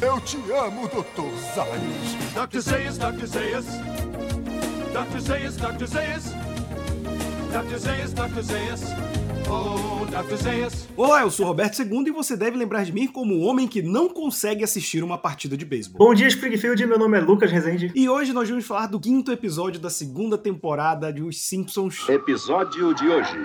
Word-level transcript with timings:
Eu 0.00 0.20
te 0.20 0.36
amo, 0.52 0.88
Dr. 0.88 1.30
Zayas. 1.54 2.48
Dr. 2.48 2.60
Zayas, 2.60 2.98
Dr. 2.98 3.26
Zayas. 3.26 3.66
Dr. 4.92 5.18
Zayas, 5.20 5.56
Dr. 5.56 5.86
Zayas. 5.86 6.24
Dr. 7.52 7.78
Zayas, 7.78 8.12
Dr. 8.12 8.42
Zayas. 8.42 8.82
Oh, 9.48 10.04
Dr. 10.06 10.36
Zayas. 10.36 10.88
Olá, 10.96 11.22
eu 11.22 11.30
sou 11.30 11.46
Roberto 11.46 11.80
II 11.82 12.04
e 12.06 12.10
você 12.10 12.36
deve 12.36 12.56
lembrar 12.56 12.84
de 12.84 12.92
mim 12.92 13.06
como 13.06 13.34
um 13.34 13.44
homem 13.46 13.68
que 13.68 13.82
não 13.82 14.08
consegue 14.08 14.64
assistir 14.64 15.02
uma 15.04 15.18
partida 15.18 15.56
de 15.56 15.64
beisebol. 15.64 16.08
Bom 16.08 16.14
dia, 16.14 16.28
Springfield. 16.28 16.86
Meu 16.86 16.98
nome 16.98 17.18
é 17.18 17.20
Lucas 17.20 17.50
Rezende. 17.52 17.92
E 17.94 18.08
hoje 18.08 18.32
nós 18.32 18.48
vamos 18.48 18.66
falar 18.66 18.86
do 18.86 18.98
quinto 18.98 19.30
episódio 19.30 19.80
da 19.80 19.90
segunda 19.90 20.36
temporada 20.36 21.12
de 21.12 21.22
Os 21.22 21.40
Simpsons. 21.42 22.08
Episódio 22.08 22.94
de 22.94 23.08
hoje: 23.08 23.36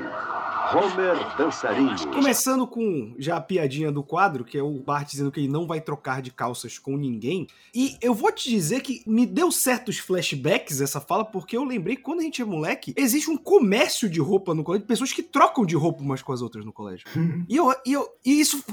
Homer 0.72 1.36
Dançarino. 1.36 1.96
Começando 2.14 2.68
com 2.68 3.16
já 3.18 3.38
a 3.38 3.42
piadinha 3.42 3.92
do 3.92 4.04
quadro, 4.04 4.44
que 4.44 4.56
é 4.56 4.62
o 4.62 4.80
Bart 4.80 5.10
dizendo 5.10 5.32
que 5.32 5.40
ele 5.40 5.48
não 5.48 5.66
vai 5.66 5.82
trocar 5.82 6.22
de 6.22 6.32
calças 6.32 6.78
com 6.78 6.96
ninguém. 6.96 7.48
E 7.74 7.98
eu 8.00 8.14
vou 8.14 8.32
te 8.32 8.50
dizer 8.50 8.82
que 8.82 9.02
me 9.08 9.26
deu 9.26 9.52
certos 9.52 9.98
flashbacks 9.98 10.80
essa 10.80 11.02
fala, 11.02 11.26
porque 11.26 11.58
eu 11.58 11.64
lembrei 11.64 11.96
que 11.96 12.04
quando 12.04 12.20
a 12.20 12.24
gente 12.24 12.42
é 12.42 12.46
moleque, 12.46 12.94
existe 12.96 13.32
um 13.32 13.38
comércio 13.38 14.08
de 14.08 14.20
roupa 14.20 14.54
no 14.54 14.64
colégio, 14.64 14.86
pessoas 14.86 15.12
que 15.12 15.24
trocam 15.24 15.66
de 15.66 15.76
roupa 15.76 16.04
umas 16.04 16.22
com 16.22 16.32
as 16.32 16.42
outras 16.42 16.64
no 16.64 16.72
colégio. 16.72 17.08
e, 17.50 17.56
eu, 17.56 17.74
e, 17.84 17.94
eu, 17.94 18.08
e 18.24 18.40
isso 18.40 18.64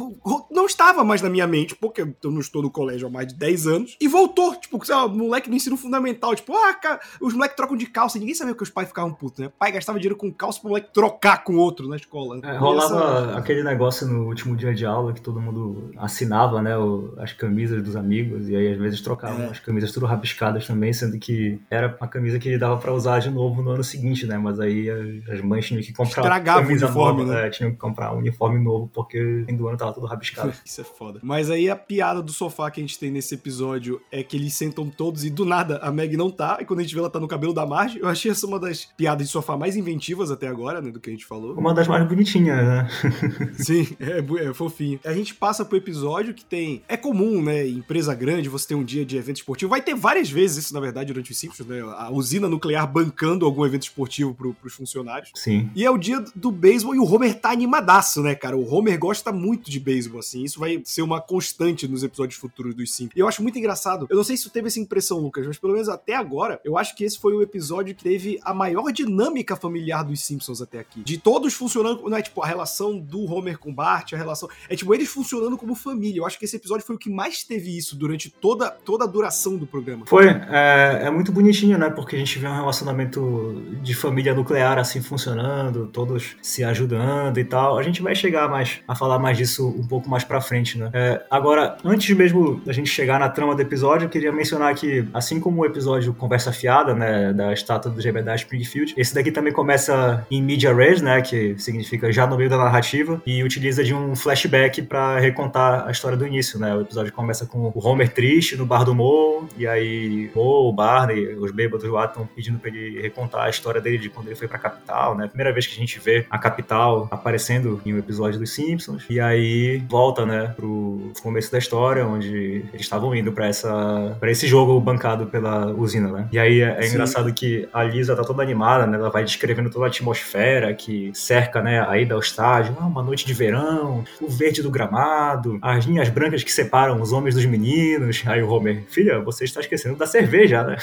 não 0.51 0.67
estava 0.67 1.03
mais 1.03 1.23
na 1.23 1.31
minha 1.31 1.47
mente, 1.47 1.75
porque 1.75 2.03
eu 2.03 2.31
não 2.31 2.41
estou 2.41 2.61
no 2.61 2.71
colégio 2.71 3.09
há 3.09 3.11
mais 3.11 3.29
de 3.29 3.35
10 3.35 3.67
anos, 3.67 3.97
e 3.99 4.07
voltou, 4.07 4.55
tipo, 4.57 4.85
sei 4.85 4.95
lá, 4.95 5.09
moleque 5.09 5.49
no 5.49 5.57
ensino 5.57 5.79
fundamental, 5.79 6.35
tipo, 6.35 6.55
ah, 6.55 6.75
cara, 6.75 7.01
os 7.23 7.33
moleques 7.33 7.57
trocam 7.57 7.77
de 7.77 7.87
calça, 7.87 8.19
e 8.19 8.21
ninguém 8.21 8.35
sabia 8.35 8.55
que 8.55 8.63
os 8.63 8.71
pais 8.71 8.89
ficavam 8.89 9.15
putos, 9.15 9.39
né? 9.39 9.47
O 9.47 9.51
pai 9.51 9.73
gastava 9.73 9.99
dinheiro 9.99 10.17
com 10.17 10.31
calça 10.31 10.61
pro 10.61 10.69
moleque 10.69 10.93
trocar 10.93 11.43
com 11.43 11.57
outro 11.57 11.86
na 11.89 11.97
escola. 11.97 12.41
É, 12.43 12.57
rolava 12.57 12.97
essa... 12.97 13.39
aquele 13.39 13.63
negócio 13.63 14.07
no 14.07 14.27
último 14.27 14.57
dia 14.57 14.75
de 14.75 14.85
aula 14.85 15.13
que 15.13 15.21
todo 15.21 15.41
mundo 15.41 15.91
assinava, 15.97 16.63
né, 16.63 16.77
o, 16.77 17.15
as 17.19 17.33
camisas 17.33 17.83
dos 17.83 17.97
amigos, 17.97 18.49
e 18.49 18.57
aí 18.57 18.73
às 18.73 18.79
vezes 18.79 19.01
trocavam 19.01 19.45
é. 19.45 19.51
as 19.51 19.61
camisas 19.61 19.93
tudo 19.93 20.07
rabiscadas 20.07 20.67
também, 20.67 20.93
sendo 20.93 21.19
que 21.19 21.61
era 21.71 21.97
a 22.01 22.07
camisa 22.07 22.39
que 22.39 22.49
ele 22.49 22.59
dava 22.59 22.77
para 22.77 22.93
usar 22.93 23.19
de 23.19 23.31
novo 23.31 23.63
no 23.63 23.71
ano 23.71 23.85
seguinte, 23.85 24.27
né, 24.27 24.39
mas 24.39 24.61
aí 24.61 24.89
as, 25.29 25.41
mães 25.41 25.67
tinham 25.67 25.83
que 25.83 25.93
comprar 25.93 26.23
Estragava 26.23 26.63
camisa 26.63 26.87
uniforme, 26.87 27.25
nova, 27.25 27.35
né? 27.35 27.47
É, 27.47 27.51
tinham 27.51 27.71
que 27.71 27.77
comprar 27.77 28.15
um 28.15 28.19
uniforme 28.19 28.59
novo, 28.59 28.91
porque 28.93 29.45
do 29.53 29.69
ano 29.69 29.77
tava 29.77 29.93
tudo 29.93 30.07
rabiscado. 30.07 30.53
Isso 30.65 30.81
é 30.81 30.85
foda. 30.85 31.21
Mas 31.23 31.51
aí 31.51 31.71
a 31.71 31.77
piada 31.77 32.23
do 32.23 32.33
sofá 32.33 32.71
que 32.71 32.81
a 32.81 32.83
gente 32.83 32.99
tem 32.99 33.11
nesse 33.11 33.35
episódio 33.35 34.01
é 34.11 34.23
que 34.23 34.37
eles 34.37 34.55
sentam 34.55 34.89
todos 34.89 35.25
e 35.25 35.31
do 35.31 35.45
nada 35.45 35.79
a 35.79 35.91
Meg 35.93 36.17
não 36.17 36.31
tá, 36.31 36.59
e 36.61 36.65
quando 36.65 36.81
a 36.81 36.83
gente 36.83 36.95
vê 36.95 37.01
ela 37.01 37.11
tá 37.11 37.21
no 37.21 37.29
cabelo 37.29 37.53
da 37.53 37.67
Marge, 37.67 37.99
eu 38.01 38.09
achei 38.09 38.31
essa 38.31 38.47
uma 38.47 38.59
das 38.59 38.85
piadas 38.85 39.27
de 39.27 39.33
sofá 39.33 39.57
mais 39.57 39.77
inventivas 39.77 40.31
até 40.31 40.49
agora, 40.49 40.81
né, 40.81 40.91
do 40.91 41.01
que 41.01 41.11
a 41.11 41.13
gente 41.13 41.27
falou. 41.27 41.55
Uma 41.55 41.75
das 41.77 41.89
mais 41.89 42.07
bonitinhas, 42.09 42.65
né? 42.65 42.89
Sim, 43.59 43.87
é, 44.01 44.49
é 44.49 44.55
fofinho. 44.55 44.99
A 45.05 45.13
gente 45.13 45.35
passa 45.35 45.65
pro 45.65 45.77
episódio 45.77 46.35
que 46.35 46.45
tem. 46.45 46.83
É 46.89 46.97
comum, 46.97 47.43
né? 47.43 47.67
Em 47.67 47.79
empresa 47.79 48.15
grande, 48.15 48.49
você 48.49 48.69
ter 48.69 48.75
um 48.75 48.85
dia 48.85 49.05
de 49.05 49.17
evento 49.17 49.37
esportivo. 49.37 49.71
Vai 49.71 49.83
ter 49.83 49.95
várias 49.95 50.31
vezes 50.31 50.65
isso, 50.65 50.75
na 50.75 50.81
verdade, 50.81 51.13
durante 51.13 51.31
os 51.31 51.39
Simpsons, 51.39 51.67
né? 51.67 51.81
A 51.81 52.11
usina 52.11 52.49
nuclear 52.49 52.91
bancando 52.91 53.45
algum 53.45 53.65
evento 53.65 53.83
esportivo 53.83 54.35
pro, 54.35 54.55
pros 54.55 54.75
funcionários. 54.75 55.31
Sim. 55.35 55.71
E 55.75 55.85
é 55.85 55.91
o 55.91 55.99
dia 55.99 56.25
do 56.35 56.51
beisebol 56.51 56.95
e 56.95 56.99
o 56.99 57.05
Homer 57.05 57.35
tá 57.39 57.51
animadaço, 57.51 58.23
né, 58.23 58.35
cara? 58.35 58.57
O 58.57 58.73
Homer 58.73 58.99
gosta 58.99 59.31
muito 59.31 59.71
de 59.71 59.79
beisebol, 59.79 60.21
assim. 60.21 60.43
Isso 60.43 60.59
vai 60.59 60.81
ser 60.85 61.03
uma 61.03 61.21
constante 61.21 61.87
nos 61.87 62.03
episódios 62.03 62.39
futuros 62.39 62.75
dos 62.75 62.93
Simpsons. 62.93 63.17
E 63.17 63.21
eu 63.21 63.29
acho 63.29 63.43
muito 63.43 63.59
engraçado. 63.59 64.07
Eu 64.09 64.17
não 64.17 64.25
sei 64.25 64.37
se 64.37 64.45
tu 64.45 64.51
teve 64.51 64.69
essa 64.69 64.81
impressão, 64.81 65.19
Lucas, 65.19 65.47
mas 65.47 65.59
pelo 65.59 65.75
menos 65.75 65.89
até 65.89 66.15
agora, 66.15 66.61
eu 66.65 66.77
acho 66.77 66.97
que 66.97 67.05
esse 67.05 67.19
foi 67.19 67.35
o 67.35 67.43
episódio 67.43 67.95
que 67.95 68.03
teve 68.03 68.39
a 68.43 68.55
maior 68.55 68.91
dinâmica 68.93 69.57
familiar 69.57 70.03
dos 70.03 70.21
Simpsons 70.21 70.61
até 70.61 70.79
aqui. 70.79 71.03
De 71.03 71.19
todos 71.19 71.55
funcionando, 71.67 72.09
não 72.09 72.17
é 72.17 72.23
tipo 72.23 72.41
a 72.43 72.47
relação 72.47 72.99
do 72.99 73.25
Homer 73.25 73.59
com 73.59 73.75
Bart, 73.75 74.13
a 74.13 74.17
relação. 74.17 74.49
É 74.69 74.77
tipo 74.77 74.95
eles 74.95 75.09
funcionando 75.09 75.57
como 75.57 75.75
família. 75.75 76.21
Eu 76.21 76.27
acho 76.27 76.39
que 76.39 76.45
esse 76.45 76.57
episódio 76.57 76.87
foi 76.87 76.95
o 76.95 76.99
que 76.99 77.11
mais 77.11 77.43
teve 77.43 77.77
isso 77.77 77.97
durante 77.97 78.31
toda, 78.31 78.71
toda 78.71 79.05
a 79.05 79.07
duração 79.07 79.57
do 79.57 79.67
programa. 79.67 80.07
Foi. 80.07 80.29
É, 80.29 81.03
é 81.05 81.11
muito 81.11 81.33
bonitinho, 81.33 81.77
né? 81.77 81.91
Porque 81.91 82.15
a 82.15 82.19
gente 82.19 82.39
vê 82.39 82.47
um 82.47 82.55
relacionamento 82.55 83.63
de 83.83 83.95
família 83.95 84.35
nuclear 84.35 84.79
assim 84.79 85.03
funcionando, 85.03 85.87
todos 85.89 86.37
se 86.41 86.63
ajudando 86.63 87.39
e 87.39 87.45
tal. 87.45 87.79
A 87.79 87.83
gente 87.83 88.03
vai 88.03 88.15
chegar 88.15 88.49
mais 88.49 88.81
a 88.87 88.95
falar 88.95 89.19
mais 89.19 89.37
disso 89.37 89.69
um 89.69 89.87
pouco 89.87 90.09
mais 90.09 90.25
pra 90.25 90.41
frente, 90.41 90.79
né? 90.79 90.91
É, 90.93 91.23
agora, 91.31 91.77
antes 91.85 92.15
mesmo 92.17 92.61
da 92.65 92.73
gente 92.73 92.89
chegar 92.89 93.19
na 93.19 93.29
trama 93.29 93.55
do 93.55 93.63
episódio, 93.63 94.07
eu 94.07 94.09
queria 94.09 94.33
mencionar 94.33 94.75
que, 94.75 95.07
assim 95.13 95.41
como 95.41 95.63
o 95.63 95.67
episódio 95.67 96.15
Conversa 96.15 96.53
Fiada, 96.53 96.95
né? 96.95 97.33
Da 97.33 97.53
estátua 97.53 97.91
do 97.91 98.01
Jebediah 98.01 98.37
Springfield, 98.37 98.95
esse 98.97 99.15
daqui 99.15 99.33
também 99.33 99.53
começa 99.53 100.25
em 100.31 100.43
media 100.43 100.73
res, 100.73 101.03
né? 101.03 101.21
Que 101.21 101.56
significa 101.59 102.11
já 102.13 102.27
no 102.27 102.37
meio 102.37 102.51
da 102.51 102.57
narrativa, 102.57 103.21
e 103.27 103.43
utiliza 103.43 103.83
de 103.83 103.95
um 103.95 104.15
flashback 104.15 104.83
para 104.83 105.19
recontar 105.19 105.87
a 105.87 105.91
história 105.91 106.17
do 106.17 106.27
início, 106.27 106.59
né? 106.59 106.75
O 106.75 106.83
episódio 106.83 107.13
começa 107.13 107.47
com 107.47 107.73
o 107.75 107.87
Homer 107.87 108.13
triste 108.13 108.57
no 108.57 108.67
bar 108.67 108.85
do 108.85 108.95
Mo, 108.95 109.49
e 109.57 109.67
aí 109.67 110.31
Mo, 110.35 110.69
o 110.69 110.73
Barney, 110.73 111.35
os 111.35 111.51
bêbados 111.51 111.89
lá 111.91 112.07
estão 112.07 112.29
pedindo 112.35 112.59
para 112.59 112.71
ele 112.71 113.01
recontar 113.01 113.45
a 113.45 113.51
história 113.51 113.81
dele 113.81 113.99
de 113.99 114.09
quando 114.09 114.27
ele 114.27 114.37
foi 114.37 114.49
pra 114.49 114.59
capital, 114.59 115.17
né? 115.17 115.27
Primeira 115.29 115.53
vez 115.53 115.67
que 115.67 115.75
a 115.75 115.79
gente 115.79 115.99
vê 115.99 116.27
a 116.31 116.39
capital 116.39 117.09
aparecendo 117.11 117.81
em 117.85 117.95
um 117.95 117.99
episódio 117.99 118.39
dos 118.39 118.53
Simpsons, 118.55 119.05
e 119.09 119.21
aí 119.21 119.83
volta, 119.89 120.25
né, 120.25 120.53
pro 120.57 121.13
começo 121.23 121.51
da 121.51 121.59
história, 121.59 122.07
onde 122.07 122.65
eles 122.73 122.81
estavam 122.81 123.15
indo 123.15 123.33
para 123.33 123.47
essa 123.47 124.17
para 124.19 124.31
esse 124.31 124.47
jogo 124.47 124.81
bancado 124.81 125.27
pela 125.27 125.67
usina, 125.73 126.11
né? 126.11 126.29
E 126.33 126.39
aí 126.39 126.61
é, 126.61 126.79
é 126.81 126.89
engraçado 126.89 127.33
que 127.33 127.69
a 127.73 127.83
Lisa 127.83 128.17
tá 128.17 128.23
toda 128.23 128.43
animada, 128.43 128.87
né? 128.87 128.97
Ela 128.97 129.11
vai 129.11 129.25
descrevendo 129.25 129.71
toda 129.71 129.87
a 129.87 129.89
atmosfera 129.89 130.73
que 130.75 131.11
cerca, 131.15 131.46
né, 131.55 131.81
a 131.81 131.99
ida 131.99 132.15
ao 132.15 132.21
estádio, 132.21 132.77
ah, 132.81 132.87
uma 132.87 133.03
noite 133.03 133.27
de 133.27 133.33
verão, 133.33 134.05
o 134.21 134.29
verde 134.29 134.63
do 134.63 134.71
gramado, 134.71 135.59
as 135.63 135.85
linhas 135.85 136.09
brancas 136.09 136.43
que 136.43 136.53
separam 136.53 137.01
os 137.01 137.13
homens 137.13 137.35
dos 137.35 137.47
meninos. 137.47 138.23
Aí 138.27 138.43
o 138.43 138.49
Homer, 138.49 138.85
filha, 138.89 139.21
você 139.21 139.45
está 139.45 139.61
esquecendo 139.61 139.97
da 139.97 140.07
cerveja, 140.07 140.63
né? 140.65 140.77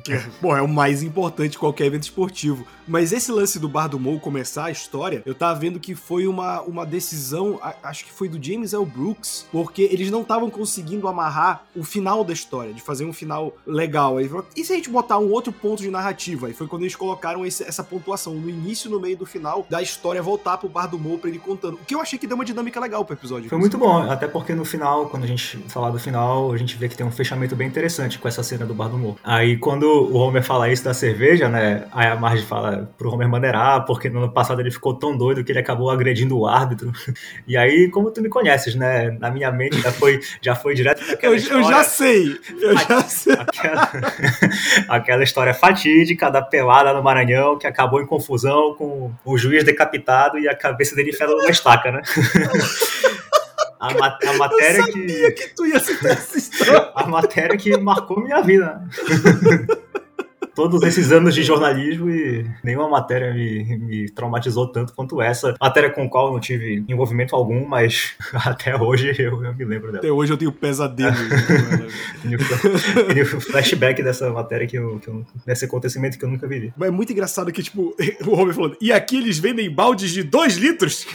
Bom, 0.40 0.56
é 0.56 0.62
o 0.62 0.68
mais 0.68 1.02
importante 1.02 1.52
de 1.52 1.58
qualquer 1.58 1.86
evento 1.86 2.04
esportivo. 2.04 2.66
Mas 2.86 3.12
esse 3.12 3.32
lance 3.32 3.58
do 3.58 3.68
Bar 3.68 3.88
do 3.88 3.98
Mou 3.98 4.20
começar 4.20 4.66
a 4.66 4.70
história, 4.70 5.22
eu 5.26 5.34
tava 5.34 5.58
vendo 5.58 5.80
que 5.80 5.94
foi 5.94 6.26
uma, 6.26 6.60
uma 6.62 6.86
decisão, 6.86 7.58
acho 7.82 8.04
que 8.04 8.12
foi 8.12 8.28
do 8.28 8.42
James 8.42 8.72
L. 8.72 8.86
Brooks, 8.86 9.46
porque 9.50 9.82
eles 9.82 10.10
não 10.10 10.22
estavam 10.22 10.48
conseguindo 10.48 11.08
amarrar 11.08 11.64
o 11.74 11.82
final 11.82 12.22
da 12.22 12.32
história, 12.32 12.72
de 12.72 12.80
fazer 12.80 13.04
um 13.04 13.12
final 13.12 13.56
legal. 13.66 14.18
Aí 14.18 14.28
falou, 14.28 14.46
e 14.56 14.64
se 14.64 14.72
a 14.72 14.76
gente 14.76 14.88
botar 14.88 15.18
um 15.18 15.30
outro 15.30 15.52
ponto 15.52 15.82
de 15.82 15.90
narrativa? 15.90 16.48
E 16.48 16.52
foi 16.52 16.68
quando 16.68 16.82
eles 16.82 16.94
colocaram 16.94 17.44
esse, 17.44 17.64
essa 17.64 17.82
pontuação 17.82 18.34
no 18.34 18.48
início 18.48 18.88
e 18.88 18.90
no 18.90 19.00
meio 19.00 19.16
do 19.16 19.26
final 19.26 19.66
da 19.68 19.82
história 19.82 20.05
voltar 20.22 20.56
pro 20.56 20.68
Bar 20.68 20.86
do 20.86 20.98
Mou 20.98 21.18
pra 21.18 21.28
ele 21.28 21.38
contando. 21.38 21.74
O 21.74 21.78
que 21.78 21.94
eu 21.94 22.00
achei 22.00 22.18
que 22.18 22.26
deu 22.26 22.36
uma 22.36 22.44
dinâmica 22.44 22.78
legal 22.80 23.04
pro 23.04 23.14
episódio. 23.14 23.48
Foi 23.48 23.58
muito 23.58 23.76
bom, 23.76 24.10
até 24.10 24.26
porque 24.26 24.54
no 24.54 24.64
final, 24.64 25.06
quando 25.06 25.24
a 25.24 25.26
gente 25.26 25.58
falar 25.68 25.90
do 25.90 25.98
final, 25.98 26.52
a 26.52 26.56
gente 26.56 26.76
vê 26.76 26.88
que 26.88 26.96
tem 26.96 27.06
um 27.06 27.10
fechamento 27.10 27.56
bem 27.56 27.66
interessante 27.66 28.18
com 28.18 28.28
essa 28.28 28.42
cena 28.42 28.64
do 28.64 28.74
Bar 28.74 28.88
do 28.88 28.98
Mou. 28.98 29.16
Aí 29.24 29.56
quando 29.56 29.84
o 29.84 30.16
Homer 30.16 30.42
fala 30.42 30.70
isso 30.70 30.84
da 30.84 30.94
cerveja, 30.94 31.48
né, 31.48 31.86
aí 31.92 32.08
a 32.08 32.16
Marge 32.16 32.44
fala 32.44 32.90
pro 32.96 33.12
Homer 33.12 33.28
maneirar, 33.28 33.84
porque 33.84 34.08
no 34.08 34.20
ano 34.20 34.32
passado 34.32 34.60
ele 34.60 34.70
ficou 34.70 34.94
tão 34.94 35.16
doido 35.16 35.42
que 35.42 35.52
ele 35.52 35.58
acabou 35.58 35.90
agredindo 35.90 36.38
o 36.38 36.46
árbitro. 36.46 36.92
E 37.46 37.56
aí, 37.56 37.88
como 37.90 38.10
tu 38.10 38.20
me 38.20 38.28
conheces, 38.28 38.74
né, 38.74 39.10
na 39.20 39.30
minha 39.30 39.50
mente 39.52 39.80
já 39.80 39.92
foi, 39.92 40.20
já 40.40 40.54
foi 40.54 40.74
direto 40.74 41.00
eu, 41.22 41.34
história... 41.34 41.62
eu 41.62 41.70
já 41.70 41.84
sei, 41.84 42.38
eu 42.60 42.76
já 42.76 43.02
sei. 43.02 43.34
Aquela, 43.34 43.90
aquela 44.88 45.22
história 45.22 45.54
fatídica 45.54 46.30
da 46.30 46.42
pelada 46.42 46.92
no 46.92 47.02
Maranhão 47.02 47.58
que 47.58 47.66
acabou 47.66 48.00
em 48.00 48.06
confusão 48.06 48.74
com 48.74 49.12
o 49.24 49.38
juiz 49.38 49.64
decapitado 49.64 49.85
e 50.38 50.48
a 50.48 50.56
cabeça 50.56 50.94
dele 50.94 51.10
enfiada 51.10 51.32
numa 51.32 51.50
estaca, 51.50 51.92
né? 51.92 52.02
A, 53.78 53.92
ma 53.92 54.18
a 54.26 54.32
matéria 54.38 54.78
eu 54.78 54.86
sabia 54.86 55.32
que... 55.34 55.48
que 55.48 55.54
tu 55.54 55.66
ia 55.66 55.78
citar 55.78 56.12
essa 56.12 56.38
história. 56.38 56.90
A 56.94 57.06
matéria 57.06 57.56
que 57.58 57.76
marcou 57.76 58.20
minha 58.20 58.40
vida. 58.40 58.80
Todos 60.56 60.82
esses 60.84 61.12
anos 61.12 61.34
de 61.34 61.42
jornalismo 61.42 62.08
e 62.08 62.46
nenhuma 62.64 62.88
matéria 62.88 63.34
me, 63.34 63.76
me 63.76 64.08
traumatizou 64.08 64.66
tanto 64.66 64.94
quanto 64.94 65.20
essa. 65.20 65.54
Matéria 65.60 65.90
com 65.90 66.04
a 66.04 66.08
qual 66.08 66.28
eu 66.28 66.32
não 66.32 66.40
tive 66.40 66.82
envolvimento 66.88 67.36
algum, 67.36 67.68
mas 67.68 68.14
até 68.32 68.74
hoje 68.74 69.14
eu, 69.18 69.44
eu 69.44 69.54
me 69.54 69.64
lembro 69.66 69.88
dela. 69.88 69.98
Até 69.98 70.10
hoje 70.10 70.32
eu 70.32 70.38
tenho 70.38 70.50
pesadelo. 70.50 71.14
tenho, 72.22 72.38
tenho 73.12 73.40
flashback 73.42 74.02
dessa 74.02 74.30
matéria, 74.30 74.66
que 74.66 74.78
eu, 74.78 74.98
que 74.98 75.08
eu, 75.08 75.26
desse 75.44 75.66
acontecimento 75.66 76.18
que 76.18 76.24
eu 76.24 76.28
nunca 76.30 76.48
vivi. 76.48 76.72
Mas 76.74 76.88
é 76.88 76.90
muito 76.90 77.12
engraçado 77.12 77.52
que, 77.52 77.62
tipo, 77.62 77.94
o 78.26 78.32
Homer 78.32 78.54
falando, 78.54 78.78
e 78.80 78.90
aqui 78.90 79.18
eles 79.18 79.38
vendem 79.38 79.70
baldes 79.70 80.10
de 80.10 80.22
2 80.22 80.56
litros? 80.56 81.06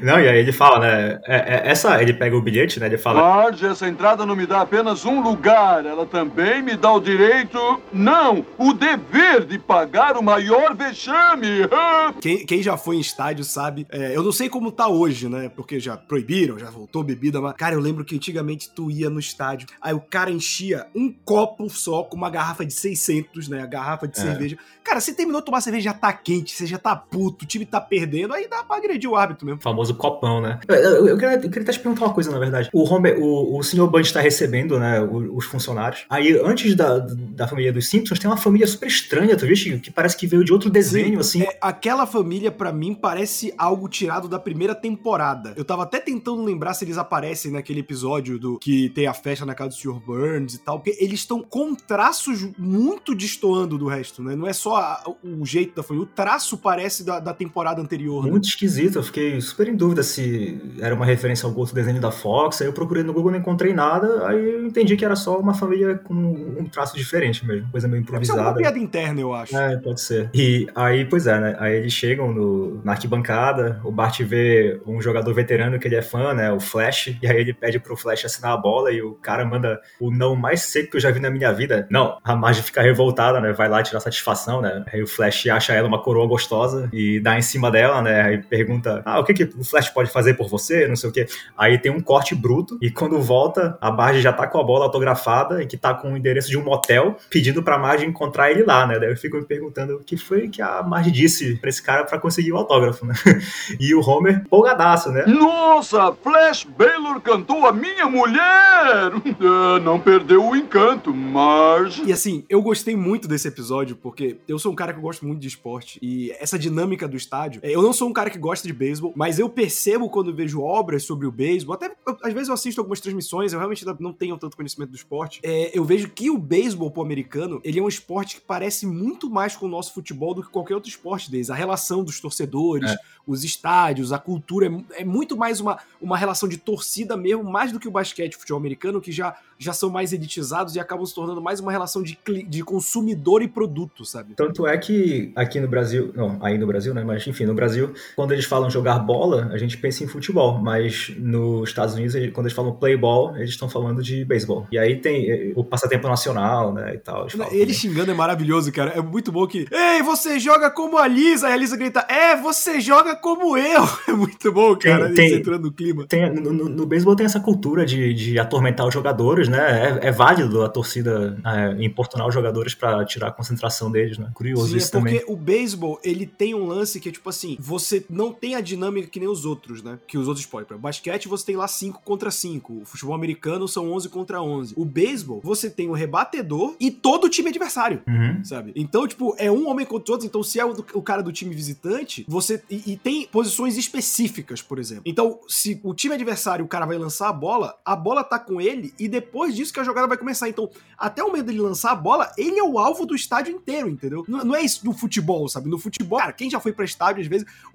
não, 0.00 0.20
e 0.20 0.28
aí 0.28 0.38
ele 0.38 0.52
fala, 0.52 0.78
né? 0.78 1.20
É, 1.26 1.36
é, 1.36 1.62
essa, 1.70 2.00
ele 2.00 2.14
pega 2.14 2.36
o 2.36 2.40
bilhete, 2.40 2.78
né? 2.78 2.86
Ele 2.86 2.98
fala. 2.98 3.20
Marge, 3.20 3.66
essa 3.66 3.88
entrada 3.88 4.24
não 4.24 4.36
me 4.36 4.46
dá 4.46 4.60
apenas 4.60 5.04
um 5.04 5.20
lugar, 5.20 5.84
ela 5.84 6.06
também 6.06 6.62
me 6.62 6.76
dá 6.76 6.92
o 6.92 7.00
direito. 7.00 7.80
Não! 7.92 8.43
Tenho 8.44 8.68
o 8.70 8.72
dever 8.72 9.44
de 9.44 9.58
pagar 9.58 10.16
o 10.16 10.22
maior 10.22 10.74
vexame. 10.76 11.48
Quem, 12.20 12.44
quem 12.46 12.62
já 12.62 12.76
foi 12.76 12.96
em 12.96 13.00
estádio 13.00 13.44
sabe. 13.44 13.86
é, 13.90 14.16
eu 14.16 14.22
não 14.22 14.32
sei 14.32 14.48
como 14.48 14.70
tá 14.70 14.88
hoje, 14.88 15.28
né? 15.28 15.48
Porque 15.54 15.78
já 15.80 15.96
proibiram, 15.96 16.58
já 16.58 16.70
voltou 16.70 17.02
bebida, 17.02 17.40
mas. 17.40 17.54
Cara, 17.54 17.74
eu 17.74 17.80
lembro 17.80 18.04
que 18.04 18.14
antigamente 18.16 18.70
tu 18.70 18.90
ia 18.90 19.10
no 19.10 19.18
estádio, 19.18 19.66
aí 19.80 19.92
o 19.94 20.00
cara 20.00 20.30
enchia 20.30 20.86
um 20.94 21.12
copo 21.24 21.68
só 21.68 22.02
com 22.04 22.16
uma 22.16 22.30
garrafa 22.30 22.64
de 22.64 22.72
600, 22.72 23.48
né? 23.48 23.62
A 23.62 23.66
garrafa 23.66 24.06
de 24.08 24.18
É. 24.18 24.22
cerveja. 24.22 24.56
Cara, 24.82 25.00
você 25.00 25.14
terminou 25.14 25.40
de 25.40 25.46
tomar 25.46 25.60
cerveja, 25.62 25.84
já 25.84 25.94
tá 25.94 26.12
quente, 26.12 26.52
você 26.54 26.66
já 26.66 26.78
tá 26.78 26.94
puto, 26.94 27.44
o 27.44 27.48
time 27.48 27.64
tá 27.64 27.80
perdendo, 27.80 28.34
aí 28.34 28.46
dá 28.48 28.62
pra 28.62 28.76
agredir 28.76 29.08
o 29.08 29.16
árbitro 29.16 29.46
mesmo. 29.46 29.58
O 29.58 29.62
famoso 29.62 29.94
copão, 29.94 30.40
né? 30.42 30.60
Eu, 30.68 30.74
eu- 30.74 31.08
eu 31.08 31.18
queria, 31.18 31.34
eu 31.36 31.40
queria 31.40 31.62
até 31.62 31.72
te 31.72 31.80
perguntar 31.80 32.04
uma 32.04 32.12
coisa, 32.14 32.30
na 32.30 32.38
verdade. 32.38 32.68
O, 32.72 32.84
Homer, 32.84 33.18
o, 33.18 33.58
o 33.58 33.62
Sr. 33.62 33.86
Bunch 33.86 34.06
está 34.08 34.20
recebendo, 34.20 34.78
né, 34.78 35.00
o- 35.00 35.36
os 35.36 35.46
funcionários. 35.46 36.04
Aí, 36.10 36.38
antes 36.38 36.74
da, 36.74 36.98
da 36.98 37.48
família 37.48 37.72
dos 37.72 37.88
Simpsons, 37.88 38.18
tem 38.18 38.30
uma 38.30 38.33
família 38.36 38.66
super 38.66 38.86
estranha, 38.86 39.36
tu 39.36 39.46
viste? 39.46 39.78
Que 39.78 39.90
parece 39.90 40.16
que 40.16 40.26
veio 40.26 40.44
de 40.44 40.52
outro 40.52 40.70
desenho, 40.70 41.20
assim. 41.20 41.42
É, 41.42 41.58
aquela 41.60 42.06
família, 42.06 42.50
pra 42.50 42.72
mim, 42.72 42.94
parece 42.94 43.52
algo 43.58 43.88
tirado 43.88 44.28
da 44.28 44.38
primeira 44.38 44.74
temporada. 44.74 45.52
Eu 45.56 45.64
tava 45.64 45.82
até 45.82 45.98
tentando 46.00 46.42
lembrar 46.44 46.74
se 46.74 46.84
eles 46.84 46.98
aparecem 46.98 47.50
naquele 47.52 47.80
episódio 47.80 48.38
do 48.38 48.58
que 48.58 48.88
tem 48.90 49.06
a 49.06 49.14
festa 49.14 49.44
na 49.44 49.54
casa 49.54 49.70
do 49.70 49.74
Sr. 49.76 50.00
Burns 50.04 50.54
e 50.54 50.58
tal, 50.58 50.80
porque 50.80 50.96
eles 51.02 51.20
estão 51.20 51.42
com 51.42 51.74
traços 51.74 52.48
muito 52.58 53.14
destoando 53.14 53.76
do 53.78 53.86
resto, 53.86 54.22
né? 54.22 54.34
Não 54.34 54.46
é 54.46 54.52
só 54.52 54.76
a- 54.76 55.04
o 55.22 55.44
jeito 55.44 55.74
da 55.74 55.82
família, 55.82 56.04
o 56.04 56.14
traço 56.14 56.56
parece 56.58 57.04
da, 57.04 57.20
da 57.20 57.32
temporada 57.34 57.80
anterior, 57.80 58.24
né? 58.24 58.30
Muito 58.30 58.48
esquisito, 58.48 58.96
eu 58.98 59.02
fiquei 59.02 59.40
super 59.40 59.68
em 59.68 59.76
dúvida 59.76 60.02
se 60.02 60.60
era 60.80 60.94
uma 60.94 61.04
referência 61.06 61.46
ao 61.48 61.54
outro 61.56 61.74
desenho 61.74 62.00
da 62.00 62.10
Fox. 62.10 62.60
Aí 62.60 62.68
eu 62.68 62.72
procurei 62.72 63.02
no 63.02 63.12
Google, 63.12 63.32
não 63.32 63.38
encontrei 63.38 63.72
nada. 63.72 64.26
Aí 64.26 64.36
eu 64.54 64.66
entendi 64.66 64.96
que 64.96 65.04
era 65.04 65.16
só 65.16 65.38
uma 65.38 65.54
família 65.54 65.96
com 65.98 66.14
um 66.14 66.64
traço 66.66 66.96
diferente 66.96 67.46
mesmo, 67.46 67.68
coisa 67.70 67.86
meio 67.88 68.02
Deve 68.24 68.32
ser 68.32 68.32
alguma 68.32 68.50
improvisada. 68.50 68.74
piada 68.74 68.78
interna, 68.78 69.20
eu 69.20 69.34
acho. 69.34 69.56
É, 69.56 69.76
pode 69.76 70.00
ser. 70.00 70.30
E 70.34 70.66
aí, 70.74 71.04
pois 71.04 71.26
é, 71.26 71.38
né? 71.38 71.56
Aí 71.58 71.76
eles 71.76 71.92
chegam 71.92 72.32
no, 72.32 72.80
na 72.84 72.92
arquibancada, 72.92 73.80
o 73.84 73.90
Bart 73.90 74.20
vê 74.22 74.80
um 74.86 75.00
jogador 75.00 75.32
veterano 75.34 75.78
que 75.78 75.88
ele 75.88 75.96
é 75.96 76.02
fã, 76.02 76.34
né? 76.34 76.52
O 76.52 76.60
Flash, 76.60 77.16
e 77.22 77.26
aí 77.26 77.38
ele 77.38 77.52
pede 77.52 77.78
pro 77.78 77.96
Flash 77.96 78.24
assinar 78.24 78.52
a 78.52 78.56
bola 78.56 78.90
e 78.92 79.02
o 79.02 79.14
cara 79.14 79.44
manda 79.44 79.80
o 80.00 80.10
não 80.10 80.34
mais 80.34 80.62
seco 80.62 80.90
que 80.90 80.96
eu 80.96 81.00
já 81.00 81.10
vi 81.10 81.20
na 81.20 81.30
minha 81.30 81.52
vida. 81.52 81.86
Não, 81.90 82.18
a 82.22 82.34
Marge 82.34 82.62
fica 82.62 82.82
revoltada, 82.82 83.40
né? 83.40 83.52
Vai 83.52 83.68
lá 83.68 83.82
tirar 83.82 84.00
satisfação, 84.00 84.60
né? 84.60 84.84
Aí 84.92 85.02
o 85.02 85.06
Flash 85.06 85.46
acha 85.46 85.72
ela 85.72 85.88
uma 85.88 86.02
coroa 86.02 86.26
gostosa 86.26 86.88
e 86.92 87.20
dá 87.20 87.36
em 87.36 87.42
cima 87.42 87.70
dela, 87.70 88.02
né? 88.02 88.22
Aí 88.22 88.42
pergunta: 88.42 89.02
Ah, 89.04 89.20
o 89.20 89.24
que, 89.24 89.34
que 89.34 89.44
o 89.44 89.64
Flash 89.64 89.88
pode 89.90 90.10
fazer 90.10 90.34
por 90.34 90.48
você? 90.48 90.86
Não 90.88 90.96
sei 90.96 91.10
o 91.10 91.12
quê. 91.12 91.26
Aí 91.56 91.78
tem 91.78 91.92
um 91.92 92.00
corte 92.00 92.34
bruto 92.34 92.78
e 92.80 92.90
quando 92.90 93.20
volta, 93.20 93.76
a 93.80 93.90
Marge 93.90 94.20
já 94.20 94.32
tá 94.32 94.46
com 94.46 94.58
a 94.58 94.64
bola 94.64 94.84
autografada 94.84 95.62
e 95.62 95.66
que 95.66 95.76
tá 95.76 95.94
com 95.94 96.12
o 96.12 96.16
endereço 96.16 96.48
de 96.48 96.58
um 96.58 96.64
motel 96.64 97.16
pedindo 97.30 97.62
pra 97.62 97.78
Marge 97.78 98.03
encontrar 98.04 98.50
ele 98.50 98.62
lá, 98.64 98.86
né? 98.86 98.98
Daí 98.98 99.10
eu 99.10 99.16
fico 99.16 99.36
me 99.36 99.44
perguntando 99.44 99.96
o 99.96 100.00
que 100.04 100.16
foi 100.16 100.48
que 100.48 100.60
a 100.62 100.82
Marge 100.82 101.10
disse 101.10 101.56
pra 101.56 101.68
esse 101.70 101.82
cara 101.82 102.04
pra 102.04 102.18
conseguir 102.18 102.52
o 102.52 102.56
autógrafo, 102.56 103.04
né? 103.06 103.14
E 103.80 103.94
o 103.94 104.00
Homer, 104.00 104.42
empolgadaço, 104.44 105.10
né? 105.10 105.24
Nossa, 105.26 106.12
Flash 106.22 106.64
Baylor 106.64 107.20
cantou 107.20 107.66
a 107.66 107.72
minha 107.72 108.06
mulher! 108.08 109.12
Não 109.82 109.98
perdeu 110.00 110.44
o 110.44 110.56
encanto, 110.56 111.12
mas. 111.14 112.00
E 112.04 112.12
assim, 112.12 112.44
eu 112.48 112.60
gostei 112.62 112.94
muito 112.96 113.26
desse 113.28 113.48
episódio, 113.48 113.96
porque 113.96 114.36
eu 114.46 114.58
sou 114.58 114.72
um 114.72 114.74
cara 114.74 114.92
que 114.92 115.00
gosta 115.00 115.26
muito 115.26 115.40
de 115.40 115.48
esporte 115.48 115.98
e 116.02 116.30
essa 116.40 116.58
dinâmica 116.58 117.06
do 117.08 117.16
estádio. 117.16 117.60
é, 117.62 117.70
Eu 117.74 117.82
não 117.82 117.92
sou 117.92 118.08
um 118.08 118.12
cara 118.12 118.30
que 118.30 118.38
gosta 118.38 118.66
de 118.66 118.72
beisebol, 118.72 119.12
mas 119.16 119.38
eu 119.38 119.48
percebo 119.48 120.08
quando 120.08 120.34
vejo 120.34 120.60
obras 120.62 121.02
sobre 121.04 121.26
o 121.26 121.32
beisebol, 121.32 121.74
até 121.74 121.86
eu- 122.06 122.16
às 122.22 122.32
vezes 122.32 122.48
eu 122.48 122.54
assisto 122.54 122.80
algumas 122.80 123.00
transmissões, 123.00 123.52
eu 123.52 123.58
realmente 123.58 123.84
não 123.98 124.12
tenho 124.12 124.36
tanto 124.36 124.56
conhecimento 124.56 124.90
do 124.90 124.96
esporte. 124.96 125.40
é, 125.42 125.70
eu 125.74 125.84
vejo 125.84 126.08
que 126.10 126.30
o 126.30 126.38
beisebol 126.38 126.90
pro 126.90 127.02
americano, 127.02 127.60
ele 127.64 127.78
é 127.78 127.82
um 127.82 127.88
esporte 127.94 128.36
que 128.36 128.42
parece 128.42 128.86
muito 128.86 129.30
mais 129.30 129.56
com 129.56 129.66
o 129.66 129.68
nosso 129.68 129.92
futebol 129.94 130.34
do 130.34 130.42
que 130.42 130.50
qualquer 130.50 130.74
outro 130.74 130.90
esporte 130.90 131.30
deles. 131.30 131.50
A 131.50 131.54
relação 131.54 132.02
dos 132.02 132.20
torcedores, 132.20 132.90
É. 132.90 132.96
os 133.26 133.44
estádios, 133.44 134.12
a 134.12 134.18
cultura, 134.18 134.66
é 134.66 135.04
é, 135.04 135.04
muito 135.04 135.36
mais 135.36 135.60
uma, 135.60 135.78
uma 136.00 136.16
relação 136.16 136.48
de 136.48 136.56
torcida 136.56 137.16
mesmo, 137.16 137.44
mais 137.44 137.70
do 137.70 137.78
que 137.78 137.86
o 137.86 137.90
basquete 137.90 138.32
e 138.32 138.36
o 138.36 138.38
futebol 138.40 138.58
americano, 138.58 139.00
que 139.00 139.12
já, 139.12 139.36
já 139.58 139.72
são 139.72 139.90
mais 139.90 140.12
elitizados 140.12 140.74
e 140.74 140.80
acabam 140.80 141.06
se 141.06 141.14
tornando 141.14 141.40
mais 141.40 141.60
uma 141.60 141.70
relação 141.70 142.02
de, 142.02 142.18
de 142.48 142.62
consumidor 142.62 143.42
e 143.42 143.48
produto, 143.48 144.04
sabe? 144.04 144.34
Tanto 144.34 144.66
é 144.66 144.76
que 144.76 145.32
aqui 145.36 145.60
no 145.60 145.68
Brasil, 145.68 146.12
não, 146.14 146.38
aí 146.42 146.58
no 146.58 146.66
Brasil, 146.66 146.92
né? 146.94 147.04
Mas 147.04 147.26
enfim, 147.26 147.44
no 147.44 147.54
Brasil, 147.54 147.94
quando 148.16 148.32
eles 148.32 148.44
falam 148.44 148.68
jogar 148.70 148.98
bola, 148.98 149.50
a 149.52 149.58
gente 149.58 149.76
pensa 149.76 150.02
em 150.02 150.06
futebol, 150.06 150.58
mas 150.58 151.12
nos 151.16 151.68
Estados 151.68 151.94
Unidos, 151.94 152.14
quando 152.32 152.46
eles 152.46 152.56
falam 152.56 152.72
play 152.74 152.96
ball, 152.96 153.36
eles 153.36 153.50
estão 153.50 153.68
falando 153.68 154.02
de 154.02 154.24
beisebol. 154.24 154.66
E 154.72 154.78
aí 154.78 154.96
tem 154.96 155.30
eh, 155.30 155.52
o 155.54 155.62
passatempo 155.62 156.08
nacional, 156.08 156.72
né? 156.72 156.94
E 156.94 156.98
tal. 156.98 157.22
eles 157.22 157.32
falam 157.32 157.52
Ele 157.52 157.60
também. 157.60 157.74
Xingando 157.88 158.10
é 158.10 158.14
maravilhoso, 158.14 158.72
cara. 158.72 158.90
É 158.92 159.00
muito 159.00 159.30
bom 159.30 159.46
que. 159.46 159.66
Ei, 159.70 160.02
você 160.02 160.38
joga 160.38 160.70
como 160.70 160.98
a 160.98 161.06
Lisa! 161.06 161.46
Aí 161.48 161.52
a 161.52 161.56
Lisa 161.56 161.76
grita: 161.76 162.00
É, 162.08 162.36
você 162.36 162.80
joga 162.80 163.14
como 163.16 163.56
eu! 163.56 163.84
É 164.06 164.12
muito 164.12 164.52
bom, 164.52 164.76
cara. 164.76 165.06
Tem- 165.06 165.14
tem- 165.30 165.38
entrando 165.38 165.64
no 165.64 165.72
clima. 165.72 166.06
Tem, 166.06 166.32
no, 166.32 166.52
no, 166.52 166.68
no 166.68 166.86
beisebol 166.86 167.16
tem 167.16 167.26
essa 167.26 167.40
cultura 167.40 167.86
de, 167.86 168.12
de 168.12 168.38
atormentar 168.38 168.86
os 168.86 168.92
jogadores, 168.92 169.48
né? 169.48 169.98
É, 170.02 170.08
é 170.08 170.12
válido 170.12 170.62
a 170.62 170.68
torcida 170.68 171.36
é, 171.44 171.84
importunar 171.84 172.26
os 172.28 172.34
jogadores 172.34 172.74
pra 172.74 173.04
tirar 173.04 173.28
a 173.28 173.32
concentração 173.32 173.90
deles, 173.90 174.18
né? 174.18 174.30
Curioso 174.34 174.68
Sim, 174.68 174.76
isso 174.76 174.96
é 174.96 175.00
porque 175.00 175.20
também. 175.20 175.34
o 175.34 175.36
beisebol, 175.36 175.98
ele 176.04 176.26
tem 176.26 176.54
um 176.54 176.66
lance 176.66 177.00
que 177.00 177.08
é 177.08 177.12
tipo 177.12 177.28
assim, 177.28 177.56
você 177.58 178.04
não 178.10 178.32
tem 178.32 178.54
a 178.54 178.60
dinâmica 178.60 179.08
que 179.08 179.18
nem 179.18 179.28
os 179.28 179.44
outros, 179.44 179.82
né? 179.82 179.98
Que 180.06 180.18
os 180.18 180.28
outros 180.28 180.44
exemplo, 180.54 180.78
basquete 180.78 181.28
você 181.28 181.46
tem 181.46 181.56
lá 181.56 181.66
5 181.66 182.02
contra 182.04 182.30
5. 182.30 182.80
O 182.82 182.84
futebol 182.84 183.14
americano 183.14 183.66
são 183.66 183.92
11 183.92 184.08
contra 184.08 184.42
11. 184.42 184.74
O 184.76 184.84
beisebol, 184.84 185.40
você 185.42 185.70
tem 185.70 185.88
o 185.88 185.92
rebatedor 185.92 186.76
e 186.78 186.90
todo 186.90 187.24
o 187.24 187.28
time 187.28 187.48
adversário. 187.48 187.73
Uhum. 188.06 188.44
Sabe? 188.44 188.72
Então, 188.76 189.06
tipo, 189.06 189.34
é 189.38 189.50
um 189.50 189.68
homem 189.68 189.84
contra 189.86 190.12
outros. 190.12 190.28
Então, 190.28 190.42
se 190.42 190.58
é 190.60 190.64
o, 190.64 190.72
do- 190.72 190.86
o 190.94 191.02
cara 191.02 191.22
do 191.22 191.32
time 191.32 191.54
visitante, 191.54 192.24
você. 192.28 192.62
E, 192.70 192.92
e 192.92 192.96
tem 192.96 193.26
posições 193.26 193.76
específicas, 193.76 194.60
por 194.62 194.78
exemplo. 194.78 195.02
Então, 195.06 195.38
se 195.48 195.80
o 195.82 195.94
time 195.94 196.14
adversário, 196.14 196.64
o 196.64 196.68
cara 196.68 196.86
vai 196.86 196.98
lançar 196.98 197.28
a 197.28 197.32
bola, 197.32 197.74
a 197.84 197.96
bola 197.96 198.22
tá 198.24 198.38
com 198.38 198.60
ele, 198.60 198.92
e 198.98 199.08
depois 199.08 199.54
disso 199.54 199.72
que 199.72 199.80
a 199.80 199.84
jogada 199.84 200.06
vai 200.06 200.16
começar. 200.16 200.48
Então, 200.48 200.68
até 200.98 201.22
o 201.22 201.28
momento 201.28 201.46
dele 201.46 201.60
lançar 201.60 201.92
a 201.92 201.96
bola, 201.96 202.30
ele 202.38 202.58
é 202.58 202.62
o 202.64 202.78
alvo 202.78 203.04
do 203.06 203.14
estádio 203.14 203.54
inteiro, 203.54 203.88
entendeu? 203.88 204.24
Não, 204.28 204.44
não 204.44 204.54
é 204.54 204.62
isso 204.62 204.84
no 204.84 204.92
futebol, 204.92 205.48
sabe? 205.48 205.68
No 205.68 205.78
futebol, 205.78 206.18
cara, 206.18 206.32
quem 206.32 206.48
já 206.50 206.60
foi 206.60 206.72
pra 206.72 206.84
estádio, 206.84 207.22
às 207.22 207.26
vezes, 207.28 207.46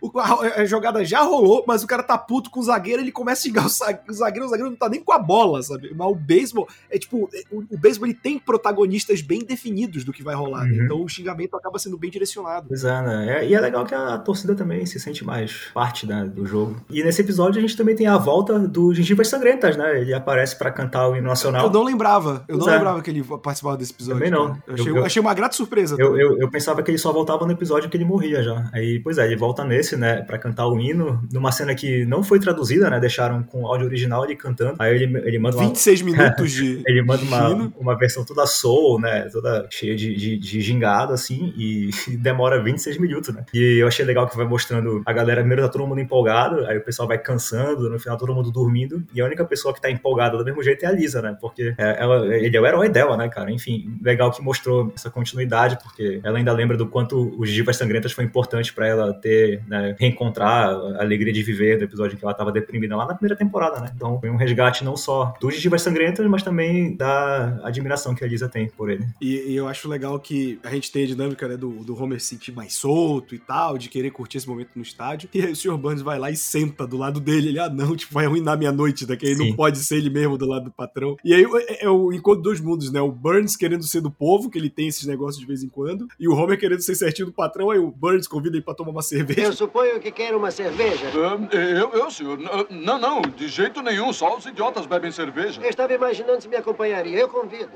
o- 0.00 0.08
o- 0.08 0.18
a, 0.18 0.60
a 0.60 0.64
jogada 0.64 1.04
já 1.04 1.22
rolou, 1.22 1.64
mas 1.66 1.82
o 1.82 1.86
cara 1.86 2.02
tá 2.02 2.16
puto 2.18 2.50
com 2.50 2.60
o 2.60 2.62
zagueiro, 2.62 3.02
ele 3.02 3.12
começa 3.12 3.40
a 3.40 3.42
xingar 3.42 3.66
o 3.66 4.12
zagueiro, 4.12 4.46
o 4.46 4.48
zagueiro 4.48 4.70
não 4.70 4.76
tá 4.76 4.88
nem 4.88 5.02
com 5.02 5.12
a 5.12 5.18
bola, 5.18 5.62
sabe? 5.62 5.92
Mas 5.94 6.08
o 6.08 6.14
beisebol 6.14 6.68
é 6.90 6.98
tipo, 6.98 7.28
é, 7.32 7.42
o, 7.50 7.58
o 7.70 7.78
beisebol 7.78 8.06
ele 8.08 8.14
tem 8.14 8.38
protagonistas 8.38 9.20
bem 9.20 9.39
definidos 9.44 10.04
do 10.04 10.12
que 10.12 10.22
vai 10.22 10.34
rolar, 10.34 10.64
né? 10.64 10.78
Uhum. 10.78 10.84
então 10.84 11.02
o 11.04 11.08
xingamento 11.08 11.56
acaba 11.56 11.78
sendo 11.78 11.96
bem 11.98 12.10
direcionado. 12.10 12.66
Pois 12.68 12.84
é, 12.84 13.02
né? 13.02 13.38
É- 13.40 13.48
e 13.48 13.54
é 13.54 13.60
legal 13.60 13.84
que 13.84 13.94
a 13.94 14.18
torcida 14.18 14.54
também 14.54 14.84
se 14.86 14.98
sente 15.00 15.24
mais 15.24 15.68
parte 15.74 16.06
né, 16.06 16.24
do 16.32 16.46
jogo. 16.46 16.80
E 16.90 17.02
nesse 17.02 17.20
episódio 17.22 17.58
a 17.58 17.60
gente 17.62 17.76
também 17.76 17.94
tem 17.96 18.06
a 18.06 18.16
volta 18.16 18.58
do 18.58 18.92
Gengivas 18.94 19.28
Sangrentas, 19.28 19.76
né? 19.76 20.00
Ele 20.00 20.12
aparece 20.14 20.56
pra 20.56 20.70
cantar 20.70 21.08
o 21.08 21.16
hino 21.16 21.26
nacional. 21.28 21.66
Eu 21.66 21.70
não 21.72 21.82
lembrava, 21.84 22.44
eu 22.48 22.56
Pois 22.56 22.66
não 22.66 22.72
é. 22.72 22.76
lembrava 22.76 23.02
que 23.02 23.10
ele 23.10 23.22
participava 23.22 23.76
desse 23.76 23.92
episódio. 23.92 24.18
Também 24.18 24.30
não. 24.30 24.48
cara. 24.48 24.62
Eu 24.66 24.74
achei, 24.74 24.88
Eu- 24.92 24.96
eu- 24.96 25.04
achei 25.04 25.20
uma 25.22 25.34
grata 25.34 25.54
surpresa. 25.56 25.96
Eu, 25.98 26.16
eu, 26.18 26.38
eu 26.38 26.50
pensava 26.50 26.82
que 26.82 26.90
ele 26.90 26.98
só 26.98 27.12
voltava 27.12 27.44
no 27.46 27.52
episódio 27.52 27.88
que 27.90 27.96
ele 27.96 28.04
morria 28.04 28.42
já. 28.42 28.68
Aí, 28.72 28.98
pois 29.00 29.18
é, 29.18 29.26
ele 29.26 29.36
volta 29.36 29.64
nesse, 29.64 29.96
né, 29.96 30.22
pra 30.22 30.38
cantar 30.38 30.66
o 30.68 30.78
hino, 30.78 31.22
numa 31.32 31.52
cena 31.52 31.74
que 31.74 32.04
não 32.04 32.22
foi 32.22 32.38
traduzida, 32.40 32.88
né, 32.90 32.98
deixaram 33.00 33.42
com 33.42 33.62
o 33.62 33.66
áudio 33.66 33.86
original 33.86 34.24
ele 34.24 34.36
cantando. 34.36 34.76
Aí 34.78 34.94
ele, 34.94 35.18
ele 35.26 35.38
manda 35.38 35.56
uma, 35.56 35.64
26 35.66 36.02
minutos 36.02 36.50
de. 36.52 36.82
ele 36.86 37.02
manda 37.02 37.22
uma, 37.22 37.72
uma 37.78 37.96
versão 37.98 38.24
toda 38.24 38.46
soul, 38.46 39.00
né, 39.00 39.28
toda 39.30 39.66
cheia 39.70 39.96
de, 39.96 40.14
de, 40.14 40.36
de 40.36 40.60
gingado, 40.60 41.12
assim, 41.12 41.52
e 41.56 41.90
demora 42.18 42.62
26 42.62 42.98
minutos, 42.98 43.34
né. 43.34 43.44
E 43.54 43.78
eu 43.78 43.86
achei 43.86 44.04
legal 44.04 44.28
que 44.28 44.36
vai 44.36 44.46
mostrando 44.46 45.02
a 45.04 45.12
galera, 45.12 45.40
primeiro 45.40 45.62
tá 45.62 45.68
todo 45.68 45.86
mundo 45.86 46.00
empolgado, 46.00 46.66
aí 46.66 46.78
o 46.78 46.84
pessoal 46.84 47.08
vai 47.08 47.18
cansando, 47.18 47.88
no 47.88 47.98
final 47.98 48.16
todo 48.16 48.34
mundo 48.34 48.50
dormindo, 48.50 49.02
e 49.14 49.20
a 49.20 49.24
única 49.24 49.44
pessoa 49.44 49.72
que 49.74 49.80
tá 49.80 49.90
empolgada 49.90 50.36
do 50.36 50.44
mesmo 50.44 50.62
jeito 50.62 50.84
é 50.84 50.88
a 50.88 50.92
Lisa, 50.92 51.22
né, 51.22 51.36
porque 51.40 51.74
é, 51.78 52.02
ela, 52.02 52.26
ele 52.36 52.56
é 52.56 52.60
o 52.60 52.66
herói 52.66 52.88
dela, 52.88 53.16
né, 53.16 53.28
cara. 53.28 53.50
Enfim, 53.50 53.98
legal 54.02 54.30
que 54.30 54.42
mostrou 54.42 54.92
essa 54.94 55.10
continuidade, 55.10 55.78
porque 55.82 56.20
ela 56.22 56.38
ainda 56.38 56.52
lembra 56.52 56.76
do 56.76 56.86
quanto 56.86 57.34
os 57.38 57.48
Givas 57.48 57.76
Sangrentas 57.76 58.12
foi 58.12 58.24
importante 58.24 58.72
pra 58.72 58.86
ela 58.86 59.12
ter, 59.12 59.62
né, 59.66 59.94
reencontrar 59.98 60.68
a 60.70 61.00
alegria 61.00 61.32
de 61.32 61.42
viver 61.42 61.78
do 61.78 61.84
episódio 61.84 62.14
em 62.14 62.18
que 62.18 62.24
ela 62.24 62.34
tava 62.34 62.52
deprimida 62.52 62.96
lá 62.96 63.06
na 63.06 63.14
primeira 63.14 63.36
temporada, 63.36 63.80
né. 63.80 63.90
Então 63.94 64.18
foi 64.20 64.30
um 64.30 64.36
resgate 64.36 64.84
não 64.84 64.96
só 64.96 65.34
dos 65.40 65.54
Givas 65.54 65.82
Sangrentas, 65.82 66.26
mas 66.26 66.42
também 66.42 66.96
da 66.96 67.60
admiração 67.64 68.14
que 68.14 68.24
a 68.24 68.26
Lisa 68.28 68.48
tem 68.48 68.68
por 68.68 68.90
ele. 68.90 69.06
E, 69.20 69.52
e 69.52 69.56
eu 69.56 69.68
acho 69.68 69.88
legal 69.88 70.18
que 70.18 70.58
a 70.62 70.70
gente 70.70 70.90
tem 70.90 71.04
a 71.04 71.06
dinâmica 71.06 71.46
né, 71.48 71.56
do, 71.56 71.68
do 71.84 72.00
Homer 72.00 72.20
se 72.20 72.28
sentir 72.28 72.52
mais 72.52 72.74
solto 72.74 73.34
e 73.34 73.38
tal, 73.38 73.76
de 73.76 73.88
querer 73.88 74.10
curtir 74.10 74.38
esse 74.38 74.48
momento 74.48 74.70
no 74.74 74.82
estádio. 74.82 75.28
E 75.34 75.42
aí 75.42 75.52
o 75.52 75.56
Sr. 75.56 75.76
Burns 75.76 76.02
vai 76.02 76.18
lá 76.18 76.30
e 76.30 76.36
senta 76.36 76.86
do 76.86 76.96
lado 76.96 77.20
dele. 77.20 77.48
Ele, 77.48 77.58
ah, 77.58 77.68
não, 77.68 77.94
tipo, 77.96 78.12
vai 78.14 78.26
arruinar 78.26 78.56
minha 78.58 78.72
noite 78.72 79.04
daqui. 79.06 79.26
Aí 79.26 79.34
não 79.36 79.54
pode 79.54 79.78
ser 79.78 79.96
ele 79.96 80.10
mesmo 80.10 80.38
do 80.38 80.46
lado 80.46 80.64
do 80.64 80.70
patrão. 80.70 81.16
E 81.24 81.34
aí 81.34 81.44
é, 81.68 81.84
é 81.84 81.88
o 81.90 82.12
encontro 82.12 82.42
dos 82.42 82.60
mundos, 82.60 82.90
né? 82.92 83.00
O 83.00 83.10
Burns 83.12 83.56
querendo 83.56 83.82
ser 83.84 84.00
do 84.00 84.10
povo, 84.10 84.48
que 84.50 84.58
ele 84.58 84.70
tem 84.70 84.88
esses 84.88 85.06
negócios 85.06 85.38
de 85.40 85.46
vez 85.46 85.62
em 85.62 85.68
quando, 85.68 86.06
e 86.18 86.28
o 86.28 86.32
Homer 86.34 86.58
querendo 86.58 86.80
ser 86.80 86.94
certinho 86.94 87.26
do 87.26 87.32
patrão. 87.32 87.70
Aí 87.70 87.78
o 87.78 87.90
Burns 87.90 88.26
convida 88.26 88.56
ele 88.56 88.64
pra 88.64 88.74
tomar 88.74 88.90
uma 88.90 89.02
cerveja. 89.02 89.42
Eu 89.42 89.52
suponho 89.52 90.00
que 90.00 90.10
quer 90.10 90.34
uma 90.34 90.50
cerveja. 90.50 91.10
Ah, 91.14 91.56
eu, 91.56 91.90
eu, 91.90 92.10
senhor. 92.10 92.38
N- 92.38 92.48
Não, 92.70 92.98
não, 92.98 93.20
de 93.22 93.48
jeito 93.48 93.82
nenhum. 93.82 94.12
Só 94.12 94.36
os 94.36 94.46
idiotas 94.46 94.86
bebem 94.86 95.10
cerveja. 95.12 95.60
Eu 95.62 95.68
estava 95.70 95.92
imaginando 95.92 96.40
se 96.40 96.48
me 96.48 96.56
acompanharia. 96.56 97.18
Eu 97.18 97.28
convido. 97.28 97.70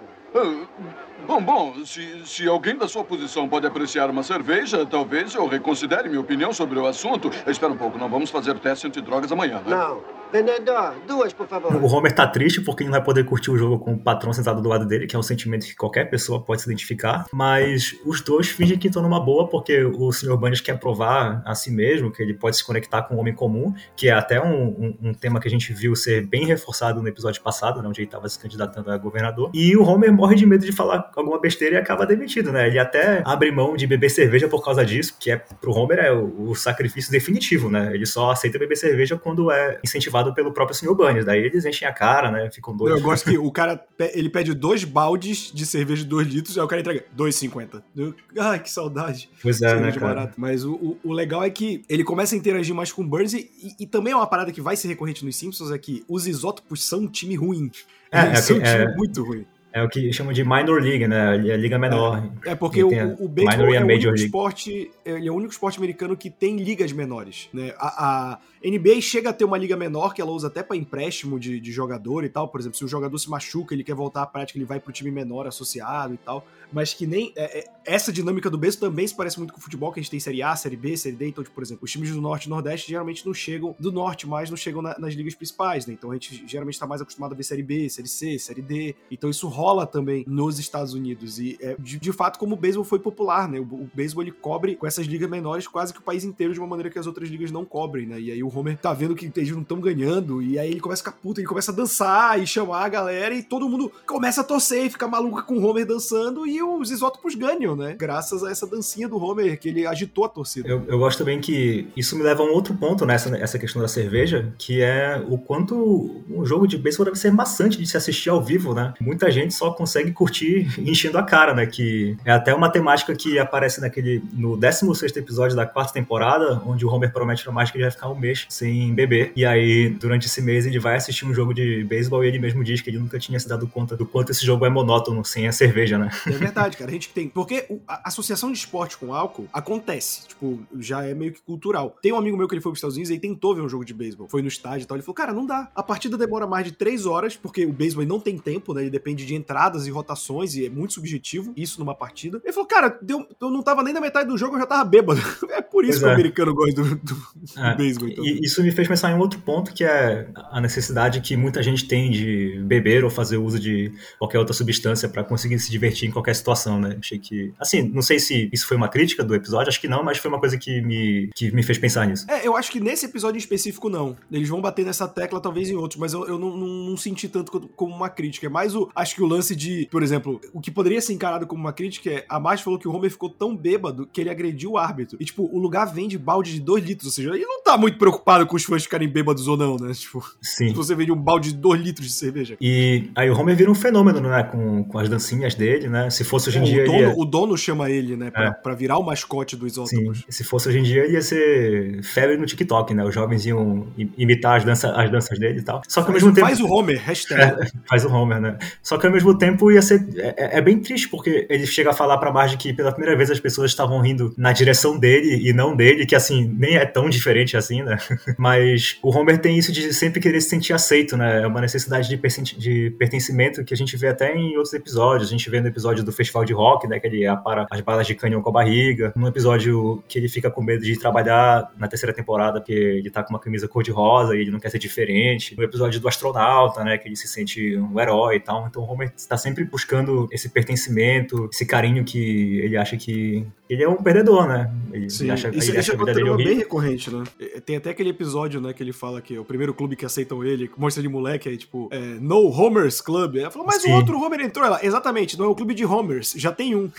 Bom, 1.29 1.41
bom, 1.41 1.85
se, 1.85 2.27
se 2.27 2.49
alguém 2.49 2.77
da 2.77 2.89
sua 2.89 3.05
posição 3.05 3.49
pode 3.49 3.69
apreciar 3.69 4.11
uma 4.11 4.25
cerveja, 4.25 4.85
talvez 4.85 5.33
eu 5.33 5.47
reconsidere 5.47 6.09
minha 6.09 6.21
opinião 6.21 6.53
sobre 6.53 6.77
o 6.77 6.87
assunto. 6.87 7.31
Espera 7.47 7.73
um 7.73 7.77
pouco, 7.77 7.97
não 7.97 8.09
vamos 8.09 8.31
fazer 8.31 8.59
teste 8.59 8.89
antidrogas 8.89 9.31
amanhã, 9.31 9.63
né? 9.65 9.77
Não. 9.77 10.03
Vendedor, 10.35 10.95
duas, 11.07 11.33
por 11.33 11.47
favor. 11.47 11.73
O 11.77 11.87
Homer 11.87 12.13
tá 12.13 12.27
triste 12.27 12.61
porque 12.61 12.83
ele 12.83 12.91
não 12.91 12.97
vai 12.99 13.05
poder 13.05 13.25
curtir 13.25 13.53
o 13.53 13.57
jogo 13.57 13.79
com 13.79 13.93
o 13.93 13.99
patrão 13.99 14.33
sentado 14.33 14.61
do 14.61 14.69
lado 14.69 14.85
dele, 14.85 15.07
que 15.07 15.15
é 15.15 15.19
um 15.19 15.23
sentimento 15.23 15.65
que 15.65 15.77
qualquer 15.77 16.11
pessoa 16.11 16.43
pode 16.43 16.61
se 16.61 16.69
identificar. 16.69 17.25
Mas 17.33 17.95
os 18.05 18.21
dois 18.21 18.49
fingem 18.49 18.77
que 18.77 18.89
estão 18.89 19.01
numa 19.01 19.21
boa 19.21 19.47
porque 19.47 19.85
o 19.85 20.11
Sr. 20.11 20.37
Burns 20.37 20.61
quer 20.61 20.77
provar 20.77 21.41
a 21.47 21.55
si 21.55 21.71
mesmo 21.71 22.11
que 22.11 22.21
ele 22.21 22.35
pode 22.35 22.57
se 22.57 22.65
conectar 22.65 23.03
com 23.03 23.15
o 23.15 23.19
homem 23.19 23.33
comum, 23.33 23.73
que 23.97 24.09
é 24.09 24.13
até 24.13 24.43
um, 24.43 24.65
um, 24.67 24.99
um 25.11 25.15
tema 25.15 25.39
que 25.39 25.47
a 25.47 25.51
gente 25.53 25.73
viu 25.73 25.95
ser 25.95 26.27
bem 26.27 26.45
reforçado 26.45 27.01
no 27.01 27.07
episódio 27.07 27.41
passado, 27.41 27.81
né, 27.81 27.89
onde 27.89 28.01
ele 28.01 28.09
estava 28.09 28.29
se 28.29 28.37
candidatando 28.37 28.91
a 28.91 28.99
governador. 28.99 29.53
E 29.55 29.77
o 29.77 29.85
Homer 29.85 30.13
morre 30.13 30.35
de 30.35 30.45
medo 30.45 30.67
de 30.67 30.73
falar 30.73 31.13
alguma 31.15 31.41
besteira 31.41 31.77
e 31.77 31.79
acaba 31.79 32.05
demitido, 32.05 32.51
né? 32.51 32.67
Ele 32.67 32.81
até 32.81 33.23
abre 33.25 33.53
mão 33.53 33.77
de 33.77 33.87
beber 33.87 34.11
cerveja 34.11 34.49
por 34.49 34.65
causa 34.65 34.85
disso, 34.85 35.15
que 35.21 35.31
é 35.31 35.37
pro 35.37 35.71
Homer 35.71 36.01
é 36.01 36.13
o, 36.13 36.51
o 36.51 36.55
sacrifício 36.57 37.13
definitivo, 37.13 37.71
né? 37.71 37.95
Ele 37.95 38.05
só 38.05 38.33
aceita 38.33 38.59
beber 38.59 38.75
cerveja 38.75 39.17
quando 39.17 39.49
é 39.53 39.79
incentivado 39.85 40.24
pelo 40.33 40.53
próprio 40.53 40.77
Sr. 40.77 40.95
Burns. 40.95 41.25
Daí 41.25 41.41
eles 41.41 41.65
enchem 41.65 41.89
a 41.89 41.93
cara, 41.93 42.31
né? 42.31 42.49
Ficam 42.51 42.77
doidos. 42.77 42.99
Eu 43.01 43.05
gosto 43.05 43.29
que 43.29 43.37
o 43.39 43.51
cara 43.51 43.85
ele 44.15 44.29
pede 44.31 44.55
dois 44.55 44.85
baldes 44.85 45.51
de 45.53 45.67
cerveja 45.67 46.03
de 46.03 46.09
2 46.09 46.29
litros, 46.29 46.57
aí 46.57 46.65
o 46.65 46.69
cara 46.69 46.81
entrega 46.81 47.05
2,50. 47.17 47.83
Eu- 47.97 48.15
Ai, 48.39 48.61
que 48.61 48.71
saudade. 48.71 49.29
Pois 49.43 49.61
é, 49.61 49.67
né, 49.67 49.75
Cerveja 49.75 50.01
cara? 50.01 50.15
barata. 50.15 50.35
Mas 50.37 50.65
o, 50.65 50.97
o, 51.05 51.13
legal 51.13 51.43
é 51.43 51.51
que 51.51 51.83
ele 51.89 52.05
começa 52.05 52.35
a 52.35 52.39
interagir 52.39 52.75
mais 52.75 52.93
com 52.93 53.03
o 53.03 53.07
Burns 53.07 53.33
e, 53.35 53.51
e- 53.81 53.87
também 53.87 54.13
é 54.13 54.17
uma 54.17 54.27
parada 54.27 54.53
que 54.53 54.61
vai 54.61 54.77
ser 54.77 54.89
recorrente 54.89 55.25
nos 55.25 55.37
Simpsons, 55.37 55.71
é 55.73 55.79
que 55.79 56.05
os 56.09 56.27
isótopos 56.27 56.85
são 56.85 57.01
um 57.01 57.09
time 57.09 57.35
ruim. 57.35 57.71
É, 58.13 58.19
é 58.19 58.35
são 58.37 58.57
um 58.57 58.61
time 58.63 58.69
é- 58.85 58.95
muito 58.97 59.23
ruim. 59.25 59.45
É 59.77 59.83
o 59.83 59.89
que 59.89 60.13
chamam 60.13 60.33
de 60.33 60.45
minor 60.45 60.81
league, 60.81 61.09
né? 61.09 61.37
É 61.49 61.53
a 61.55 61.57
liga 61.57 61.77
menor. 61.77 62.31
É 62.47 62.55
porque 62.55 62.79
E 62.79 62.85
o, 62.85 63.25
o, 63.25 63.29
beisebol 63.29 63.75
é 63.75 63.81
o 63.81 63.85
único 63.85 64.07
league. 64.07 64.25
esporte, 64.25 64.89
ele 65.05 65.27
é 65.27 65.33
o 65.33 65.35
único 65.35 65.51
esporte 65.53 65.79
americano 65.79 66.17
que 66.17 66.31
tem 66.31 66.57
ligas 66.59 66.93
menores, 66.93 67.49
né? 67.53 67.75
A, 67.77 68.35
a 68.35 68.39
NBA 68.71 69.01
chega 69.01 69.31
a 69.31 69.33
ter 69.33 69.45
uma 69.45 69.59
liga 69.59 69.77
menor 69.77 70.15
que 70.15 70.21
ela 70.23 70.31
usa 70.31 70.47
até 70.47 70.63
para 70.63 70.77
empréstimo 70.77 71.39
de, 71.39 71.61
de 71.61 71.73
jogador 71.73 72.25
e 72.25 72.29
tal. 72.29 72.49
Por 72.49 72.61
exemplo, 72.61 72.79
se 72.79 72.85
o 72.85 72.89
jogador 72.89 73.19
se 73.19 73.29
machuca, 73.29 73.75
ele 73.75 73.85
quer 73.85 73.95
voltar 73.95 74.23
à 74.23 74.27
prática, 74.27 74.59
ele 74.59 74.65
vai 74.65 74.81
pro 74.81 74.93
time 74.93 75.11
menor 75.11 75.47
associado 75.47 76.15
e 76.15 76.17
tal. 76.17 76.47
Mas 76.73 76.93
que 76.95 77.07
nem 77.07 77.33
é, 77.37 77.61
é, 77.61 77.65
essa 77.85 78.13
dinâmica 78.13 78.49
do 78.51 78.59
beisebol 78.59 78.89
também 78.89 79.07
se 79.07 79.15
parece 79.15 79.39
muito 79.39 79.53
com 79.53 79.61
o 79.61 79.63
futebol, 79.63 79.93
que 79.93 80.01
a 80.01 80.03
gente 80.03 80.11
tem 80.11 80.19
série 80.19 80.43
A, 80.43 80.57
série 80.57 80.77
B, 80.77 80.97
série 80.97 81.15
D. 81.15 81.29
Então, 81.29 81.45
tipo, 81.45 81.55
por 81.55 81.63
exemplo, 81.63 81.85
os 81.85 81.91
times 81.93 82.11
do 82.11 82.21
Norte 82.21 82.47
e 82.47 82.51
Nordeste 82.51 82.89
geralmente 82.89 83.25
não 83.27 83.35
chegam 83.35 83.77
do 83.79 83.93
Norte, 83.93 84.27
mas 84.27 84.51
não 84.51 84.57
chegam 84.57 84.81
na- 84.83 84.99
nas 84.99 85.15
ligas 85.15 85.35
principais, 85.35 85.87
né? 85.87 85.93
Então 85.95 86.11
a 86.11 86.15
gente 86.15 86.45
geralmente 86.47 86.79
tá 86.79 86.87
mais 86.87 87.01
acostumado 87.01 87.33
a 87.33 87.37
ver 87.37 87.43
série 87.45 87.63
B, 87.63 87.89
série 87.89 88.09
C, 88.09 88.39
série 88.39 88.63
D. 88.63 88.95
Então 89.11 89.29
isso 89.31 89.47
rola 89.47 89.87
também 89.87 90.25
nos 90.27 90.59
Estados 90.59 90.95
Unidos. 90.95 91.39
E 91.39 91.57
é, 91.61 91.77
de, 91.79 91.99
de 91.99 92.13
fato, 92.13 92.39
como 92.39 92.55
o 92.55 92.59
beisebol 92.59 92.85
foi 92.85 92.99
popular, 92.99 93.49
né? 93.49 93.61
O, 93.61 93.63
o 93.63 93.91
beisebol 93.95 94.23
ele 94.25 94.33
cobre 94.33 94.75
com 94.75 94.87
essas 94.87 95.07
ligas 95.07 95.29
menores 95.29 95.69
quase 95.69 95.93
que 95.93 96.01
o 96.01 96.03
país 96.03 96.25
inteiro 96.25 96.53
de 96.53 96.59
uma 96.59 96.67
maneira 96.67 96.91
que 96.91 96.99
as 96.99 97.07
outras 97.07 97.29
ligas 97.29 97.51
não 97.51 97.65
cobrem, 97.65 98.07
né? 98.07 98.21
E 98.21 98.33
aí 98.33 98.43
o 98.43 98.49
Homer 98.57 98.77
tá 98.77 98.93
vendo 98.93 99.15
que 99.15 99.31
eles 99.35 99.51
não 99.51 99.63
estão 99.63 99.81
ganhando, 99.81 100.43
e 100.43 100.59
aí 100.59 100.71
ele 100.71 100.81
começa 100.81 101.03
a 101.03 101.05
ficar 101.05 101.21
puto, 101.21 101.41
ele 101.41 101.47
começa 101.47 101.73
a 101.73 101.75
dançar 101.75 102.41
e 102.41 102.47
chamar 102.47 102.85
a 102.85 102.89
galera, 102.89 103.35
e 103.35 103.43
todo 103.43 103.69
mundo 103.69 103.91
começa 104.07 104.41
a 104.41 104.45
torcer 104.45 104.87
e 104.87 104.91
fica 104.91 105.07
maluco 105.07 105.43
com 105.45 105.55
o 105.55 105.65
Homer 105.65 105.87
dançando, 105.87 106.47
e 106.47 106.63
os 106.63 106.91
isótopos 106.91 107.35
ganham, 107.35 107.77
né? 107.77 107.95
Graças 107.99 108.43
a 108.43 108.51
essa 108.51 108.67
dancinha 108.67 109.09
do 109.09 109.23
Homer, 109.23 109.59
que 109.59 109.69
ele 109.69 109.87
agitou 109.87 110.25
a 110.25 110.29
torcida. 110.29 110.69
Eu, 110.69 110.83
eu 110.87 110.99
gosto 110.99 111.19
também 111.19 111.41
que 111.41 111.89
isso 111.97 112.17
me 112.17 112.23
leva 112.23 112.43
a 112.43 112.47
um 112.47 112.53
outro 112.53 112.75
ponto 112.75 113.05
nessa 113.05 113.35
essa 113.37 113.59
questão 113.59 113.81
da 113.81 113.89
cerveja, 113.89 114.53
que 114.59 114.83
é 114.83 115.23
o 115.29 115.39
quanto 115.39 116.23
um 116.29 116.45
jogo 116.45 116.67
de 116.67 116.77
beisebol 116.77 117.07
deve 117.07 117.19
ser 117.19 117.33
maçante 117.33 117.79
de 117.79 117.87
se 117.87 117.97
assistir 117.97 118.31
ao 118.31 118.43
vivo, 118.43 118.75
né? 118.75 118.95
Muita 119.01 119.31
gente 119.31 119.55
só 119.55 119.71
consegue 119.71 120.13
curtir 120.13 120.69
enchendo 120.81 121.19
a 121.19 121.23
cara, 121.23 121.55
né? 121.55 121.67
Que 121.67 122.17
é 122.25 122.33
até 122.33 122.55
uma 122.55 122.71
temática 122.71 123.15
que 123.15 123.39
aparece 123.39 123.81
naquele 123.81 124.23
no 124.33 124.57
16º 124.57 125.17
episódio 125.17 125.57
da 125.57 125.67
quarta 125.67 125.93
temporada, 125.93 126.61
onde 126.67 126.85
o 126.85 126.91
Homer 126.91 127.13
promete 127.13 127.43
pra 127.43 127.53
mais 127.53 127.71
que 127.71 127.77
ele 127.77 127.85
vai 127.85 127.91
ficar 127.91 128.09
um 128.09 128.19
mês 128.19 128.44
sem 128.49 128.95
beber. 128.95 129.33
E 129.37 129.45
aí, 129.45 129.89
durante 129.89 130.27
esse 130.27 130.41
mês, 130.43 130.67
ele 130.67 130.79
vai 130.79 130.97
assistir 130.97 131.25
um 131.27 131.35
jogo 131.35 131.53
de 131.55 131.85
beisebol 131.85 132.25
e 132.25 132.29
ele 132.29 132.39
mesmo 132.39 132.63
diz 132.65 132.81
que 132.81 132.91
ele 132.91 132.99
nunca 132.99 133.19
tinha 133.19 133.39
se 133.39 133.49
dado 133.49 133.67
conta 133.67 133.97
do 133.97 134.07
quanto 134.07 134.31
esse 134.31 134.45
jogo 134.45 134.65
é 134.65 134.71
monótono 134.71 135.25
sem 135.25 135.47
a 135.47 135.53
cerveja, 135.53 135.99
né? 135.99 136.11
É 136.27 136.31
verdade, 136.31 136.77
cara. 136.77 136.91
A 136.91 136.95
gente 136.95 137.09
tem. 137.11 137.29
Porque 137.29 137.67
o- 137.69 137.81
a 137.87 138.09
associação 138.09 138.51
de 138.53 138.59
esporte 138.59 138.97
com 138.97 139.13
álcool 139.15 139.47
acontece. 139.53 140.27
Tipo, 140.29 140.61
já 140.79 141.05
é 141.05 141.15
meio 141.15 141.33
que 141.33 141.41
cultural. 141.41 141.97
Tem 142.03 142.13
um 142.13 142.17
amigo 142.17 142.37
meu 142.37 142.47
que 142.49 142.55
ele 142.55 142.61
foi 142.63 142.71
pros 142.73 142.79
Estados 142.79 142.97
Unidos 142.97 143.11
e 143.11 143.19
tentou 143.19 143.55
ver 143.55 143.63
um 143.63 143.69
jogo 143.69 143.85
de 143.85 143.95
beisebol. 143.95 144.29
Foi 144.29 144.43
no 144.43 144.49
estádio 144.49 144.85
e 144.85 144.87
tal. 144.87 144.97
Ele 144.97 145.03
falou, 145.03 145.15
cara, 145.15 145.33
não 145.33 145.47
dá. 145.47 145.71
A 145.75 145.83
partida 145.83 146.17
demora 146.17 146.47
mais 146.47 146.65
de 146.67 146.73
três 146.73 147.07
horas, 147.07 147.37
porque 147.37 147.65
o 147.65 147.73
beisebol 147.73 148.05
não 148.07 148.21
tem 148.21 148.37
tempo, 148.39 148.73
né? 148.75 148.83
Ele 148.83 148.91
depende 148.91 149.25
de 149.27 149.35
entradas 149.35 149.87
e 149.87 149.91
rotações 149.91 150.55
e 150.55 150.67
é 150.67 150.71
muito 150.71 150.95
subjetivo 150.95 151.53
isso 151.57 151.79
numa 151.81 151.95
partida. 151.95 152.41
Ele 152.45 152.53
falou, 152.53 152.69
cara, 152.69 152.99
deu- 153.03 153.27
eu 153.41 153.51
não 153.51 153.63
tava 153.63 153.83
nem 153.83 153.93
na 153.95 154.01
metade 154.01 154.29
do 154.29 154.37
jogo, 154.39 154.57
eu 154.57 154.61
já 154.61 154.67
tava 154.67 154.85
bêbado. 154.85 155.21
É 155.55 155.61
por 155.63 155.85
isso 155.85 156.01
Pois 156.01 156.03
que 156.03 156.05
o 156.07 156.09
é. 156.11 156.15
americano 156.15 156.55
gosta 156.55 156.83
do, 156.83 156.95
do- 156.97 156.97
do 156.97 157.61
É, 157.61 157.75
beisebol. 157.77 158.09
Então. 158.09 158.25
E 158.25 158.34
isso 158.43 158.63
me 158.63 158.71
fez 158.71 158.87
pensar 158.89 159.11
em 159.11 159.15
um 159.15 159.19
outro 159.19 159.39
ponto 159.41 159.73
que 159.73 159.85
é 159.85 160.29
a 160.51 160.61
necessidade 160.61 161.21
que 161.21 161.37
muita 161.37 161.63
gente 161.63 161.87
tem 161.87 162.11
de 162.11 162.59
beber 162.65 163.05
ou 163.05 163.11
fazer 163.11 163.37
uso 163.37 163.59
de 163.59 163.93
qualquer 164.19 164.39
outra 164.39 164.55
substância 164.55 165.09
para 165.09 165.23
conseguir 165.25 165.59
se 165.59 165.71
divertir 165.71 166.09
em 166.09 166.13
qualquer 166.13 166.35
situação, 166.35 166.81
né? 166.81 166.97
Achei 166.99 167.19
que, 167.19 167.53
assim, 167.59 167.83
não 167.83 168.03
sei 168.03 168.19
se 168.19 168.49
isso 168.53 168.67
foi 168.67 168.77
uma 168.77 168.89
crítica 168.89 169.23
do 169.25 169.35
episódio, 169.35 169.69
acho 169.69 169.81
que 169.81 169.89
não, 169.89 170.03
mas 170.03 170.19
foi 170.19 170.31
uma 170.31 170.41
coisa 170.41 170.57
que 170.59 170.81
me, 170.83 171.31
que 171.35 171.51
me 171.53 171.63
fez 171.63 171.79
pensar 171.79 172.07
nisso. 172.07 172.27
É, 172.31 172.47
eu 172.47 172.57
acho 172.57 172.71
que 172.71 172.81
nesse 172.81 173.07
episódio 173.07 173.37
em 173.37 173.41
específico 173.41 173.89
não. 173.89 174.17
Eles 174.31 174.49
vão 174.49 174.61
bater 174.61 174.85
nessa 174.85 175.07
tecla 175.09 175.41
talvez 175.41 175.69
em 175.71 175.75
outros, 175.75 175.99
mas 176.01 176.13
eu, 176.13 176.27
eu 176.27 176.39
não, 176.39 176.57
não- 176.57 176.67
não 176.91 176.97
senti 176.97 177.29
tanto 177.29 177.51
co- 177.53 177.69
como 177.77 177.95
uma 177.95 178.09
crítica. 178.09 178.47
É 178.47 178.51
mais 178.51 178.75
o. 178.75 178.91
Acho 178.95 179.15
que 179.15 179.23
o 179.23 179.27
lance 179.27 179.55
de, 179.57 179.89
por 179.91 180.03
exemplo, 180.03 180.41
o 180.53 180.61
que 180.61 180.71
poderia 180.71 181.01
ser 181.01 181.13
encarado 181.13 181.47
como 181.47 181.61
uma 181.61 181.73
crítica 181.73 182.11
é 182.11 182.25
a 182.29 182.39
Marge 182.41 182.63
falou 182.63 182.79
que 182.79 182.87
o 182.89 182.93
Homer 182.93 183.11
ficou 183.11 183.29
tão 183.29 183.57
bêbado 183.57 184.09
que 184.13 184.21
ele 184.21 184.31
agrediu 184.31 184.73
o 184.73 184.79
árbitro. 184.79 185.17
E, 185.21 185.25
tipo, 185.25 185.45
o 185.53 185.59
lugar 185.59 185.85
vende 185.93 186.17
balde 186.19 186.53
de 186.53 186.61
2 186.61 186.85
litros, 186.85 187.07
ou 187.07 187.13
seja, 187.13 187.31
ele 187.35 187.45
não 187.47 187.63
tá 187.63 187.77
muito 187.77 187.99
preocupado 187.99 188.14
com 188.47 188.57
os 188.57 188.65
fãs 188.65 188.83
ficarem 188.85 189.09
bêbados 189.09 189.49
ou 189.49 189.57
não, 189.57 189.77
né? 189.77 189.93
Tipo, 189.95 190.25
Sim. 190.43 190.69
se 190.69 190.75
você 190.75 190.95
vende 190.95 191.13
um 191.13 191.17
balde 191.17 191.53
de 191.53 191.59
2 191.59 191.81
litros 191.81 192.07
de 192.09 192.13
cerveja. 192.13 192.57
E 192.61 193.11
aí 193.15 193.31
o 193.31 193.39
Homer 193.39 193.57
vira 193.57 193.71
um 193.71 193.75
fenômeno, 193.75 194.21
né? 194.21 194.43
Com, 194.45 194.85
com 194.85 194.99
as 194.99 195.09
dancinhas 195.09 195.55
dele, 195.55 195.89
né? 195.89 196.11
Se 196.11 196.25
fosse 196.25 196.49
hoje 196.49 196.59
em 196.59 196.65
dia. 196.65 196.83
o, 196.83 196.87
ele 196.87 196.99
ia- 196.99 197.09
dono, 197.11 197.21
o 197.21 197.25
dono 197.25 197.57
chama 197.59 197.91
ele, 197.91 198.17
né, 198.17 198.31
pra, 198.31 198.45
É. 198.47 198.51
pra 198.53 198.75
virar 198.75 198.99
o 198.99 199.03
mascote 199.03 199.57
do 199.57 199.69
Sim, 199.69 199.83
Isótopos. 200.01 200.25
se 200.29 200.45
fosse 200.45 200.69
hoje 200.69 200.79
em 200.79 200.83
dia, 200.83 201.05
ele 201.05 201.15
ia 201.15 201.23
ser 201.23 202.03
febre 202.03 202.37
no 202.37 202.47
TikTok, 202.47 202.95
né? 202.95 203.05
Os 203.05 203.15
jovens 203.15 203.45
iam 203.47 203.87
imitar 204.17 204.57
as, 204.57 204.65
dança, 204.65 204.91
as 204.93 205.11
danças 205.11 205.39
dele 205.39 205.61
e 205.61 205.63
tal. 205.63 205.83
Só 205.89 206.03
que 206.03 206.09
ao 206.09 206.13
Faz, 206.13 206.23
mesmo 206.23 206.35
tempo. 206.35 206.47
faz 206.47 206.61
o 206.61 206.67
Homer, 206.67 207.01
hashtag. 207.03 207.71
Faz 207.89 208.05
o 208.05 208.09
Homer, 208.13 208.41
né? 208.41 208.59
Só 208.83 208.97
que 208.99 209.07
ao 209.07 209.13
mesmo 209.13 209.37
tempo 209.37 209.71
ia 209.71 209.83
ser. 209.83 210.05
É, 210.17 210.59
é 210.59 210.61
bem 210.61 210.79
triste, 210.79 211.09
porque 211.09 211.47
ele 211.49 211.67
chega 211.67 211.91
a 211.91 211.93
falar 211.93 212.19
pra 212.19 212.33
Marge 212.33 212.57
que 212.57 212.73
pela 212.73 212.93
primeira 212.93 213.17
vez 213.17 213.31
as 213.31 213.41
pessoas 213.41 213.71
estavam 213.71 214.01
rindo 214.01 214.33
na 214.37 214.53
direção 214.53 214.99
dele 214.99 215.49
e 215.49 215.53
não 215.53 215.75
dele, 215.77 216.07
que 216.07 216.15
assim, 216.15 216.53
nem 216.59 216.77
é 216.77 216.85
tão 216.85 217.09
diferente 217.09 217.57
assim, 217.57 217.83
né? 217.83 217.99
Mas 218.39 218.99
o 219.03 219.11
Homer 219.11 219.39
tem 219.39 219.59
isso 219.59 219.73
de 219.73 219.93
sempre 219.93 220.21
querer 220.21 220.41
se 220.41 220.49
sentir 220.49 220.73
aceito, 220.73 221.17
né? 221.17 221.43
É 221.43 221.47
uma 221.47 221.61
necessidade 221.61 222.09
de, 222.09 222.17
de 222.59 222.91
pertencimento 222.99 223.65
que 223.65 223.75
a 223.75 223.77
gente 223.77 223.97
vê 223.97 224.09
até 224.09 224.35
em 224.35 224.57
outros 224.57 224.75
episódios. 224.75 225.29
A 225.29 225.31
gente 225.31 225.49
vê 225.51 225.61
no 225.61 225.69
episódio 225.69 226.05
do 226.05 226.13
Festival 226.13 226.45
de 226.45 226.53
Rock, 226.53 226.87
né? 226.87 226.99
Que 226.99 227.07
ele 227.07 227.27
apara 227.27 227.67
as 227.71 227.81
balas 227.81 228.07
de 228.07 228.15
canhão 228.15 228.43
com 228.43 228.49
a 228.51 228.53
barriga. 228.53 229.13
No 229.17 229.27
episódio 229.27 230.03
que 230.09 230.19
ele 230.19 230.29
fica 230.29 230.51
com 230.51 230.63
medo 230.63 230.83
de 230.83 230.99
trabalhar 230.99 231.73
na 231.77 231.89
terceira 231.89 232.13
temporada, 232.13 232.61
porque 232.61 232.73
ele 232.73 233.11
tá 233.11 233.23
com 233.23 233.31
uma 233.33 233.41
camisa 233.41 233.69
cor-de-rosa 233.69 234.37
e 234.37 234.41
ele 234.41 234.51
não 234.51 234.61
quer 234.61 234.71
ser 234.71 234.79
diferente. 234.79 235.57
No 235.57 235.63
episódio 235.63 236.01
do 236.01 236.09
astronauta, 236.09 236.83
né? 236.85 236.99
Que 236.99 237.09
ele 237.09 237.17
se 237.17 237.29
sente 237.29 237.77
um 237.77 237.99
herói 238.01 238.37
e 238.37 238.41
tal. 238.41 238.67
Então 238.67 238.83
o 238.83 238.91
Homer 238.91 239.13
está 239.17 239.37
sempre 239.37 239.65
buscando 239.65 240.29
esse 240.31 240.49
pertencimento, 240.49 241.49
esse 241.53 241.67
carinho 241.67 242.05
que 242.05 242.59
ele 242.61 242.77
acha 242.77 242.97
que 242.97 243.47
ele 243.69 243.83
é 243.83 243.89
um 243.89 243.97
perdedor, 243.97 244.47
né? 244.47 244.71
Ele 244.93 245.09
Sim, 245.09 245.31
acha, 245.31 245.49
isso, 245.49 245.71
ele 245.71 245.79
isso 245.79 245.79
acha 245.79 245.93
é 245.93 245.97
uma 245.97 246.13
trama 246.13 246.37
bem 246.37 246.55
recorrente, 246.55 247.11
né? 247.11 247.25
É, 247.41 247.61
Tem 247.61 247.77
até 247.77 247.91
aquele 247.91 248.11
episódio, 248.11 248.61
né, 248.61 248.73
que 248.73 248.83
ele 248.83 248.93
fala 248.93 249.23
que 249.23 249.35
é 249.35 249.41
o 249.41 249.45
primeiro 249.45 249.73
clube 249.73 249.97
que 249.97 250.05
aceitam 250.05 250.45
ele, 250.45 250.71
mostra 250.77 251.03
de 251.03 251.09
moleque, 251.09 251.49
aí 251.49 251.57
tipo, 251.57 251.89
é, 251.91 251.99
No 252.21 252.51
Homers 252.51 253.01
Club. 253.01 253.37
Ela 253.37 253.51
falou, 253.51 253.67
mas 253.67 253.83
Sim. 253.83 253.93
o 253.93 253.95
outro 253.97 254.21
Homer 254.21 254.41
entrou. 254.41 254.67
Ela, 254.67 254.85
exatamente, 254.85 255.39
não 255.39 255.47
é 255.47 255.49
o 255.49 255.55
clube 255.55 255.75
de 255.75 255.85
Homers, 255.85 256.35
já 256.37 256.53
tem 256.53 256.75
um. 256.75 256.91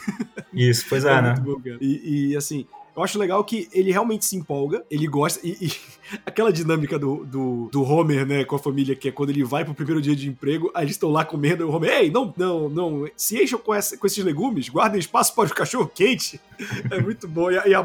Isso, 0.52 0.86
pois 0.90 1.06
é, 1.06 1.14
né? 1.22 1.36
muito 1.40 1.60
bom. 1.60 1.78
E, 1.80 2.32
e, 2.32 2.36
assim, 2.36 2.66
eu 2.96 3.04
acho 3.04 3.20
legal 3.20 3.44
que 3.44 3.68
ele 3.74 3.92
realmente 3.92 4.26
se 4.26 4.36
empolga, 4.36 4.84
ele 4.90 5.08
gosta, 5.08 5.40
e, 5.46 5.58
e 5.62 5.72
aquela 6.26 6.52
dinâmica 6.52 6.98
do, 6.98 7.26
do, 7.26 7.70
do 7.72 7.84
Homer, 7.84 8.26
né, 8.26 8.46
com 8.46 8.56
a 8.56 8.60
família, 8.60 8.96
que 8.96 9.10
é 9.10 9.12
quando 9.12 9.32
ele 9.32 9.44
vai 9.44 9.66
pro 9.66 9.74
primeiro 9.74 10.02
dia 10.02 10.16
de 10.16 10.30
emprego, 10.30 10.72
aí 10.74 10.86
eles 10.86 10.96
estão 10.96 11.10
lá 11.12 11.26
comendo, 11.26 11.64
e 11.64 11.66
o 11.66 11.72
Homer, 11.72 11.92
ei, 11.92 12.10
não, 12.12 12.34
não, 12.38 12.70
não, 12.70 13.10
se 13.18 13.42
encham 13.42 13.60
com, 13.60 13.74
essa- 13.74 13.98
com 13.98 14.08
esses 14.08 14.24
legumes, 14.24 14.70
guardem 14.70 15.00
espaço 15.00 15.34
para 15.36 15.50
o 15.50 15.54
cachorro 15.56 15.92
quente. 15.94 16.40
É 16.90 17.02
muito 17.02 17.28
bom, 17.28 17.52
e 17.52 17.58
a, 17.58 17.68
e 17.68 17.74
a 17.74 17.84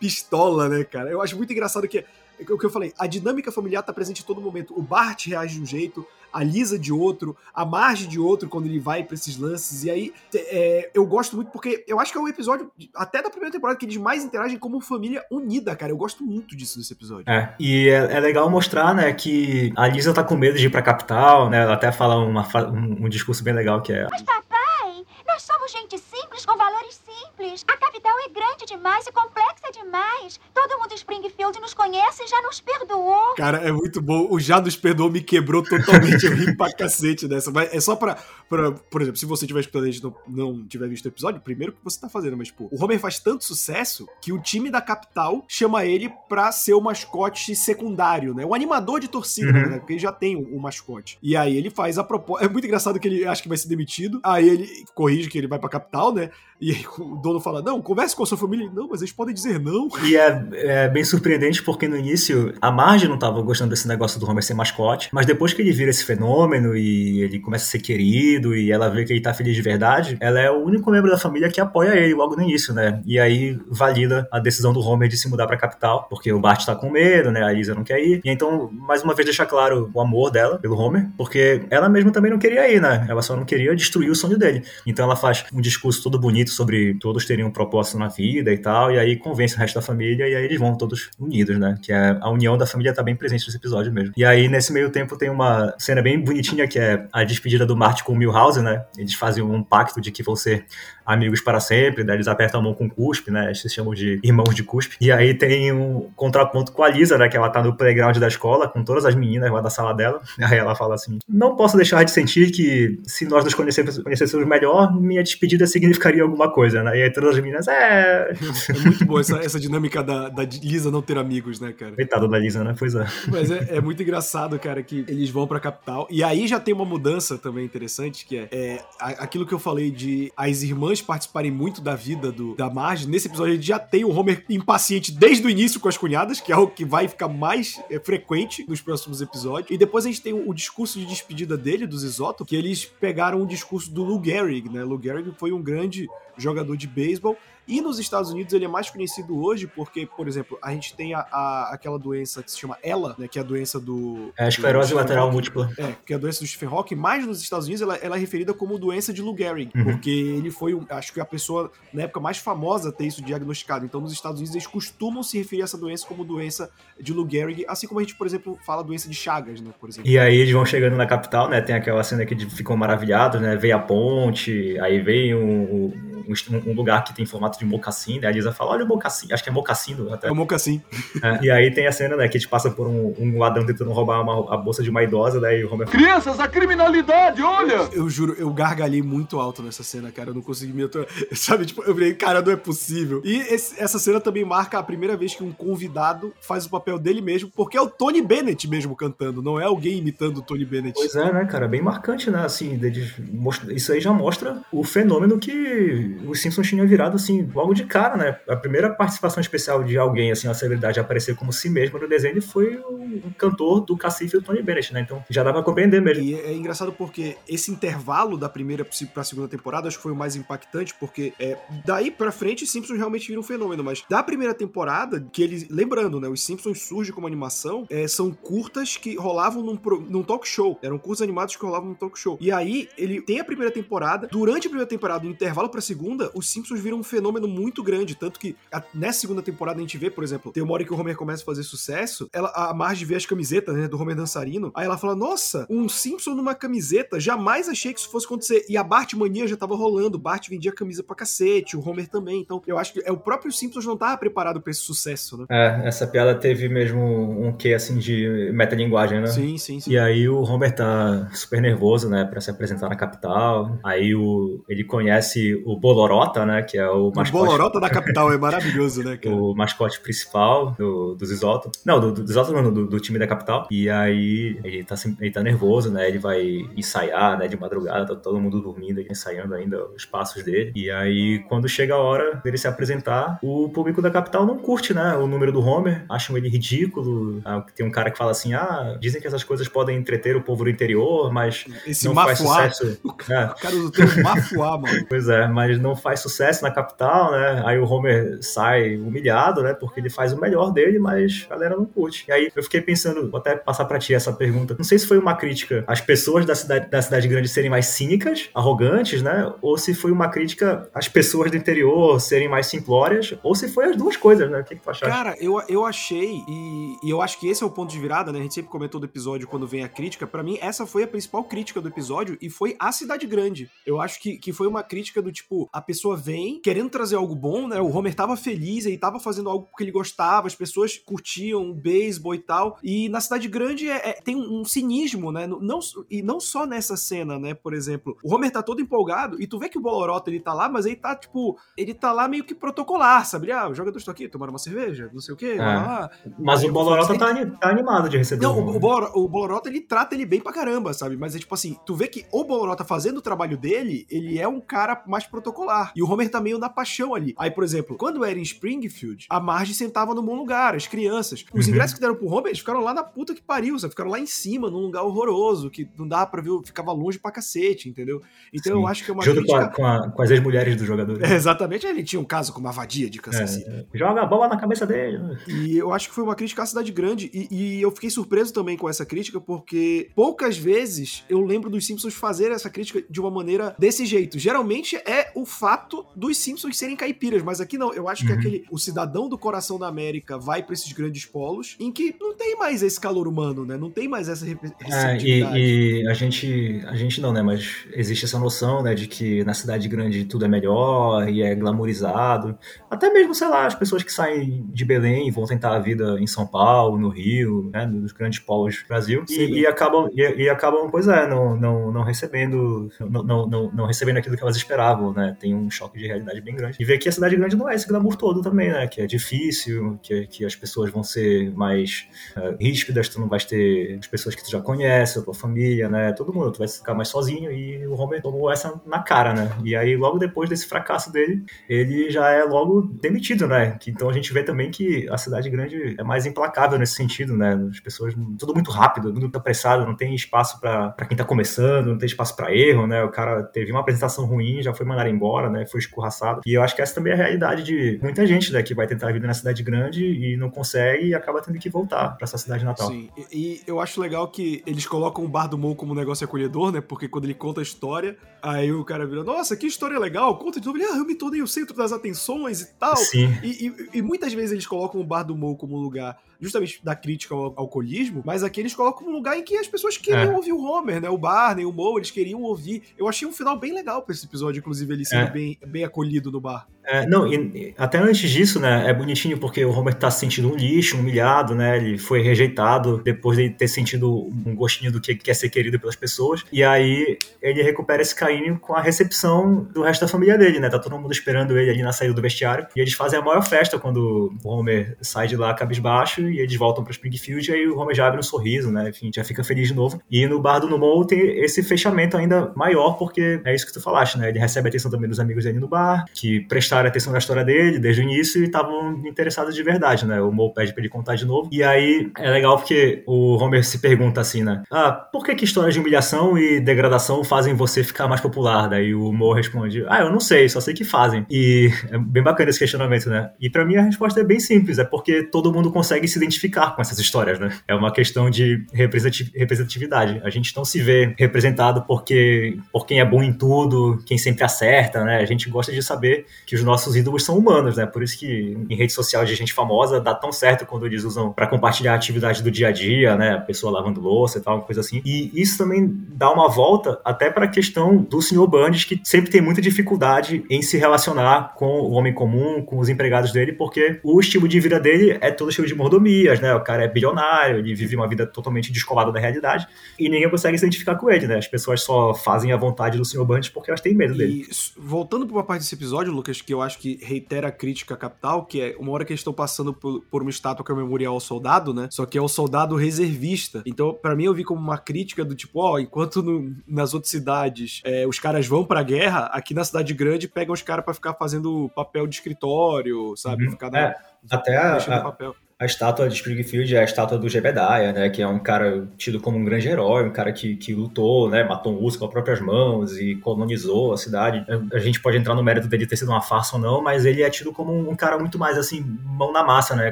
pistola, 0.00 0.68
né, 0.70 0.84
cara? 0.84 1.10
Eu 1.10 1.20
acho 1.20 1.36
muito 1.36 1.52
engraçado 1.52 1.86
que, 1.86 2.02
o 2.40 2.58
que 2.58 2.66
eu 2.66 2.70
falei, 2.70 2.92
a 2.98 3.06
dinâmica 3.06 3.50
familiar 3.50 3.82
tá 3.82 3.92
presente 3.92 4.22
em 4.22 4.26
todo 4.26 4.40
momento. 4.40 4.78
O 4.78 4.82
Bart 4.82 5.26
reage 5.26 5.54
de 5.54 5.62
um 5.62 5.66
jeito, 5.66 6.06
a 6.32 6.42
Lisa 6.42 6.78
de 6.78 6.92
outro, 6.92 7.36
a 7.54 7.64
Marge 7.64 8.06
de 8.06 8.20
outro 8.20 8.48
quando 8.48 8.66
ele 8.66 8.78
vai 8.78 9.02
pra 9.02 9.14
esses 9.14 9.38
lances. 9.38 9.84
E 9.84 9.90
aí 9.90 10.14
é, 10.34 10.90
eu 10.92 11.06
gosto 11.06 11.34
muito 11.34 11.50
porque 11.50 11.84
eu 11.88 11.98
acho 11.98 12.12
que 12.12 12.18
é 12.18 12.20
um 12.20 12.28
episódio, 12.28 12.70
até 12.94 13.22
da 13.22 13.30
primeira 13.30 13.52
temporada, 13.52 13.78
que 13.78 13.86
eles 13.86 13.96
mais 13.96 14.22
interagem 14.24 14.58
como 14.58 14.80
família 14.80 15.24
unida, 15.30 15.74
cara. 15.74 15.92
Eu 15.92 15.96
gosto 15.96 16.22
muito 16.24 16.54
disso 16.54 16.78
nesse 16.78 16.92
episódio. 16.92 17.24
É, 17.30 17.54
e 17.58 17.88
é, 17.88 18.16
é 18.16 18.20
legal 18.20 18.50
mostrar, 18.50 18.94
né, 18.94 19.12
que 19.12 19.72
a 19.76 19.88
Lisa 19.88 20.12
tá 20.12 20.22
com 20.22 20.36
medo 20.36 20.58
de 20.58 20.66
ir 20.66 20.70
pra 20.70 20.82
capital, 20.82 21.48
né, 21.48 21.62
ela 21.62 21.74
até 21.74 21.90
fala 21.90 22.16
uma, 22.16 22.46
um, 22.70 23.06
um 23.06 23.08
discurso 23.08 23.42
bem 23.42 23.54
legal 23.54 23.80
que 23.80 23.92
é 23.92 24.06
Papai, 24.06 25.04
Somos 25.38 25.70
gente 25.70 25.98
simples 25.98 26.44
com 26.46 26.56
valores 26.56 26.98
simples. 27.36 27.64
A 27.68 27.76
capital 27.76 28.12
é 28.24 28.28
grande 28.28 28.66
demais 28.66 29.06
e 29.06 29.12
complexa 29.12 29.70
demais. 29.72 30.40
Todo 30.54 30.78
mundo 30.80 30.92
em 30.92 30.94
Springfield 30.94 31.60
nos 31.60 31.74
conhece 31.74 32.24
e 32.24 32.28
já 32.28 32.40
nos 32.42 32.60
perdoou. 32.60 33.34
Cara, 33.36 33.58
é 33.58 33.70
muito 33.70 34.00
bom. 34.00 34.26
O 34.30 34.40
Já 34.40 34.60
nos 34.60 34.76
perdoou 34.76 35.10
me 35.10 35.20
quebrou 35.20 35.62
totalmente. 35.62 36.24
Eu 36.26 36.34
ri 36.34 36.56
pra 36.56 36.72
cacete 36.72 37.28
dessa. 37.28 37.50
Mas 37.50 37.72
é 37.72 37.80
só 37.80 37.94
pra, 37.96 38.16
pra. 38.48 38.72
Por 38.72 39.02
exemplo, 39.02 39.18
se 39.18 39.26
você 39.26 39.46
tiver 39.46 39.60
escutando 39.60 39.84
a 39.84 39.90
gente 39.90 40.02
não, 40.02 40.14
não 40.26 40.66
tiver 40.66 40.88
visto 40.88 41.04
o 41.04 41.08
episódio, 41.08 41.40
primeiro 41.40 41.72
que 41.72 41.78
você 41.84 42.00
tá 42.00 42.08
fazendo, 42.08 42.36
mas, 42.36 42.50
pô, 42.50 42.68
o 42.70 42.82
Homer 42.82 42.98
faz 42.98 43.18
tanto 43.18 43.44
sucesso 43.44 44.08
que 44.20 44.32
o 44.32 44.40
time 44.40 44.70
da 44.70 44.80
capital 44.80 45.44
chama 45.48 45.84
ele 45.84 46.10
pra 46.28 46.50
ser 46.52 46.74
o 46.74 46.80
mascote 46.80 47.54
secundário, 47.54 48.34
né? 48.34 48.44
O 48.44 48.54
animador 48.54 49.00
de 49.00 49.08
torcida, 49.08 49.46
Uhum. 49.48 49.52
verdade, 49.52 49.80
porque 49.80 49.92
ele 49.94 50.00
já 50.00 50.12
tem 50.12 50.36
o, 50.36 50.56
o 50.56 50.60
mascote. 50.60 51.18
E 51.22 51.36
aí 51.36 51.56
ele 51.56 51.70
faz 51.70 51.98
a 51.98 52.04
proposta. 52.04 52.44
É 52.44 52.48
muito 52.48 52.64
engraçado 52.66 52.98
que 52.98 53.06
ele 53.08 53.26
acha 53.26 53.42
que 53.42 53.48
vai 53.48 53.58
ser 53.58 53.68
demitido. 53.68 54.20
Aí 54.22 54.48
ele 54.48 54.84
corrige 54.94 55.28
que 55.28 55.36
ele 55.38 55.46
vai 55.46 55.58
pra 55.58 55.68
capital, 55.68 56.12
né? 56.12 56.30
E 56.60 56.70
aí 56.72 56.86
o 56.98 57.16
dono 57.26 57.40
fala: 57.40 57.62
Não, 57.62 57.80
converse 57.80 58.14
com 58.14 58.22
a 58.22 58.26
sua 58.26 58.38
família. 58.38 58.70
Não, 58.72 58.88
mas 58.88 59.00
eles 59.00 59.12
podem 59.12 59.34
dizer 59.34 59.60
não. 59.60 59.88
E 60.04 60.16
é, 60.16 60.48
é 60.52 60.88
bem 60.88 61.04
surpreendente 61.04 61.62
porque 61.62 61.88
no 61.88 61.96
início 61.96 62.54
a 62.60 62.70
Marge 62.70 63.08
não 63.08 63.18
tava 63.18 63.40
gostando 63.42 63.70
desse 63.70 63.88
negócio 63.88 64.18
do 64.20 64.28
Homer 64.28 64.42
ser 64.42 64.54
mascote, 64.54 65.08
mas 65.12 65.26
depois 65.26 65.52
que 65.52 65.62
ele 65.62 65.72
vira 65.72 65.90
esse 65.90 66.04
fenômeno 66.04 66.76
e 66.76 67.20
ele 67.20 67.38
começa 67.38 67.64
a 67.64 67.68
ser 67.68 67.80
querido 67.80 68.54
e 68.54 68.70
ela 68.70 68.88
vê 68.88 69.04
que 69.04 69.12
ele 69.12 69.20
tá 69.20 69.34
feliz 69.34 69.54
de 69.54 69.62
verdade, 69.62 70.16
ela 70.20 70.40
é 70.40 70.50
o 70.50 70.62
único 70.62 70.90
membro 70.90 71.10
da 71.10 71.18
família 71.18 71.48
que 71.48 71.60
apoia 71.60 71.96
ele 71.96 72.14
logo 72.14 72.36
no 72.36 72.42
início, 72.42 72.72
né? 72.72 73.00
E 73.04 73.18
aí 73.18 73.58
valida 73.68 74.28
a 74.32 74.38
decisão 74.38 74.72
do 74.72 74.80
Homer 74.80 75.08
de 75.08 75.16
se 75.16 75.28
mudar 75.28 75.46
pra 75.46 75.56
capital, 75.56 76.06
porque 76.08 76.32
o 76.32 76.40
Bart 76.40 76.64
tá 76.64 76.74
com 76.74 76.90
medo, 76.90 77.30
né? 77.30 77.42
A 77.42 77.52
Lisa 77.52 77.74
não 77.74 77.84
quer 77.84 78.00
ir. 78.00 78.20
E 78.24 78.30
então, 78.30 78.70
mais 78.72 79.02
uma 79.02 79.14
vez, 79.14 79.26
deixar 79.26 79.46
claro 79.46 79.90
o 79.92 80.00
amor 80.00 80.30
dela 80.30 80.58
pelo 80.58 80.76
Homer, 80.76 81.08
porque 81.16 81.62
ela 81.70 81.88
mesma 81.88 82.10
também 82.10 82.30
não 82.30 82.38
queria 82.38 82.70
ir, 82.70 82.80
né? 82.80 83.06
Ela 83.08 83.22
só 83.22 83.36
não 83.36 83.44
queria 83.44 83.74
destruir 83.74 84.10
o 84.10 84.14
sonho 84.14 84.38
dele. 84.38 84.62
Então 84.86 85.04
ela 85.04 85.16
faz 85.16 85.44
um 85.52 85.60
discurso 85.60 86.02
todo 86.02 86.18
bonito 86.18 86.50
sobre 86.50 86.94
todos 87.16 87.24
terem 87.24 87.44
um 87.44 87.50
propósito 87.50 87.98
na 87.98 88.08
vida 88.08 88.52
e 88.52 88.58
tal, 88.58 88.92
e 88.92 88.98
aí 88.98 89.16
convence 89.16 89.56
o 89.56 89.58
resto 89.58 89.76
da 89.76 89.82
família, 89.82 90.28
e 90.28 90.34
aí 90.34 90.44
eles 90.44 90.58
vão 90.58 90.76
todos 90.76 91.08
unidos, 91.18 91.58
né? 91.58 91.78
Que 91.80 91.90
é 91.92 92.18
a 92.20 92.28
união 92.28 92.58
da 92.58 92.66
família 92.66 92.92
tá 92.92 93.02
bem 93.02 93.16
presente 93.16 93.46
nesse 93.46 93.56
episódio 93.56 93.90
mesmo. 93.90 94.12
E 94.16 94.24
aí, 94.24 94.48
nesse 94.48 94.72
meio 94.72 94.90
tempo, 94.90 95.16
tem 95.16 95.30
uma 95.30 95.74
cena 95.78 96.02
bem 96.02 96.22
bonitinha 96.22 96.68
que 96.68 96.78
é 96.78 97.06
a 97.10 97.24
despedida 97.24 97.64
do 97.64 97.74
Marty 97.74 98.04
com 98.04 98.12
o 98.12 98.16
Milhouse, 98.16 98.60
né? 98.60 98.84
Eles 98.98 99.14
fazem 99.14 99.42
um 99.42 99.62
pacto 99.62 100.00
de 100.00 100.10
que 100.10 100.22
vão 100.22 100.36
ser 100.36 100.66
amigos 101.06 101.40
para 101.40 101.60
sempre, 101.60 102.02
daí 102.02 102.16
eles 102.16 102.26
apertam 102.26 102.60
a 102.60 102.62
mão 102.62 102.74
com 102.74 102.90
cuspe, 102.90 103.30
né? 103.30 103.46
Eles 103.46 103.60
se 103.60 103.70
chamam 103.70 103.94
de 103.94 104.18
irmãos 104.22 104.54
de 104.54 104.64
cuspe. 104.64 104.96
E 105.00 105.12
aí 105.12 105.32
tem 105.32 105.72
um 105.72 106.10
contraponto 106.16 106.72
com 106.72 106.82
a 106.82 106.88
Lisa, 106.88 107.16
né? 107.16 107.28
Que 107.28 107.36
ela 107.36 107.48
tá 107.48 107.62
no 107.62 107.76
playground 107.76 108.16
da 108.18 108.28
escola 108.28 108.68
com 108.68 108.82
todas 108.82 109.06
as 109.06 109.14
meninas 109.14 109.50
lá 109.50 109.60
da 109.60 109.70
sala 109.70 109.94
dela. 109.94 110.20
Aí 110.42 110.58
ela 110.58 110.74
fala 110.74 110.94
assim: 110.94 111.18
Não 111.28 111.54
posso 111.54 111.76
deixar 111.76 112.02
de 112.04 112.10
sentir 112.10 112.50
que 112.50 113.00
se 113.04 113.24
nós 113.26 113.44
nos 113.44 113.54
conhecêssemos 113.54 114.46
melhor, 114.46 114.92
minha 115.00 115.22
despedida 115.22 115.66
significaria 115.66 116.22
alguma 116.22 116.50
coisa, 116.50 116.82
né? 116.82 116.98
E 116.98 117.02
aí 117.06 117.12
todas 117.12 117.30
as 117.30 117.36
meninas, 117.36 117.68
é. 117.68 118.32
É 118.68 118.78
muito 118.84 119.04
boa 119.04 119.20
essa, 119.20 119.38
essa 119.38 119.60
dinâmica 119.60 120.02
da, 120.02 120.28
da 120.28 120.44
Lisa 120.44 120.90
não 120.90 121.02
ter 121.02 121.18
amigos, 121.18 121.60
né, 121.60 121.72
cara? 121.72 121.94
Coitada 121.94 122.28
da 122.28 122.38
Lisa, 122.38 122.62
né? 122.62 122.74
Pois 122.78 122.94
é. 122.94 123.06
Mas 123.28 123.50
é, 123.50 123.76
é 123.76 123.80
muito 123.80 124.02
engraçado, 124.02 124.58
cara, 124.58 124.82
que 124.82 125.04
eles 125.08 125.30
vão 125.30 125.46
pra 125.46 125.60
capital. 125.60 126.06
E 126.10 126.22
aí 126.22 126.46
já 126.46 126.60
tem 126.60 126.74
uma 126.74 126.84
mudança 126.84 127.38
também 127.38 127.64
interessante, 127.64 128.26
que 128.26 128.36
é, 128.36 128.48
é 128.50 128.84
aquilo 128.98 129.46
que 129.46 129.54
eu 129.54 129.58
falei 129.58 129.90
de 129.90 130.32
as 130.36 130.62
irmãs 130.62 131.00
participarem 131.00 131.50
muito 131.50 131.80
da 131.80 131.94
vida 131.94 132.30
do, 132.30 132.54
da 132.54 132.68
Marge. 132.68 133.08
Nesse 133.08 133.28
episódio 133.28 133.52
a 133.52 133.56
gente 133.56 133.66
já 133.66 133.78
tem 133.78 134.04
o 134.04 134.10
Homer 134.10 134.44
impaciente 134.48 135.12
desde 135.12 135.46
o 135.46 135.50
início 135.50 135.80
com 135.80 135.88
as 135.88 135.96
cunhadas, 135.96 136.40
que 136.40 136.52
é 136.52 136.54
algo 136.54 136.72
que 136.72 136.84
vai 136.84 137.08
ficar 137.08 137.28
mais 137.28 137.80
é, 137.90 137.98
frequente 137.98 138.64
nos 138.68 138.80
próximos 138.80 139.20
episódios. 139.20 139.70
E 139.70 139.78
depois 139.78 140.04
a 140.04 140.08
gente 140.08 140.22
tem 140.22 140.32
o, 140.32 140.48
o 140.48 140.54
discurso 140.54 140.98
de 140.98 141.06
despedida 141.06 141.56
dele, 141.56 141.86
dos 141.86 142.02
Isoto, 142.02 142.44
que 142.44 142.56
eles 142.56 142.84
pegaram 142.84 143.42
o 143.42 143.46
discurso 143.46 143.90
do 143.90 144.02
Lou 144.02 144.22
Gehrig, 144.22 144.68
né? 144.68 144.82
Lou 144.84 145.00
Gehrig 145.00 145.32
foi 145.38 145.52
um 145.52 145.62
grande 145.62 146.08
jogador 146.36 146.76
de 146.76 146.86
beisebol. 146.96 147.36
E 147.68 147.80
nos 147.80 147.98
Estados 147.98 148.30
Unidos 148.30 148.52
ele 148.54 148.64
é 148.64 148.68
mais 148.68 148.88
conhecido 148.90 149.38
hoje 149.42 149.66
porque, 149.66 150.06
por 150.06 150.28
exemplo, 150.28 150.58
a 150.62 150.72
gente 150.72 150.94
tem 150.94 151.14
a, 151.14 151.20
a- 151.32 151.70
aquela 151.72 151.98
doença 151.98 152.42
que 152.42 152.50
se 152.50 152.58
chama 152.58 152.76
ELA, 152.82 153.14
né? 153.18 153.26
Que 153.28 153.38
é 153.38 153.42
a 153.42 153.44
doença 153.44 153.80
do. 153.80 154.32
É 154.38 154.44
a 154.44 154.48
esclerose 154.48 154.90
do 154.90 154.96
lateral 154.96 155.30
múltipla. 155.32 155.70
É, 155.78 155.94
que 156.04 156.12
é 156.12 156.16
a 156.16 156.18
doença 156.18 156.40
do 156.40 156.46
Stephen 156.46 156.68
Hawking, 156.68 156.94
mas 156.94 157.26
nos 157.26 157.42
Estados 157.42 157.66
Unidos 157.66 157.82
ela, 157.82 157.96
ela 157.96 158.16
é 158.16 158.18
referida 158.18 158.54
como 158.54 158.78
doença 158.78 159.12
de 159.12 159.20
Lou 159.22 159.36
Gehrig, 159.36 159.70
Uhum. 159.74 159.84
porque 159.84 160.10
ele 160.10 160.50
foi, 160.50 160.74
um- 160.74 160.84
acho 160.90 161.12
que 161.12 161.20
a 161.20 161.24
pessoa 161.24 161.70
na 161.92 162.02
época 162.02 162.20
mais 162.20 162.38
famosa 162.38 162.90
a 162.90 162.92
ter 162.92 163.06
isso 163.06 163.22
diagnosticado. 163.22 163.84
Então 163.84 164.00
nos 164.00 164.12
Estados 164.12 164.38
Unidos 164.40 164.54
eles 164.54 164.66
costumam 164.66 165.22
se 165.22 165.36
referir 165.38 165.62
a 165.62 165.64
essa 165.64 165.76
doença 165.78 166.06
como 166.06 166.24
doença 166.24 166.70
de 167.00 167.12
Lou 167.12 167.28
Gehrig, 167.28 167.64
assim 167.68 167.86
como 167.86 167.98
a 168.00 168.02
gente, 168.02 168.14
por 168.14 168.26
exemplo, 168.26 168.58
fala 168.64 168.82
doença 168.84 169.08
de 169.08 169.14
Chagas, 169.14 169.60
né? 169.60 169.70
Por 169.80 169.88
exemplo. 169.88 170.08
E 170.10 170.18
aí 170.18 170.36
eles 170.36 170.52
vão 170.52 170.64
chegando 170.64 170.96
na 170.96 171.06
capital, 171.06 171.48
né? 171.48 171.60
Tem 171.60 171.74
aquela 171.74 172.02
cena 172.04 172.24
que 172.24 172.34
eles 172.34 172.52
ficam 172.52 172.76
maravilhados, 172.76 173.40
né? 173.40 173.56
Vem 173.56 173.72
a 173.72 173.78
ponte, 173.78 174.78
aí 174.80 175.00
vem 175.00 175.34
um, 175.34 175.86
um, 175.86 176.62
um 176.66 176.72
lugar 176.74 177.02
que 177.04 177.14
tem 177.14 177.26
formato 177.26 177.55
de 177.58 177.64
mocassim, 177.64 178.18
né? 178.20 178.28
A 178.28 178.30
Lisa 178.30 178.52
fala, 178.52 178.72
olha 178.72 178.84
o 178.84 178.88
mocassim, 178.88 179.32
acho 179.32 179.42
que 179.42 179.48
é 179.48 179.52
mocassino 179.52 180.12
até. 180.12 180.28
É 180.28 180.30
o 180.32 180.34
mocassim. 180.34 180.80
É, 181.22 181.44
E 181.44 181.50
aí 181.50 181.70
tem 181.72 181.86
a 181.86 181.92
cena, 181.92 182.16
né, 182.16 182.28
que 182.28 182.36
a 182.36 182.40
gente 182.40 182.48
passa 182.48 182.70
por 182.70 182.86
um, 182.86 183.14
um 183.18 183.38
ladrão 183.38 183.64
tentando 183.66 183.90
roubar 183.92 184.20
uma- 184.22 184.54
a 184.54 184.56
bolsa 184.56 184.82
de 184.82 184.90
uma 184.90 185.02
idosa, 185.02 185.40
daí 185.40 185.64
o 185.64 185.72
Homer 185.72 185.88
Crianças, 185.88 186.38
a 186.40 186.48
criminalidade, 186.48 187.42
olha! 187.42 187.88
Eu 187.92 188.08
juro, 188.08 188.34
eu 188.38 188.50
gargalhei 188.52 189.02
muito 189.02 189.38
alto 189.38 189.62
nessa 189.62 189.82
cena, 189.82 190.10
cara. 190.10 190.30
Eu 190.30 190.34
não 190.34 190.42
consegui 190.42 190.72
me 190.72 190.84
aturar. 190.84 191.06
Sabe, 191.32 191.66
tipo, 191.66 191.82
eu 191.82 191.94
falei, 191.94 192.14
cara, 192.14 192.42
não 192.42 192.52
é 192.52 192.56
possível. 192.56 193.20
E 193.24 193.36
esse- 193.36 193.80
essa 193.80 193.98
cena 193.98 194.20
também 194.20 194.44
marca 194.44 194.78
a 194.78 194.82
primeira 194.82 195.16
vez 195.16 195.34
que 195.34 195.42
um 195.44 195.52
convidado 195.52 196.32
faz 196.40 196.66
o 196.66 196.70
papel 196.70 196.98
dele 196.98 197.20
mesmo, 197.20 197.50
porque 197.54 197.76
é 197.76 197.80
o 197.80 197.88
Tony 197.88 198.22
Bennett 198.22 198.68
mesmo 198.68 198.94
cantando, 198.96 199.42
não 199.42 199.58
é 199.60 199.64
alguém 199.64 199.98
imitando 199.98 200.38
o 200.38 200.42
Tony 200.42 200.64
Bennett. 200.64 200.94
Pois 200.94 201.14
é, 201.14 201.32
né, 201.32 201.44
cara? 201.44 201.68
Bem 201.68 201.82
marcante, 201.82 202.30
né? 202.30 202.44
Assim, 202.44 202.76
deles 202.76 203.12
most- 203.32 203.70
isso 203.74 203.92
aí 203.92 204.00
já 204.00 204.12
mostra 204.12 204.58
o 204.72 204.82
fenômeno 204.84 205.38
que 205.38 206.16
os 206.26 206.40
Simpsons 206.40 206.68
tinham 206.68 206.86
virado, 206.86 207.16
assim, 207.16 207.45
logo 207.54 207.74
de 207.74 207.84
cara, 207.84 208.16
né? 208.16 208.38
A 208.48 208.56
primeira 208.56 208.90
participação 208.90 209.40
especial 209.40 209.82
de 209.82 209.96
alguém, 209.96 210.30
assim, 210.30 210.48
uma 210.48 210.54
celebridade 210.54 211.00
aparecer 211.00 211.34
como 211.36 211.52
si 211.52 211.68
mesmo 211.68 211.98
no 211.98 212.08
desenho 212.08 212.40
foi 212.42 212.76
o 212.76 213.30
cantor 213.36 213.80
do 213.80 213.96
Cacife, 213.96 214.36
o 214.36 214.42
Tony 214.42 214.62
Bennett, 214.62 214.92
né? 214.92 215.00
Então 215.00 215.24
já 215.28 215.42
dá 215.42 215.52
pra 215.52 215.62
compreender 215.62 216.00
mesmo. 216.00 216.22
E 216.22 216.34
é 216.34 216.52
engraçado 216.52 216.92
porque 216.92 217.36
esse 217.48 217.70
intervalo 217.70 218.36
da 218.36 218.48
primeira 218.48 218.86
pra 219.12 219.24
segunda 219.24 219.48
temporada 219.48 219.88
acho 219.88 219.96
que 219.96 220.02
foi 220.02 220.12
o 220.12 220.16
mais 220.16 220.36
impactante, 220.36 220.94
porque 220.98 221.32
é, 221.38 221.56
daí 221.84 222.10
pra 222.10 222.30
frente 222.30 222.64
os 222.64 222.70
Simpsons 222.70 222.98
realmente 222.98 223.28
viram 223.28 223.40
um 223.40 223.44
fenômeno, 223.44 223.82
mas 223.82 224.04
da 224.08 224.22
primeira 224.22 224.54
temporada, 224.54 225.24
que 225.32 225.42
eles. 225.42 225.68
Lembrando, 225.68 226.20
né? 226.20 226.28
Os 226.28 226.42
Simpsons 226.42 226.82
surge 226.82 227.12
como 227.12 227.26
animação, 227.26 227.86
é, 227.90 228.06
são 228.08 228.32
curtas 228.32 228.96
que 228.96 229.16
rolavam 229.16 229.62
num, 229.62 229.78
num 230.08 230.22
talk 230.22 230.46
show. 230.46 230.78
Eram 230.82 230.98
curtos 230.98 231.22
animados 231.22 231.56
que 231.56 231.64
rolavam 231.64 231.88
num 231.88 231.94
talk 231.94 232.18
show. 232.18 232.38
E 232.40 232.50
aí, 232.50 232.88
ele 232.96 233.20
tem 233.20 233.40
a 233.40 233.44
primeira 233.44 233.72
temporada, 233.72 234.28
durante 234.30 234.66
a 234.66 234.70
primeira 234.70 234.88
temporada, 234.88 235.24
no 235.24 235.30
intervalo 235.30 235.68
pra 235.68 235.80
segunda, 235.80 236.30
os 236.34 236.48
Simpsons 236.48 236.80
viram 236.80 236.98
um 236.98 237.02
fenômeno 237.02 237.35
muito 237.44 237.82
grande. 237.82 238.14
Tanto 238.14 238.38
que 238.40 238.56
a- 238.72 238.82
nessa 238.94 239.20
segunda 239.20 239.42
temporada 239.42 239.78
a 239.78 239.80
gente 239.82 239.98
vê, 239.98 240.10
por 240.10 240.24
exemplo, 240.24 240.52
tem 240.52 240.62
uma 240.62 240.72
hora 240.72 240.84
que 240.84 240.92
o 240.92 240.98
Homer 240.98 241.16
começa 241.16 241.42
a 241.42 241.46
fazer 241.46 241.62
sucesso, 241.62 242.28
ela, 242.32 242.52
a 242.54 242.72
Marge 242.72 243.04
vê 243.04 243.14
as 243.16 243.26
camisetas, 243.26 243.74
né, 243.76 243.88
do 243.88 244.00
Homer 244.00 244.16
dançarino, 244.16 244.70
aí 244.74 244.84
ela 244.86 244.96
fala, 244.96 245.14
nossa, 245.14 245.66
um 245.68 245.88
Simpson 245.88 246.34
numa 246.34 246.54
camiseta, 246.54 247.18
jamais 247.20 247.68
achei 247.68 247.92
que 247.92 248.00
isso 248.00 248.10
fosse 248.10 248.26
acontecer. 248.26 248.64
E 248.68 248.76
a 248.76 248.82
Bart 248.84 249.12
Mania 249.14 249.46
já 249.46 249.56
tava 249.56 249.74
rolando, 249.76 250.18
Bart 250.18 250.48
vendia 250.48 250.72
camisa 250.72 251.02
pra 251.02 251.16
cacete, 251.16 251.76
o 251.76 251.86
Homer 251.88 252.08
também, 252.08 252.40
então 252.40 252.60
eu 252.66 252.78
acho 252.78 252.92
que 252.92 253.02
é 253.04 253.12
o 253.12 253.16
próprio 253.16 253.52
Simpsons 253.52 253.84
não 253.84 253.96
tava 253.96 254.16
preparado 254.16 254.60
pra 254.60 254.70
esse 254.70 254.80
sucesso, 254.80 255.36
né? 255.38 255.46
É, 255.50 255.82
essa 255.88 256.06
piada 256.06 256.34
teve 256.34 256.68
mesmo 256.68 257.00
um 257.00 257.52
quê, 257.52 257.74
assim, 257.74 257.98
de 257.98 258.50
metalinguagem, 258.52 259.20
né? 259.20 259.26
Sim, 259.26 259.58
sim, 259.58 259.80
sim. 259.80 259.90
E 259.90 259.98
aí 259.98 260.28
o 260.28 260.40
Homer 260.42 260.74
tá 260.74 261.28
super 261.34 261.60
nervoso, 261.60 262.08
né, 262.08 262.24
pra 262.24 262.40
se 262.40 262.50
apresentar 262.50 262.88
na 262.88 262.96
capital. 262.96 263.78
Aí 263.82 264.14
o, 264.14 264.62
ele 264.68 264.84
conhece 264.84 265.62
o 265.64 265.76
Bolorota, 265.78 266.44
né, 266.44 266.62
que 266.62 266.76
é 266.78 266.88
o 266.88 267.10
O 267.30 267.32
mascote... 267.32 267.46
Bolorota 267.46 267.80
da 267.80 267.90
capital 267.90 268.32
é 268.32 268.38
maravilhoso, 268.38 269.02
né, 269.02 269.16
cara? 269.22 269.34
o 269.34 269.54
mascote 269.54 270.00
principal 270.00 270.72
do, 270.78 271.14
dos 271.14 271.30
Isoto. 271.30 271.70
Não, 271.84 272.00
do, 272.00 272.12
do, 272.12 272.22
dos 272.22 272.30
Isoto 272.30 272.52
não, 272.52 272.72
do, 272.72 272.86
do 272.86 273.00
time 273.00 273.18
da 273.18 273.26
capital. 273.26 273.66
E 273.70 273.88
aí 273.90 274.58
ele 274.64 274.84
tá, 274.84 274.94
ele 275.20 275.30
tá 275.30 275.42
nervoso, 275.42 275.90
né? 275.90 276.08
Ele 276.08 276.18
vai 276.18 276.42
ensaiar, 276.76 277.38
né? 277.38 277.48
De 277.48 277.56
madrugada, 277.58 278.06
tá 278.06 278.16
todo 278.16 278.40
mundo 278.40 278.60
dormindo, 278.60 279.00
ensaiando 279.00 279.54
ainda 279.54 279.84
os 279.88 280.04
passos 280.04 280.42
dele. 280.42 280.72
E 280.74 280.90
aí, 280.90 281.40
quando 281.48 281.68
chega 281.68 281.94
a 281.94 281.98
hora 281.98 282.40
dele 282.44 282.58
se 282.58 282.66
apresentar, 282.68 283.38
o 283.42 283.68
público 283.68 284.00
da 284.02 284.10
capital 284.10 284.46
não 284.46 284.58
curte, 284.58 284.92
né? 284.94 285.16
O 285.16 285.26
número 285.26 285.52
do 285.52 285.60
Homer, 285.60 286.04
acham 286.08 286.36
ele 286.36 286.48
ridículo. 286.48 287.40
Ah, 287.44 287.64
Tem 287.74 287.86
um 287.86 287.90
cara 287.90 288.10
que 288.10 288.18
fala 288.18 288.30
assim: 288.30 288.54
ah, 288.54 288.96
dizem 289.00 289.20
que 289.20 289.26
essas 289.26 289.44
coisas 289.44 289.68
podem 289.68 289.96
entreter 289.98 290.36
o 290.36 290.42
povo 290.42 290.64
do 290.64 290.70
interior, 290.70 291.32
mas 291.32 291.64
Esse 291.86 292.06
não 292.06 292.14
faz 292.14 292.40
mafuá. 292.40 292.70
sucesso. 292.70 292.98
O 293.04 293.10
É. 293.10 293.14
cara, 293.24 293.52
o 293.52 293.60
cara 293.60 293.74
usa 293.76 293.88
o 293.88 293.90
termo 293.90 294.22
mafuá, 294.22 294.78
mano. 294.78 294.96
Pois 295.08 295.28
é, 295.28 295.46
mas 295.46 295.78
não 295.80 295.94
faz 295.94 296.20
sucesso 296.20 296.62
na 296.62 296.70
capital, 296.70 297.15
né? 297.30 297.62
Aí 297.64 297.78
o 297.78 297.84
Homer 297.84 298.38
sai 298.42 298.96
humilhado, 298.96 299.62
né? 299.62 299.74
Porque 299.74 300.00
ele 300.00 300.10
faz 300.10 300.32
o 300.32 300.40
melhor 300.40 300.72
dele, 300.72 300.98
mas 300.98 301.46
a 301.48 301.54
galera 301.54 301.76
não 301.76 301.84
curte. 301.84 302.24
E 302.28 302.32
aí 302.32 302.50
eu 302.54 302.62
fiquei 302.62 302.80
pensando, 302.80 303.30
vou 303.30 303.40
até 303.40 303.56
passar 303.56 303.84
pra 303.84 303.98
ti 303.98 304.14
essa 304.14 304.32
pergunta. 304.32 304.74
Não 304.76 304.84
sei 304.84 304.98
se 304.98 305.06
foi 305.06 305.18
uma 305.18 305.34
crítica 305.34 305.84
às 305.86 306.00
pessoas 306.00 306.44
da 306.44 306.54
cidade, 306.54 306.90
da 306.90 307.02
cidade 307.02 307.28
grande 307.28 307.48
serem 307.48 307.70
mais 307.70 307.86
cínicas, 307.86 308.50
arrogantes, 308.54 309.22
né? 309.22 309.52
Ou 309.60 309.76
se 309.78 309.94
foi 309.94 310.10
uma 310.10 310.28
crítica 310.28 310.88
às 310.94 311.08
pessoas 311.08 311.50
do 311.50 311.56
interior 311.56 312.20
serem 312.20 312.48
mais 312.48 312.66
simplórias, 312.66 313.34
ou 313.42 313.54
se 313.54 313.68
foi 313.68 313.86
as 313.86 313.96
duas 313.96 314.16
coisas, 314.16 314.50
né? 314.50 314.60
O 314.60 314.64
que, 314.64 314.74
que 314.74 314.82
tu 314.82 314.90
achaste? 314.90 315.14
Cara, 315.14 315.36
eu, 315.40 315.60
eu 315.68 315.84
achei, 315.84 316.42
e, 316.48 316.96
e 317.02 317.10
eu 317.10 317.22
acho 317.22 317.38
que 317.38 317.48
esse 317.48 317.62
é 317.62 317.66
o 317.66 317.70
ponto 317.70 317.90
de 317.90 317.98
virada, 317.98 318.32
né? 318.32 318.38
A 318.38 318.42
gente 318.42 318.54
sempre 318.54 318.70
comentou 318.70 319.00
do 319.00 319.06
episódio 319.06 319.48
quando 319.48 319.66
vem 319.66 319.82
a 319.82 319.88
crítica. 319.88 320.26
Pra 320.26 320.42
mim, 320.42 320.58
essa 320.60 320.86
foi 320.86 321.02
a 321.02 321.06
principal 321.06 321.44
crítica 321.44 321.80
do 321.80 321.88
episódio 321.88 322.36
e 322.40 322.50
foi 322.50 322.76
a 322.78 322.92
cidade 322.92 323.26
grande. 323.26 323.70
Eu 323.84 324.00
acho 324.00 324.20
que, 324.20 324.36
que 324.36 324.52
foi 324.52 324.66
uma 324.66 324.82
crítica 324.82 325.22
do 325.22 325.32
tipo, 325.32 325.68
a 325.72 325.80
pessoa 325.80 326.16
vem 326.16 326.60
querendo 326.60 326.90
trazer 326.90 327.05
algo 327.14 327.34
bom, 327.34 327.68
né? 327.68 327.80
O 327.80 327.90
Homer 327.94 328.14
tava 328.14 328.36
feliz, 328.36 328.86
ele 328.86 328.98
tava 328.98 329.20
fazendo 329.20 329.48
algo 329.48 329.66
porque 329.66 329.84
ele 329.84 329.92
gostava, 329.92 330.46
as 330.46 330.54
pessoas 330.54 330.96
curtiam 330.98 331.70
o 331.70 331.74
beisebol 331.74 332.34
e 332.34 332.38
tal. 332.38 332.78
E 332.82 333.08
na 333.08 333.20
cidade 333.20 333.46
grande 333.48 333.88
é, 333.88 334.10
é- 334.10 334.20
tem 334.20 334.34
um, 334.34 334.60
um 334.60 334.64
cinismo, 334.64 335.30
né? 335.30 335.46
Não, 335.46 335.78
e 336.10 336.22
não 336.22 336.40
só 336.40 336.66
nessa 336.66 336.96
cena, 336.96 337.38
né? 337.38 337.54
Por 337.54 337.74
exemplo, 337.74 338.16
o 338.24 338.34
Homer 338.34 338.50
tá 338.50 338.62
todo 338.62 338.80
empolgado 338.80 339.40
e 339.40 339.46
tu 339.46 339.58
vê 339.58 339.68
que 339.68 339.78
o 339.78 339.82
Bolorota 339.82 340.30
ele 340.30 340.40
tá 340.40 340.52
lá, 340.54 340.68
mas 340.68 340.86
ele 340.86 340.96
tá, 340.96 341.14
tipo, 341.14 341.56
ele 341.76 341.94
tá 341.94 342.12
lá 342.12 342.26
meio 342.28 342.44
que 342.44 342.54
protocolar, 342.54 343.24
sabe? 343.26 343.52
Ah, 343.52 343.68
os 343.68 343.76
jogadores 343.76 344.02
estão 344.02 344.12
aqui, 344.12 344.28
tomaram 344.28 344.52
uma 344.52 344.58
cerveja, 344.58 345.10
não 345.12 345.20
sei 345.20 345.34
o 345.34 345.36
quê, 345.36 345.54
É. 345.58 345.58
lá, 345.58 345.82
lá. 345.82 346.10
Mas 346.38 346.62
Aí 346.62 346.70
o 346.70 346.72
Bolorota 346.72 347.14
falei, 347.18 347.46
tá, 347.46 347.56
tá 347.60 347.70
animado 347.70 348.08
de 348.08 348.16
receber 348.18 348.42
Não, 348.42 348.58
o 348.58 348.66
o, 348.72 348.76
o, 348.76 348.80
Bolor- 348.80 349.12
o 349.14 349.28
Bolorota, 349.28 349.68
ele 349.68 349.80
trata 349.80 350.14
ele 350.14 350.24
bem 350.26 350.40
pra 350.40 350.52
caramba, 350.52 350.92
sabe? 350.94 351.16
Mas 351.16 351.34
é 351.34 351.38
tipo 351.38 351.54
assim, 351.54 351.76
tu 351.84 351.94
vê 351.94 352.08
que 352.08 352.24
o 352.32 352.44
Bolorota 352.44 352.84
fazendo 352.84 353.18
o 353.18 353.22
trabalho 353.22 353.56
dele, 353.56 354.06
ele 354.10 354.38
é 354.38 354.48
um 354.48 354.60
cara 354.60 355.02
mais 355.06 355.26
protocolar. 355.26 355.92
E 355.94 356.02
o 356.02 356.10
Homer 356.10 356.30
tá 356.30 356.40
meio 356.40 356.58
na 356.58 356.68
paixão 356.68 356.85
ali. 357.14 357.34
Aí, 357.38 357.50
por 357.50 357.64
exemplo, 357.64 357.96
quando 357.96 358.24
era 358.24 358.38
em 358.38 358.42
Springfield, 358.42 359.26
a 359.28 359.40
Marge 359.40 359.74
sentava 359.74 360.14
no 360.14 360.22
bom 360.22 360.34
lugar, 360.34 360.74
as 360.74 360.86
crianças. 360.86 361.44
Os 361.52 361.66
Uhum. 361.66 361.72
ingressos 361.72 361.94
que 361.94 362.00
deram 362.00 362.14
pro 362.14 362.26
Homer, 362.28 362.46
eles 362.48 362.58
ficaram 362.58 362.80
lá 362.80 362.92
na 362.94 363.02
puta 363.02 363.34
que 363.34 363.42
pariu, 363.42 363.78
sabe? 363.78 363.90
Ficaram 363.92 364.10
lá 364.10 364.18
em 364.20 364.26
cima, 364.26 364.70
num 364.70 364.78
lugar 364.80 365.02
horroroso, 365.02 365.70
que 365.70 365.88
não 365.98 366.06
dava 366.06 366.26
pra 366.26 366.42
ver, 366.42 366.50
ficava 366.64 366.92
longe 366.92 367.18
pra 367.18 367.30
cacete, 367.30 367.88
entendeu? 367.88 368.20
Então 368.52 368.72
Sim. 368.74 368.78
eu 368.80 368.86
acho 368.86 369.04
que 369.04 369.10
é 369.10 369.14
uma 369.14 369.22
Junto 369.24 369.44
com, 369.44 369.54
a- 369.54 369.58
crítica... 369.58 369.76
com 369.76 369.86
a- 369.86 370.10
com 370.10 370.22
as 370.22 370.30
ex-mulheres 370.30 370.76
do 370.76 370.84
jogador. 370.84 371.22
É, 371.22 371.34
exatamente, 371.34 371.86
ele 371.86 372.02
tinha 372.04 372.20
um 372.20 372.24
caso 372.24 372.52
com 372.52 372.60
uma 372.60 372.72
vadia 372.72 373.08
de 373.10 373.18
Kansas 373.20 373.50
City. 373.50 373.68
É, 373.70 373.84
joga 373.94 374.22
a 374.22 374.26
bola 374.26 374.48
na 374.48 374.56
cabeça 374.56 374.86
dele. 374.86 375.18
E 375.48 375.76
eu 375.76 375.92
acho 375.92 376.08
que 376.08 376.14
foi 376.14 376.24
uma 376.24 376.34
crítica 376.34 376.62
à 376.62 376.66
cidade 376.66 376.92
grande. 376.92 377.30
E, 377.32 377.48
e 377.78 377.82
eu 377.82 377.90
fiquei 377.90 378.10
surpreso 378.10 378.52
também 378.52 378.76
com 378.76 378.88
essa 378.88 379.04
crítica, 379.04 379.40
porque 379.40 380.10
poucas 380.14 380.56
vezes 380.56 381.24
eu 381.28 381.40
lembro 381.40 381.70
dos 381.70 381.86
Simpsons 381.86 382.14
fazer 382.14 382.50
essa 382.50 382.68
crítica 382.70 383.02
de 383.08 383.20
uma 383.20 383.30
maneira 383.30 383.74
desse 383.78 384.04
jeito. 384.06 384.38
Geralmente 384.38 384.96
é 384.96 385.30
o 385.34 385.44
fato 385.44 386.04
dos 386.14 386.36
Simpsons 386.38 386.75
serem 386.76 386.96
caipiras, 386.96 387.42
mas 387.42 387.60
aqui 387.60 387.76
não. 387.78 387.92
Eu 387.92 388.08
acho 388.08 388.24
que 388.26 388.32
Uhum. 388.32 388.38
aquele 388.38 388.64
o 388.70 388.78
cidadão 388.78 389.28
do 389.28 389.38
coração 389.38 389.78
da 389.78 389.86
América 389.86 390.38
vai 390.38 390.62
pra 390.62 390.72
esses 390.74 390.92
grandes 390.92 391.24
polos 391.24 391.76
em 391.80 391.90
que 391.92 392.14
não 392.20 392.34
tem 392.34 392.56
mais 392.56 392.82
esse 392.82 393.00
calor 393.00 393.26
humano, 393.28 393.64
né? 393.64 393.76
Não 393.76 393.90
tem 393.90 394.08
mais 394.08 394.28
essa 394.28 394.44
rep- 394.44 394.58
É, 394.90 395.16
e, 395.18 396.02
e 396.02 396.08
a 396.08 396.14
gente, 396.14 396.82
a 396.86 396.94
gente 396.96 397.20
não, 397.20 397.32
né? 397.32 397.42
Mas 397.42 397.86
existe 397.92 398.24
essa 398.24 398.38
noção, 398.38 398.82
né, 398.82 398.94
de 398.94 399.06
que 399.06 399.44
na 399.44 399.54
cidade 399.54 399.88
grande 399.88 400.24
tudo 400.24 400.44
é 400.44 400.48
melhor 400.48 401.28
e 401.28 401.42
é 401.42 401.54
glamourizado. 401.54 402.58
Até 402.90 403.12
mesmo, 403.12 403.34
sei 403.34 403.48
lá, 403.48 403.66
as 403.66 403.74
pessoas 403.74 404.02
que 404.02 404.12
saem 404.12 404.64
de 404.72 404.84
Belém 404.84 405.28
e 405.28 405.30
vão 405.30 405.44
tentar 405.44 405.74
a 405.74 405.78
vida 405.78 406.16
em 406.20 406.26
São 406.26 406.46
Paulo, 406.46 406.98
no 406.98 407.08
Rio, 407.08 407.70
né, 407.72 407.86
nos 407.86 408.12
grandes 408.12 408.38
polos 408.38 408.82
do 408.82 408.88
Brasil 408.88 409.24
Sim. 409.26 409.40
e, 409.40 409.60
e 409.60 409.66
acabam, 409.66 410.08
e, 410.12 410.22
e 410.42 410.48
acabam, 410.48 410.90
pois 410.90 411.06
é, 411.08 411.26
não, 411.28 411.56
não, 411.56 411.92
não 411.92 412.02
recebendo, 412.02 412.90
não, 413.00 413.46
não, 413.46 413.70
não 413.72 413.86
recebendo 413.86 414.16
aquilo 414.18 414.36
que 414.36 414.42
elas 414.42 414.56
esperavam, 414.56 415.12
né? 415.12 415.36
Tem 415.38 415.54
um 415.54 415.70
choque 415.70 415.98
de 415.98 416.06
realidade 416.06 416.40
bem 416.40 416.54
grande. 416.54 416.65
E 416.78 416.84
ver 416.84 416.98
que 416.98 417.08
a 417.08 417.12
cidade 417.12 417.36
grande 417.36 417.56
não 417.56 417.68
é 417.68 417.74
esse 417.74 417.86
glamour 417.86 418.16
todo 418.16 418.42
também, 418.42 418.70
né? 418.70 418.86
Que 418.86 419.02
é 419.02 419.06
difícil, 419.06 419.98
que, 420.02 420.26
que 420.26 420.44
as 420.44 420.54
pessoas 420.54 420.90
vão 420.90 421.02
ser 421.02 421.50
mais 421.52 422.08
eh, 422.36 422.56
ríspidas, 422.60 423.08
tu 423.08 423.20
não 423.20 423.28
vais 423.28 423.44
ter 423.44 423.98
as 423.98 424.06
pessoas 424.06 424.34
que 424.34 424.42
tu 424.42 424.50
já 424.50 424.60
conhece, 424.60 425.18
a 425.18 425.22
tua 425.22 425.34
família, 425.34 425.88
né? 425.88 426.12
Todo 426.12 426.32
mundo, 426.32 426.52
tu 426.52 426.58
vai 426.58 426.68
ficar 426.68 426.94
mais 426.94 427.08
sozinho 427.08 427.50
e 427.50 427.86
o 427.86 427.94
Homer 427.94 428.22
tomou 428.22 428.50
essa 428.50 428.80
na 428.86 429.00
cara, 429.00 429.32
né? 429.32 429.50
E 429.64 429.74
aí, 429.76 429.96
logo 429.96 430.18
depois 430.18 430.48
desse 430.48 430.66
fracasso 430.66 431.12
dele, 431.12 431.44
ele 431.68 432.10
já 432.10 432.30
é 432.30 432.42
logo 432.44 432.82
demitido, 432.82 433.46
né? 433.46 433.78
Então 433.86 434.08
a 434.08 434.12
gente 434.12 434.32
vê 434.32 434.42
também 434.42 434.70
que 434.70 435.08
a 435.08 435.18
cidade 435.18 435.48
grande 435.50 435.94
é 435.98 436.02
mais 436.02 436.26
implacável 436.26 436.78
nesse 436.78 436.94
sentido, 436.94 437.36
né? 437.36 437.58
As 437.70 437.80
pessoas, 437.80 438.14
tudo 438.38 438.54
muito 438.54 438.70
rápido, 438.70 439.08
tudo 439.08 439.20
muito 439.20 439.36
apressado, 439.36 439.86
não 439.86 439.96
tem 439.96 440.14
espaço 440.14 440.60
pra 440.60 440.92
quem 441.08 441.16
tá 441.16 441.24
começando, 441.24 441.86
não 441.86 441.98
tem 441.98 442.06
espaço 442.06 442.34
pra 442.34 442.54
erro, 442.54 442.86
né? 442.86 443.02
O 443.02 443.10
cara 443.10 443.42
teve 443.42 443.70
uma 443.70 443.80
apresentação 443.80 444.24
ruim, 444.26 444.62
já 444.62 444.72
foi 444.74 444.86
mandado 444.86 445.08
embora, 445.08 445.50
né? 445.50 445.66
Foi 445.66 445.80
escorraçado. 445.80 446.40
E 446.44 446.55
eu 446.56 446.62
acho 446.62 446.74
que 446.74 446.82
essa 446.82 446.94
também 446.94 447.12
é 447.12 447.14
a 447.14 447.18
realidade 447.18 447.62
de 447.62 447.98
muita 448.02 448.26
gente, 448.26 448.52
né? 448.52 448.62
Que 448.62 448.74
vai 448.74 448.86
tentar 448.86 449.08
a 449.08 449.12
vida 449.12 449.26
na 449.26 449.34
cidade 449.34 449.62
grande 449.62 450.04
e 450.04 450.36
não 450.36 450.50
consegue 450.50 451.06
e 451.06 451.14
acaba 451.14 451.40
tendo 451.40 451.58
que 451.58 451.68
voltar 451.70 452.16
pra 452.16 452.26
sua 452.26 452.38
cidade 452.38 452.64
natal. 452.64 452.88
Sim, 452.88 453.08
e, 453.16 453.26
e 453.32 453.60
eu 453.66 453.80
acho 453.80 454.00
legal 454.00 454.26
que 454.28 454.62
eles 454.66 454.86
colocam 454.86 455.24
o 455.24 455.28
Bar 455.28 455.46
do 455.46 455.56
Mo 455.58 455.74
como 455.76 455.92
um 455.92 455.94
negócio 455.96 456.24
acolhedor, 456.24 456.72
né? 456.72 456.80
Porque 456.80 457.08
quando 457.08 457.24
ele 457.24 457.34
conta 457.34 457.60
a 457.60 457.62
história, 457.62 458.16
aí 458.42 458.72
o 458.72 458.84
cara 458.84 459.06
vira, 459.06 459.22
nossa, 459.22 459.56
que 459.56 459.66
história 459.66 459.98
legal, 459.98 460.36
conta 460.38 460.60
de 460.60 460.66
novo. 460.66 460.78
Ele, 460.78 460.84
ah, 460.86 460.96
eu 460.96 461.04
me 461.06 461.14
tornei 461.14 461.42
o 461.42 461.46
centro 461.46 461.76
das 461.76 461.92
atenções 461.92 462.60
e 462.62 462.66
tal. 462.74 462.96
Sim. 462.96 463.28
E, 463.42 463.66
e- 463.68 463.98
e 463.98 464.02
muitas 464.02 464.32
vezes 464.32 464.52
eles 464.52 464.66
colocam 464.66 465.00
o 465.00 465.04
Bar 465.04 465.22
do 465.24 465.36
Mo 465.36 465.56
como 465.56 465.76
um 465.76 465.80
lugar 465.80 466.18
justamente 466.40 466.80
da 466.84 466.94
crítica 466.94 467.34
ao 467.34 467.52
alcoolismo, 467.56 468.22
mas 468.24 468.42
aqui 468.42 468.60
eles 468.60 468.74
colocam 468.74 469.06
um 469.08 469.12
lugar 469.12 469.36
em 469.38 469.42
que 469.42 469.56
as 469.56 469.66
pessoas 469.68 469.96
queriam 469.96 470.32
É. 470.32 470.36
ouvir 470.36 470.52
o 470.52 470.60
Homer, 470.62 471.00
né? 471.00 471.08
O 471.10 471.18
Barney, 471.18 471.64
o 471.64 471.72
Mo, 471.72 471.98
eles 471.98 472.10
queriam 472.10 472.42
ouvir. 472.42 472.82
Eu 472.98 473.08
achei 473.08 473.26
um 473.26 473.32
final 473.32 473.58
bem 473.58 473.72
legal 473.72 474.02
pra 474.02 474.14
esse 474.14 474.26
episódio, 474.26 474.60
inclusive 474.60 474.92
ele 474.92 475.04
sendo 475.04 475.28
É. 475.28 475.30
bem, 475.30 475.58
bem 475.66 475.84
acolhido 475.84 476.30
no 476.30 476.40
bar. 476.40 476.66
É, 476.86 477.04
não, 477.04 477.26
e, 477.26 477.74
até 477.76 477.98
antes 477.98 478.30
disso, 478.30 478.60
né, 478.60 478.88
é 478.88 478.94
bonitinho 478.94 479.38
porque 479.38 479.64
o 479.64 479.70
Homer 479.70 479.94
tá 479.94 480.08
se 480.08 480.20
sentindo 480.20 480.52
um 480.52 480.54
lixo, 480.54 480.96
humilhado, 480.96 481.52
né, 481.52 481.76
ele 481.76 481.98
foi 481.98 482.22
rejeitado 482.22 483.02
depois 483.02 483.36
de 483.36 483.50
ter 483.50 483.66
sentido 483.66 484.30
um 484.46 484.54
gostinho 484.54 484.92
do 484.92 485.00
que 485.00 485.16
quer 485.16 485.34
ser 485.34 485.48
querido 485.48 485.80
pelas 485.80 485.96
pessoas, 485.96 486.44
e 486.52 486.62
aí 486.62 487.18
ele 487.42 487.60
recupera 487.60 488.00
esse 488.00 488.14
carinho 488.14 488.56
com 488.60 488.74
a 488.74 488.80
recepção 488.80 489.66
do 489.74 489.82
resto 489.82 490.02
da 490.02 490.08
família 490.08 490.38
dele, 490.38 490.60
né, 490.60 490.68
tá 490.68 490.78
todo 490.78 490.96
mundo 490.96 491.10
esperando 491.10 491.58
ele 491.58 491.70
ali 491.70 491.82
na 491.82 491.90
saída 491.90 492.14
do 492.14 492.22
vestiário, 492.22 492.68
e 492.76 492.80
eles 492.80 492.94
fazem 492.94 493.18
a 493.18 493.22
maior 493.22 493.42
festa 493.42 493.80
quando 493.80 494.32
o 494.44 494.48
Homer 494.48 494.96
sai 495.00 495.26
de 495.26 495.36
lá 495.36 495.52
cabisbaixo 495.54 496.28
e 496.28 496.38
eles 496.38 496.56
voltam 496.56 496.84
pra 496.84 496.92
Springfield, 496.92 497.50
e 497.50 497.54
aí 497.54 497.66
o 497.66 497.76
Homer 497.76 497.96
já 497.96 498.06
abre 498.06 498.20
um 498.20 498.22
sorriso, 498.22 498.70
né, 498.70 498.90
enfim, 498.90 499.10
já 499.12 499.24
fica 499.24 499.42
feliz 499.42 499.66
de 499.66 499.74
novo, 499.74 500.00
e 500.08 500.24
no 500.28 500.40
bar 500.40 500.60
do 500.60 500.68
Numon 500.68 501.02
tem 501.04 501.40
esse 501.40 501.64
fechamento 501.64 502.16
ainda 502.16 502.52
maior, 502.54 502.92
porque 502.92 503.40
é 503.44 503.52
isso 503.52 503.66
que 503.66 503.72
tu 503.72 503.80
falaste, 503.80 504.16
né, 504.18 504.28
ele 504.28 504.38
recebe 504.38 504.68
a 504.68 504.70
atenção 504.70 504.88
também 504.88 505.08
dos 505.08 505.18
amigos 505.18 505.42
dele 505.42 505.58
no 505.58 505.66
bar, 505.66 506.04
que 506.14 506.40
prestaram 506.42 506.75
atenção 506.84 507.12
na 507.12 507.18
história 507.18 507.44
dele 507.44 507.78
desde 507.78 508.02
o 508.02 508.04
início 508.04 508.42
e 508.42 508.44
estavam 508.46 509.00
interessados 509.06 509.54
de 509.54 509.62
verdade, 509.62 510.06
né? 510.06 510.20
O 510.20 510.30
Mo 510.30 510.52
pede 510.52 510.72
pra 510.72 510.82
ele 510.82 510.88
contar 510.88 511.14
de 511.14 511.24
novo. 511.24 511.48
E 511.52 511.62
aí 511.62 512.10
é 512.18 512.30
legal 512.30 512.56
porque 512.58 513.02
o 513.06 513.36
Homer 513.36 513.64
se 513.64 513.78
pergunta 513.78 514.20
assim, 514.20 514.42
né? 514.42 514.62
Ah, 514.70 514.92
por 514.92 515.24
que, 515.24 515.34
que 515.34 515.44
histórias 515.44 515.74
de 515.74 515.80
humilhação 515.80 516.36
e 516.36 516.60
degradação 516.60 517.22
fazem 517.24 517.54
você 517.54 517.82
ficar 517.82 518.08
mais 518.08 518.20
popular? 518.20 518.68
Daí 518.68 518.94
o 518.94 519.12
Mo 519.12 519.32
responde: 519.32 519.84
Ah, 519.88 520.00
eu 520.00 520.10
não 520.10 520.20
sei, 520.20 520.48
só 520.48 520.60
sei 520.60 520.74
que 520.74 520.84
fazem. 520.84 521.24
E 521.30 521.70
é 521.90 521.98
bem 521.98 522.22
bacana 522.22 522.50
esse 522.50 522.58
questionamento, 522.58 523.08
né? 523.08 523.30
E 523.40 523.48
pra 523.48 523.64
mim 523.64 523.76
a 523.76 523.82
resposta 523.82 524.20
é 524.20 524.24
bem 524.24 524.40
simples: 524.40 524.78
é 524.78 524.84
porque 524.84 525.22
todo 525.22 525.52
mundo 525.52 525.70
consegue 525.70 526.06
se 526.08 526.18
identificar 526.18 526.74
com 526.74 526.82
essas 526.82 526.98
histórias, 526.98 527.38
né? 527.38 527.50
É 527.68 527.74
uma 527.74 527.92
questão 527.92 528.28
de 528.28 528.64
representati- 528.72 529.30
representatividade. 529.34 530.20
A 530.24 530.30
gente 530.30 530.54
não 530.56 530.64
se 530.64 530.80
vê 530.80 531.14
representado 531.18 531.82
porque 531.86 532.58
por 532.72 532.86
quem 532.86 533.00
é 533.00 533.04
bom 533.04 533.22
em 533.22 533.32
tudo, 533.32 534.02
quem 534.06 534.18
sempre 534.18 534.44
acerta, 534.44 535.04
né? 535.04 535.16
A 535.18 535.24
gente 535.24 535.48
gosta 535.48 535.72
de 535.72 535.82
saber 535.82 536.26
que 536.46 536.54
os 536.54 536.62
nossos 536.66 536.96
ídolos 536.96 537.24
são 537.24 537.38
humanos, 537.38 537.76
né? 537.76 537.86
Por 537.86 538.02
isso 538.02 538.18
que 538.18 538.58
em 538.68 538.76
rede 538.76 538.92
social 538.92 539.24
de 539.24 539.34
gente 539.34 539.52
famosa 539.52 540.00
dá 540.00 540.14
tão 540.14 540.32
certo 540.32 540.66
quando 540.66 540.84
eles 540.84 541.04
usam 541.04 541.32
pra 541.32 541.46
compartilhar 541.46 541.92
a 541.92 541.94
atividade 541.94 542.42
do 542.42 542.50
dia 542.50 542.68
a 542.68 542.72
dia, 542.72 543.16
né? 543.16 543.34
A 543.34 543.40
pessoa 543.40 543.72
lavando 543.72 544.00
louça 544.00 544.38
e 544.38 544.40
tal, 544.42 544.56
uma 544.56 544.64
coisa 544.64 544.80
assim. 544.80 545.00
E 545.04 545.30
isso 545.40 545.56
também 545.56 545.88
dá 546.08 546.30
uma 546.30 546.48
volta 546.48 547.00
até 547.04 547.30
pra 547.30 547.46
questão 547.46 547.96
do 547.96 548.20
Sr. 548.20 548.46
Burns, 548.46 548.84
que 548.84 549.00
sempre 549.04 549.30
tem 549.30 549.40
muita 549.40 549.62
dificuldade 549.62 550.44
em 550.50 550.60
se 550.60 550.76
relacionar 550.76 551.54
com 551.54 551.80
o 551.82 551.92
homem 551.92 552.12
comum, 552.12 552.60
com 552.62 552.78
os 552.78 552.88
empregados 552.88 553.32
dele, 553.32 553.52
porque 553.52 554.00
o 554.02 554.18
estilo 554.20 554.48
de 554.48 554.58
vida 554.58 554.80
dele 554.80 555.16
é 555.20 555.30
todo 555.30 555.52
cheio 555.52 555.68
de 555.68 555.74
mordomias, 555.74 556.40
né? 556.40 556.52
O 556.54 556.60
cara 556.60 556.84
é 556.84 556.88
bilionário, 556.88 557.58
ele 557.58 557.74
vive 557.74 557.94
uma 557.94 558.08
vida 558.08 558.26
totalmente 558.26 558.72
descolada 558.72 559.12
da 559.12 559.20
realidade 559.20 559.68
e 559.98 560.08
ninguém 560.08 560.28
consegue 560.28 560.58
se 560.58 560.64
identificar 560.64 560.96
com 560.96 561.08
ele, 561.08 561.28
né? 561.28 561.36
As 561.36 561.46
pessoas 561.46 561.82
só 561.82 562.12
fazem 562.12 562.50
a 562.50 562.56
vontade 562.56 562.98
do 562.98 563.04
Sr. 563.04 563.24
Burns 563.24 563.48
porque 563.48 563.70
elas 563.70 563.80
têm 563.80 563.94
medo 563.94 564.14
dele. 564.14 564.42
E 564.42 564.48
voltando 564.76 565.26
pra 565.26 565.36
uma 565.36 565.44
parte 565.44 565.62
desse 565.62 565.74
episódio, 565.74 566.12
Lucas, 566.12 566.40
que 566.42 566.52
eu 566.56 566.62
acho 566.62 566.78
que 566.78 566.98
reitera 567.02 567.48
a 567.48 567.52
crítica 567.52 567.96
capital, 567.96 568.44
que 568.44 568.60
é 568.60 568.76
uma 568.78 568.92
hora 568.92 569.04
que 569.04 569.12
eles 569.12 569.20
estão 569.20 569.32
passando 569.32 569.72
por, 569.72 570.02
por 570.10 570.22
uma 570.22 570.30
estátua 570.30 570.64
que 570.64 570.70
é 570.70 570.74
o 570.74 570.78
memorial 570.78 571.14
ao 571.14 571.20
soldado, 571.20 571.72
né? 571.72 571.88
Só 571.90 572.04
que 572.06 572.16
é 572.18 572.20
o 572.22 572.28
soldado 572.28 572.74
reservista. 572.76 573.62
Então, 573.66 573.92
pra 573.94 574.14
mim, 574.16 574.24
eu 574.24 574.34
vi 574.34 574.44
como 574.44 574.60
uma 574.60 574.78
crítica 574.78 575.24
do 575.24 575.34
tipo, 575.34 575.60
ó, 575.60 575.78
enquanto 575.78 576.22
no- 576.22 576.54
nas 576.66 576.94
outras 576.94 577.10
cidades 577.10 577.80
é, 577.84 578.06
os 578.06 578.18
caras 578.18 578.46
vão 578.46 578.64
pra 578.64 578.82
guerra, 578.82 579.26
aqui 579.32 579.54
na 579.54 579.64
cidade 579.64 579.94
grande 579.94 580.26
pegam 580.28 580.52
os 580.54 580.62
caras 580.62 580.84
pra 580.84 580.94
ficar 580.94 581.14
fazendo 581.14 581.70
papel 581.74 582.06
de 582.06 582.16
escritório, 582.16 583.14
sabe? 583.16 583.44
Uhum. 583.44 583.50
Ficar 583.52 583.70
na, 583.70 583.78
É, 583.78 583.96
Até 584.30 584.56
a, 584.56 584.76
a- 584.76 585.00
papel. 585.02 585.34
A 585.58 585.64
estátua 585.64 586.06
de 586.06 586.14
Springfield 586.16 586.76
é 586.76 586.80
a 586.80 586.84
estátua 586.84 587.16
do 587.16 587.30
Jebediah, 587.30 587.90
né? 587.90 588.10
Que 588.10 588.20
é 588.20 588.28
um 588.28 588.38
cara 588.38 588.86
tido 588.98 589.18
como 589.18 589.38
um 589.38 589.44
grande 589.44 589.66
herói, 589.66 590.06
um 590.06 590.12
cara 590.12 590.30
que, 590.30 590.54
que 590.54 590.74
lutou, 590.74 591.30
né? 591.30 591.44
Matou 591.44 591.72
um 591.72 591.82
urso 591.82 591.98
com 591.98 592.04
as 592.04 592.10
próprias 592.10 592.42
mãos 592.42 592.98
e 592.98 593.14
colonizou 593.16 593.94
a 593.94 593.96
cidade. 593.96 594.44
A 594.70 594.78
gente 594.78 595.00
pode 595.00 595.16
entrar 595.16 595.34
no 595.34 595.42
mérito 595.42 595.66
dele 595.66 595.86
ter 595.86 595.96
sido 595.96 596.08
uma 596.10 596.20
farsa 596.20 596.56
ou 596.56 596.60
não, 596.62 596.82
mas 596.82 597.06
ele 597.06 597.22
é 597.22 597.30
tido 597.30 597.52
como 597.52 597.72
um 597.90 597.96
cara 597.96 598.18
muito 598.18 598.38
mais, 598.38 598.58
assim, 598.58 598.84
mão 599.02 599.32
na 599.32 599.42
massa, 599.42 599.74
né? 599.74 599.90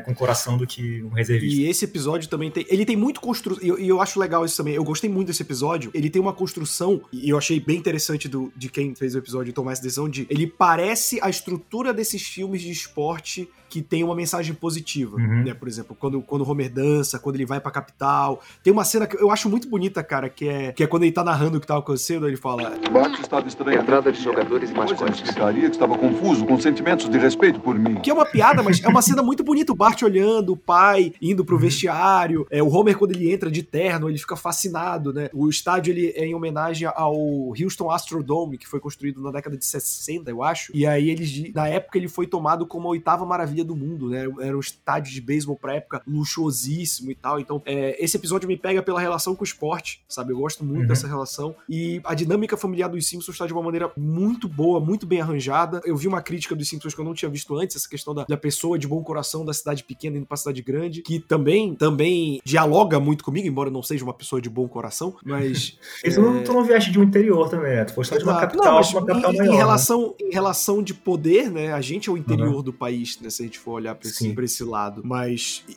Com 0.00 0.14
coração 0.14 0.58
do 0.58 0.66
que 0.66 1.02
um 1.02 1.08
reservista. 1.08 1.58
E 1.58 1.66
esse 1.66 1.86
episódio 1.86 2.28
também 2.28 2.50
tem. 2.50 2.66
Ele 2.68 2.84
tem 2.84 2.94
muito 2.96 3.18
construção. 3.18 3.64
E 3.64 3.68
eu, 3.68 3.78
eu 3.78 4.02
acho 4.02 4.20
legal 4.20 4.44
isso 4.44 4.58
também. 4.58 4.74
Eu 4.74 4.84
gostei 4.84 5.08
muito 5.08 5.28
desse 5.28 5.42
episódio. 5.42 5.90
Ele 5.94 6.10
tem 6.10 6.20
uma 6.20 6.34
construção, 6.34 7.00
e 7.10 7.30
eu 7.30 7.38
achei 7.38 7.58
bem 7.58 7.78
interessante 7.78 8.28
do, 8.28 8.52
de 8.54 8.68
quem 8.68 8.94
fez 8.94 9.14
o 9.14 9.18
episódio 9.18 9.50
tomar 9.54 9.72
essa 9.72 9.80
decisão 9.82 10.10
de. 10.10 10.26
Ele 10.28 10.46
parece 10.46 11.18
a 11.22 11.30
estrutura 11.30 11.94
desses 11.94 12.20
filmes 12.22 12.60
de 12.60 12.70
esporte 12.70 13.48
que 13.70 13.82
tem 13.82 14.04
uma 14.04 14.14
mensagem 14.14 14.54
positiva, 14.54 15.16
Uhum. 15.16 15.42
né? 15.42 15.53
Por 15.54 15.68
exemplo, 15.68 15.96
quando, 15.98 16.20
quando 16.22 16.42
o 16.42 16.50
Homer 16.50 16.70
dança, 16.72 17.18
quando 17.18 17.36
ele 17.36 17.46
vai 17.46 17.60
pra 17.60 17.70
capital. 17.70 18.40
Tem 18.62 18.72
uma 18.72 18.84
cena 18.84 19.06
que 19.06 19.16
eu 19.16 19.30
acho 19.30 19.48
muito 19.48 19.68
bonita, 19.68 20.02
cara, 20.02 20.28
que 20.28 20.48
é, 20.48 20.72
que 20.72 20.82
é 20.82 20.86
quando 20.86 21.04
ele 21.04 21.12
tá 21.12 21.22
narrando 21.24 21.58
o 21.58 21.60
que 21.60 21.66
tá 21.66 21.76
acontecendo, 21.76 22.26
ele 22.26 22.36
fala. 22.36 22.72
Bart 22.90 23.18
estava 23.20 23.46
estranho. 23.48 23.80
Entrada 23.80 24.10
de 24.12 24.22
jogadores 24.22 24.70
e 24.70 24.72
ele 24.72 24.78
mascotes. 24.80 25.16
explicaria 25.16 25.68
que 25.68 25.76
estava 25.76 25.96
confuso, 25.98 26.44
com 26.46 26.58
sentimentos 26.60 27.08
de 27.08 27.18
respeito 27.18 27.60
por 27.60 27.78
mim. 27.78 27.96
Que 27.96 28.10
é 28.10 28.14
uma 28.14 28.24
piada, 28.26 28.62
mas 28.62 28.82
é 28.82 28.88
uma 28.88 29.02
cena 29.02 29.22
muito 29.22 29.42
bonita. 29.44 29.72
O 29.72 29.76
Bart 29.76 30.00
olhando, 30.02 30.52
o 30.52 30.56
pai 30.56 31.12
indo 31.20 31.44
pro 31.44 31.58
vestiário. 31.58 32.46
É, 32.50 32.62
o 32.62 32.68
Homer, 32.68 32.96
quando 32.96 33.12
ele 33.12 33.30
entra 33.32 33.50
de 33.50 33.62
terno, 33.62 34.08
ele 34.08 34.18
fica 34.18 34.36
fascinado, 34.36 35.12
né? 35.12 35.28
O 35.32 35.48
estádio 35.48 35.92
ele 35.92 36.12
é 36.16 36.24
em 36.26 36.34
homenagem 36.34 36.88
ao 36.94 37.14
Houston 37.60 37.90
Astrodome, 37.90 38.56
que 38.58 38.66
foi 38.66 38.80
construído 38.80 39.20
na 39.20 39.30
década 39.30 39.56
de 39.56 39.64
60, 39.64 40.30
eu 40.30 40.42
acho. 40.42 40.72
E 40.74 40.86
aí 40.86 41.10
eles, 41.10 41.28
di- 41.28 41.52
na 41.54 41.68
época, 41.68 41.98
ele 41.98 42.08
foi 42.08 42.26
tomado 42.26 42.66
como 42.66 42.88
a 42.88 42.92
oitava 42.92 43.26
maravilha 43.26 43.64
do 43.64 43.76
mundo, 43.76 44.08
né? 44.08 44.24
Era 44.40 44.56
um 44.56 44.60
estádio 44.60 45.12
de 45.12 45.20
beisebol 45.20 45.43
pra 45.54 45.74
época 45.74 46.02
luxuosíssimo 46.06 47.10
e 47.10 47.14
tal. 47.14 47.38
Então, 47.38 47.62
é, 47.64 48.02
esse 48.02 48.16
episódio 48.16 48.48
me 48.48 48.56
pega 48.56 48.82
pela 48.82 49.00
relação 49.00 49.34
com 49.34 49.42
o 49.42 49.44
esporte, 49.44 50.02
sabe? 50.08 50.32
Eu 50.32 50.38
gosto 50.38 50.64
muito 50.64 50.82
Uhum. 50.82 50.86
dessa 50.88 51.06
relação. 51.06 51.54
E 51.68 52.00
a 52.04 52.14
dinâmica 52.14 52.56
familiar 52.56 52.88
dos 52.88 53.06
Simpsons 53.06 53.34
está 53.34 53.46
de 53.46 53.52
uma 53.52 53.62
maneira 53.62 53.90
muito 53.96 54.48
boa, 54.48 54.80
muito 54.80 55.06
bem 55.06 55.20
arranjada. 55.20 55.80
Eu 55.84 55.96
vi 55.96 56.08
uma 56.08 56.20
crítica 56.22 56.54
dos 56.54 56.68
Simpsons 56.68 56.94
que 56.94 57.00
eu 57.00 57.04
não 57.04 57.14
tinha 57.14 57.30
visto 57.30 57.54
antes, 57.56 57.76
essa 57.76 57.88
questão 57.88 58.14
da, 58.14 58.24
da 58.24 58.36
pessoa 58.36 58.78
de 58.78 58.86
bom 58.88 59.02
coração 59.02 59.44
da 59.44 59.52
cidade 59.52 59.84
pequena 59.84 60.16
indo 60.16 60.26
pra 60.26 60.36
cidade 60.36 60.62
grande, 60.62 61.02
que 61.02 61.18
também, 61.20 61.74
também 61.74 62.40
dialoga 62.44 62.98
muito 63.00 63.22
comigo, 63.24 63.46
embora 63.46 63.68
eu 63.68 63.72
não 63.72 63.82
seja 63.82 64.04
uma 64.04 64.14
pessoa 64.14 64.40
de 64.40 64.48
bom 64.50 64.66
coração, 64.68 65.16
mas. 65.24 65.78
Isso 66.04 66.20
não, 66.20 66.42
tu 66.42 66.52
não 66.52 66.64
vieste 66.64 66.90
de 66.90 66.98
um 66.98 67.02
interior 67.02 67.48
também, 67.48 67.76
né? 67.76 67.84
Tu 67.84 67.94
foste 67.94 68.16
de 68.18 68.24
uma 68.24 68.38
capital, 68.40 68.64
Não, 68.66 68.74
mas 68.74 68.90
uma 68.92 69.06
capital 69.06 69.32
em, 69.32 69.36
maior. 69.36 69.48
em 69.48 69.52
né? 69.52 69.56
relação, 69.56 70.14
em 70.20 70.32
relação 70.32 70.82
de 70.82 70.92
poder, 70.94 71.50
né? 71.50 71.72
A 71.72 71.80
gente 71.80 72.08
é 72.08 72.12
o 72.12 72.16
interior 72.16 72.62
do 72.62 72.72
país, 72.72 73.18
né? 73.20 73.30
Se 73.30 73.42
a 73.42 73.46
gente 73.46 73.58
for 73.58 73.72
olhar 73.72 73.94
pra 73.94 74.08
esse, 74.08 74.32
pra 74.34 74.44
esse 74.44 74.62
lado. 74.64 75.02
Mas 75.04 75.33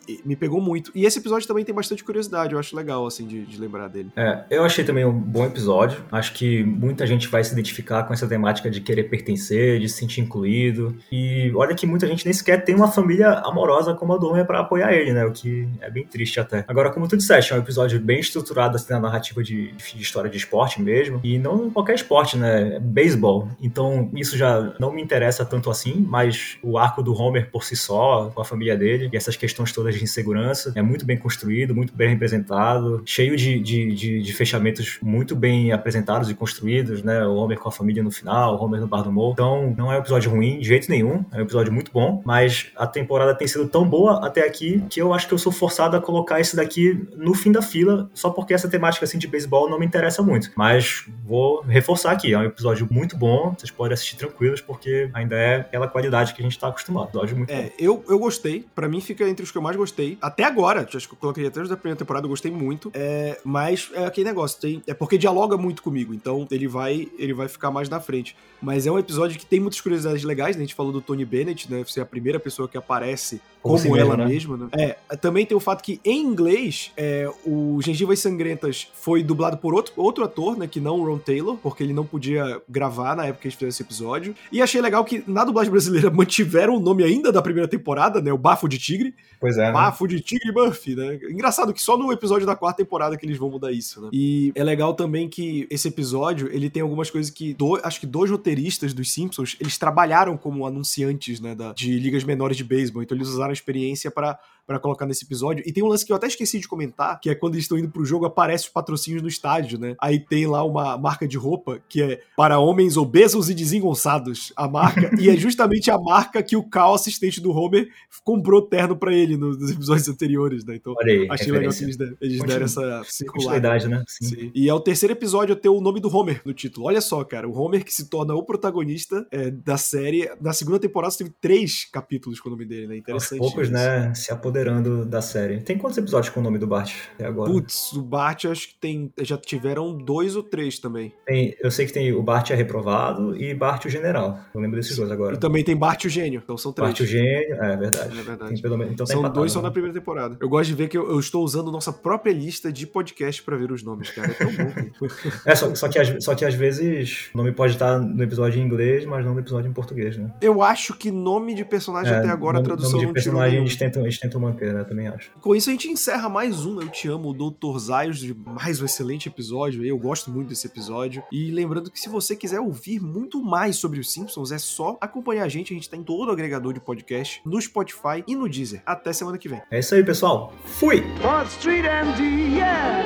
e 0.08 0.22
me 0.26 0.36
pegou 0.36 0.62
muito. 0.62 0.92
E 0.94 1.06
esse 1.06 1.20
episódio 1.20 1.48
também 1.48 1.64
tem 1.64 1.74
bastante 1.74 2.04
curiosidade, 2.04 2.54
eu 2.54 2.60
acho 2.60 2.76
legal, 2.76 3.06
assim, 3.06 3.26
de, 3.26 3.46
de 3.46 3.60
lembrar 3.60 3.88
dele. 3.88 4.12
É, 4.16 4.44
eu 4.50 4.64
achei 4.64 4.84
também 4.84 5.06
um 5.06 5.12
bom 5.12 5.46
episódio. 5.46 6.04
Acho 6.12 6.34
que 6.34 6.64
muita 6.64 7.06
gente 7.06 7.28
vai 7.28 7.44
se 7.44 7.54
identificar 7.54 8.04
com 8.04 8.14
essa 8.14 8.28
temática 8.28 8.70
de 8.70 8.82
querer 8.82 9.04
pertencer, 9.04 9.80
de 9.80 9.90
se 9.90 9.98
sentir 9.98 10.22
incluído. 10.22 10.96
E 11.12 11.52
olha 11.56 11.76
que 11.76 11.86
muita 11.86 12.08
gente 12.08 12.26
nem 12.26 12.34
sequer 12.34 12.64
tem 12.64 12.76
uma 12.76 12.92
família 12.92 13.30
amorosa 13.46 13.94
como 13.94 14.14
a 14.14 14.18
do 14.18 14.28
Homer 14.28 14.46
pra 14.46 14.60
apoiar 14.60 14.94
ele, 14.94 15.14
né? 15.14 15.26
O 15.26 15.32
que 15.32 15.68
é 15.82 15.90
bem 15.90 16.06
triste 16.06 16.40
até. 16.40 16.64
Agora, 16.68 16.90
como 16.90 17.08
tu 17.08 17.18
disseste, 17.18 17.54
é 17.54 17.56
um 17.56 17.60
episódio 17.60 18.00
bem 18.00 18.20
estruturado 18.20 18.76
assim, 18.76 18.94
na 18.94 19.00
narrativa 19.00 19.44
de, 19.44 19.72
de 19.72 20.02
história 20.02 20.30
de 20.30 20.38
esporte 20.38 20.82
mesmo. 20.82 21.20
E 21.24 21.38
não 21.38 21.70
qualquer 21.70 21.96
esporte, 21.96 22.38
né? 22.38 22.76
É 22.76 22.80
beisebol. 22.80 23.48
Então, 23.62 24.10
isso 24.14 24.38
já 24.38 24.74
não 24.80 24.92
me 24.92 25.02
interessa 25.02 25.46
tanto 25.46 25.70
assim, 25.70 26.06
mas 26.08 26.58
o 26.62 26.78
arco 26.78 27.02
do 27.02 27.14
Homer 27.14 27.50
por 27.52 27.64
si 27.64 27.76
só, 27.76 28.32
com 28.34 28.42
a 28.42 28.46
família 28.46 28.78
dele, 28.78 29.10
e 29.12 29.18
essas 29.18 29.36
questões 29.36 29.47
todas 29.54 29.96
de 29.96 30.04
insegurança, 30.04 30.72
é 30.76 30.82
muito 30.82 31.06
bem 31.06 31.18
construído, 31.18 31.76
muito 31.76 31.94
bem 31.96 32.10
representado, 32.10 33.02
cheio 33.06 33.36
de, 33.36 33.60
de, 33.60 33.94
de, 33.94 34.22
de 34.22 34.34
fechamentos 34.34 34.98
muito 35.02 35.36
bem 35.36 35.72
apresentados 35.72 36.30
e 36.30 36.34
construídos, 36.34 37.04
né? 37.04 37.26
O 37.26 37.36
Homer 37.36 37.60
com 37.60 37.70
a 37.70 37.72
família 37.72 38.04
no 38.04 38.12
final, 38.12 38.56
o 38.56 38.64
Homer 38.64 38.82
no 38.82 38.88
bar 38.88 39.02
do 39.02 39.10
humor. 39.10 39.34
Então, 39.34 39.74
não 39.78 39.92
é 39.92 39.98
um 39.98 40.00
episódio 40.00 40.32
ruim, 40.32 40.60
de 40.60 40.68
jeito 40.68 40.90
nenhum. 40.90 41.26
É 41.32 41.38
um 41.38 41.42
episódio 41.42 41.72
muito 41.72 41.92
bom, 41.92 42.22
mas 42.26 42.68
a 42.76 42.88
temporada 42.88 43.34
tem 43.36 43.48
sido 43.48 43.68
tão 43.68 43.88
boa 43.88 44.26
até 44.26 44.46
aqui 44.46 44.84
que 44.90 45.02
eu 45.02 45.14
acho 45.14 45.28
que 45.28 45.34
eu 45.34 45.38
sou 45.38 45.52
forçado 45.52 45.96
a 45.96 46.02
colocar 46.02 46.40
esse 46.40 46.56
daqui 46.56 47.08
no 47.16 47.34
fim 47.34 47.52
da 47.52 47.62
fila, 47.62 48.10
só 48.14 48.30
porque 48.30 48.54
essa 48.54 48.68
temática 48.68 49.06
assim 49.06 49.18
de 49.18 49.28
beisebol 49.28 49.70
não 49.70 49.80
me 49.80 49.86
interessa 49.86 50.22
muito. 50.22 50.52
Mas 50.56 51.06
vou 51.26 51.62
reforçar 51.62 52.12
aqui, 52.12 52.34
é 52.34 52.38
um 52.38 52.44
episódio 52.44 52.88
muito 52.90 53.16
bom, 53.16 53.54
vocês 53.58 53.72
podem 53.72 53.94
assistir 53.94 54.18
tranquilos, 54.18 54.62
porque 54.62 55.10
ainda 55.14 55.36
é 55.36 55.56
aquela 55.58 55.88
qualidade 55.88 56.34
que 56.34 56.42
a 56.42 56.44
gente 56.44 56.58
tá 56.58 56.68
acostumado. 56.68 57.10
Episódio 57.10 57.38
muito 57.38 57.50
bom. 57.50 57.56
É, 57.56 57.72
eu, 57.80 58.04
eu 58.08 58.20
gostei. 58.20 58.66
Pra 58.76 58.88
mim 58.88 59.02
fica 59.02 59.28
entre 59.38 59.44
os 59.44 59.52
que 59.52 59.58
eu 59.58 59.62
mais 59.62 59.76
gostei. 59.76 60.18
Até 60.20 60.44
agora, 60.44 60.82
acho 60.82 61.08
que 61.08 61.14
eu 61.14 61.18
coloquei 61.20 61.46
até 61.46 61.62
os 61.62 61.70
da 61.70 61.78
primeira 61.78 61.98
temporada, 61.98 62.26
eu 62.26 62.30
gostei 62.30 62.52
muito. 62.52 62.92
É, 62.94 63.40
mas 63.44 63.92
é 63.94 64.06
aquele 64.06 64.28
negócio, 64.28 64.60
tem, 64.60 64.82
é 64.88 64.94
porque 64.94 65.18
dialoga 65.18 65.56
muito 65.56 65.84
comigo, 65.84 66.14
então 66.14 66.48
ele 66.50 66.68
vai, 66.68 67.08
ele 67.18 67.34
vai 67.34 67.48
ficar 67.48 67.70
mais 67.70 67.88
na 67.88 68.00
frente. 68.00 68.36
Mas 68.60 68.88
é 68.88 68.92
um 68.92 68.98
episódio 68.98 69.38
que 69.38 69.46
tem 69.46 69.60
muitas 69.60 69.80
curiosidades 69.80 70.24
legais, 70.24 70.56
né? 70.56 70.64
A 70.64 70.66
gente 70.66 70.76
falou 70.76 70.92
do 70.92 71.02
Tony 71.02 71.24
Bennett, 71.24 71.72
né? 71.72 71.84
Ser 71.86 72.02
a 72.02 72.06
primeira 72.06 72.40
pessoa 72.40 72.68
que 72.68 72.78
aparece 72.78 73.40
Como 73.62 73.82
como, 73.82 73.98
ela 73.98 74.16
né? 74.18 74.26
mesma, 74.26 74.58
né? 74.58 74.68
É, 74.74 75.16
também 75.18 75.46
tem 75.46 75.56
o 75.56 75.60
fato 75.60 75.84
que 75.84 76.00
em 76.06 76.22
inglês, 76.22 76.92
é, 76.96 77.30
o 77.46 77.80
Gengivas 77.82 78.20
Sangrentas 78.20 78.88
foi 78.94 79.24
dublado 79.24 79.58
por 79.58 79.74
outro, 79.74 79.94
outro 79.98 80.24
ator, 80.24 80.58
né? 80.58 80.68
Que 80.68 80.80
não 80.80 81.00
o 81.00 81.06
Ron 81.06 81.18
Taylor, 81.18 81.58
porque 81.58 81.84
ele 81.84 81.94
não 81.94 82.06
podia 82.06 82.62
gravar 82.70 83.16
na 83.16 83.26
época 83.26 83.42
que 83.44 83.48
a 83.48 83.52
gente 83.52 83.60
fez 83.60 83.74
esse 83.76 83.84
episódio. 83.84 84.36
E 84.52 84.62
achei 84.62 84.82
legal 84.82 85.04
que 85.04 85.24
na 85.28 85.44
dublagem 85.44 85.72
brasileira 85.72 86.10
mantiveram 86.12 86.76
o 86.78 86.80
nome 86.80 87.04
ainda 87.04 87.32
da 87.32 87.42
primeira 87.42 87.68
temporada, 87.68 88.22
né? 88.22 88.32
O 88.32 88.38
Bafo 88.38 88.68
de 88.68 88.78
Tigre. 88.78 89.14
Pois 89.40 89.58
é, 89.58 89.66
né? 89.68 89.72
Bafo 89.72 90.08
de 90.08 90.20
Tigre 90.20 90.52
Murphy, 90.52 90.96
né? 90.96 91.20
Engraçado 91.30 91.74
que 91.74 91.82
só 91.82 91.98
no 91.98 92.12
episódio 92.12 92.46
da 92.46 92.56
quarta 92.56 92.84
temporada 92.84 93.18
que 93.18 93.26
eles 93.26 93.38
vão 93.38 93.50
mudar 93.50 93.72
isso, 93.72 94.02
né? 94.02 94.10
E 94.14 94.52
é 94.56 94.64
legal 94.64 94.94
também 94.94 95.28
que 95.30 95.68
esse 95.70 95.88
episódio, 95.88 96.50
ele 96.52 96.70
tem 96.70 96.82
algumas 96.82 97.10
coisas 97.10 97.32
que, 97.32 97.54
do- 97.54 97.80
acho 97.84 98.00
que 98.00 98.06
dois 98.08 98.32
roteiristas 98.32 98.94
dos 98.94 99.12
Simpsons, 99.12 99.56
eles 99.60 99.78
trabalharam 99.78 100.38
como 100.38 100.66
anunciantes, 100.66 101.40
né, 101.40 101.54
da- 101.54 101.74
de 101.74 101.98
ligas 102.00 102.24
menores 102.24 102.58
de 102.58 102.64
beisebol, 102.64 103.04
então 103.04 103.16
eles 103.18 103.28
usaram 103.28 103.47
a 103.52 103.54
experiência 103.54 104.12
pra 104.12 104.40
para 104.68 104.78
colocar 104.80 105.06
nesse 105.06 105.24
episódio. 105.26 105.64
E 105.66 105.72
tem 105.72 105.82
um 105.82 105.88
lance 105.88 106.06
que 106.06 106.12
eu 106.12 106.16
até 106.18 106.28
esqueci 106.28 106.60
de 106.60 106.68
comentar, 106.68 107.20
que 107.22 107.30
é 107.30 107.36
quando 107.36 107.54
eles 107.56 107.64
estão 107.64 107.78
indo 107.78 107.90
pro 107.90 108.04
jogo, 108.06 108.26
aparece 108.26 108.66
os 108.66 108.70
patrocínios 108.70 109.22
no 109.24 109.30
estádio, 109.30 109.80
né? 109.80 109.96
Aí 110.02 110.20
tem 110.20 110.46
lá 110.46 110.64
uma 110.64 110.98
marca 110.98 111.26
de 111.28 111.38
roupa 111.38 111.80
que 111.88 112.02
é 112.04 112.20
para 112.36 112.60
homens 112.60 112.98
obesos 112.98 113.50
e 113.50 113.54
desengonçados, 113.56 114.52
a 114.56 114.68
marca, 114.68 115.10
e 115.20 115.30
é 115.30 115.38
justamente 115.38 115.90
a 115.90 115.98
marca 115.98 116.44
que 116.44 116.56
o 116.58 116.64
Cal, 116.64 116.94
assistente 116.94 117.40
do 117.40 117.52
Homer, 117.52 117.88
comprou 118.24 118.62
terno 118.62 118.96
pra 118.98 119.14
ele 119.14 119.38
no- 119.38 119.58
nos 119.58 119.72
episódios 119.72 120.10
anteriores, 120.10 120.66
né? 120.66 120.76
Então, 120.76 120.94
aí, 121.02 121.28
achei 121.32 121.52
legal 121.52 121.72
que 121.72 121.80
referência. 121.80 121.84
eles, 121.86 121.96
deram- 121.98 122.18
eles 122.20 122.44
deram 122.44 122.66
essa 122.66 123.04
circulada. 123.06 123.62
Continuidade, 123.62 123.88
né? 123.88 124.04
Sim. 124.08 124.26
Sim. 124.26 124.52
E 124.54 124.68
é 124.68 124.74
o 124.74 124.80
terceiro 124.82 125.14
episódio 125.14 125.54
a 125.54 125.58
ter 125.58 125.70
o 125.70 125.80
nome 125.80 126.00
do 126.02 126.14
Homer 126.14 126.42
no 126.44 126.54
título. 126.54 126.88
Olha 126.88 127.00
só, 127.00 127.24
cara, 127.24 127.48
o 127.48 127.58
Homer 127.58 127.86
que 127.86 127.94
se 127.94 128.10
torna 128.10 128.36
o 128.36 128.44
protagonista 128.44 129.26
é, 129.32 129.50
da 129.50 129.78
série. 129.78 130.30
Na 130.42 130.52
segunda 130.52 130.78
temporada 130.80 131.16
teve 131.18 131.32
três 131.40 131.86
capítulos 131.90 132.40
com 132.42 132.50
o 132.50 132.52
nome 132.52 132.66
dele, 132.66 132.88
né? 132.88 132.94
Aos 132.96 133.00
Interessante. 133.00 133.40
poucos, 133.40 133.64
isso. 133.64 133.72
né, 133.72 134.14
se 134.14 134.32
apoderando 134.34 134.57
da 135.06 135.22
série. 135.22 135.60
Tem 135.62 135.78
quantos 135.78 135.98
episódios 135.98 136.30
com 136.34 136.40
o 136.40 136.44
nome 136.44 136.58
do 136.58 136.68
Bart 136.68 136.94
até 137.16 137.26
agora? 137.26 137.52
Putz, 137.52 137.94
o 137.94 138.02
Bart 138.02 138.46
acho 138.46 138.70
que 138.70 138.76
tem. 138.76 139.12
Já 139.22 139.38
tiveram 139.38 139.98
dois 139.98 140.36
ou 140.36 140.44
três 140.44 140.80
também. 140.80 141.14
Tem- 141.26 141.56
eu 141.62 141.70
sei 141.72 141.86
que 141.86 141.94
tem 141.94 142.12
o 142.14 142.22
Bart 142.24 142.50
é 142.52 142.56
reprovado 142.56 143.36
e 143.36 143.54
Bart 143.54 143.86
o 143.86 143.90
General. 143.90 144.40
Eu 144.54 144.62
lembro 144.62 144.78
desses 144.78 144.96
dois 144.98 145.12
agora. 145.12 145.36
E 145.36 145.38
também 145.40 145.64
tem 145.64 145.76
Bart 145.76 146.06
o 146.06 146.10
Gênio, 146.10 146.42
então 146.44 146.58
são 146.58 146.72
três. 146.74 146.90
Bart 146.90 147.00
o 147.02 147.06
Gênio, 147.06 147.56
é 147.64 147.78
verdade. 147.78 148.20
É 148.20 148.24
verdade. 148.24 148.54
Tem 148.54 148.62
pelo 148.62 148.78
menos, 148.78 148.94
então 148.94 149.06
tá 149.06 149.12
são 149.14 149.20
empatado, 149.22 149.40
dois 149.40 149.52
só 149.52 149.60
né? 149.60 149.66
na 149.68 149.72
primeira 149.72 149.94
temporada. 149.94 150.38
Eu 150.40 150.50
gosto 150.50 150.70
de 150.70 150.76
ver 150.76 150.88
que 150.88 150.98
eu, 150.98 151.10
eu 151.10 151.20
estou 151.20 151.44
usando 151.44 151.72
nossa 151.72 151.92
própria 151.94 152.32
lista 152.34 152.72
de 152.72 152.86
podcast 152.88 153.42
pra 153.44 153.56
ver 153.58 153.72
os 153.72 153.84
nomes, 153.84 154.10
cara. 154.12 154.32
É 154.32 154.34
tão 154.34 154.48
bom. 154.52 155.08
É, 155.46 155.56
só, 155.56 155.74
só 155.76 155.88
que, 155.88 156.00
às- 156.00 156.24
só 156.24 156.36
que 156.36 156.44
às 156.46 156.54
vezes 156.54 157.30
o 157.34 157.38
nome 157.38 157.52
pode 157.52 157.74
estar 157.74 158.00
no 158.00 158.24
episódio 158.24 158.60
em 158.60 158.64
inglês, 158.66 159.06
mas 159.06 159.26
não 159.26 159.34
no 159.34 159.40
episódio 159.40 159.70
em 159.70 159.74
português, 159.74 160.18
né? 160.18 160.32
eu 160.42 160.62
acho 160.62 160.94
que 160.94 161.12
nome 161.12 161.54
de 161.54 161.64
personagem 161.64 162.14
É, 162.14 162.18
até 162.18 162.30
agora 162.30 162.58
a 162.58 162.62
nome- 162.62 162.66
tradução 162.68 162.92
nome 162.94 163.06
não 163.06 163.14
de 163.14 163.20
tirou 163.22 163.34
personagem 163.36 163.52
nenhum. 163.52 163.64
eles 163.66 163.76
tentam, 163.76 164.02
eles 164.04 164.20
tentam 164.20 164.40
manter, 164.48 164.74
né? 164.74 164.84
Também 164.84 165.08
acho. 165.08 165.32
Com 165.42 165.56
isso 165.56 165.70
a 165.70 165.74
gente 165.74 165.88
encerra 165.90 166.30
mais 166.30 166.66
um 166.66 166.82
Eu 166.82 166.90
Te 166.90 167.08
Amo, 167.08 167.30
o 167.30 167.34
Dr. 167.34 167.78
Zaios, 167.78 168.20
de 168.20 168.34
mais 168.34 168.82
um 168.82 168.86
excelente 168.86 169.28
episódio. 169.28 169.86
Eu 169.86 169.98
gosto 169.98 170.32
muito 170.32 170.50
desse 170.50 170.68
episódio. 170.68 171.24
E 171.32 171.52
lembrando 171.52 171.92
que 171.92 172.00
se 172.00 172.10
você 172.10 172.36
quiser 172.36 172.60
ouvir 172.60 173.00
muito 173.00 173.42
mais 173.44 173.76
sobre 173.76 174.00
os 174.00 174.12
Simpsons, 174.12 174.52
é 174.52 174.58
só 174.58 174.98
acompanhar 175.02 175.44
a 175.44 175.50
gente. 175.50 175.74
A 175.74 175.76
gente 175.76 175.90
tá 175.90 175.98
em 175.98 176.04
todo 176.04 176.30
o 176.30 176.32
agregador 176.32 176.74
de 176.74 176.80
podcast, 176.80 177.42
no 177.46 177.62
Spotify 177.62 178.24
e 178.28 178.36
no 178.36 178.50
Deezer. 178.50 178.82
Até 178.86 179.14
semana 179.14 179.38
que 179.38 179.50
vem. 179.50 179.62
É 179.70 179.80
isso 179.80 179.94
aí, 179.96 180.04
pessoal. 180.04 180.54
Fui! 180.66 181.04
Fourth 181.22 181.50
Street 181.58 181.86
MD, 181.86 182.58
yeah. 182.58 183.04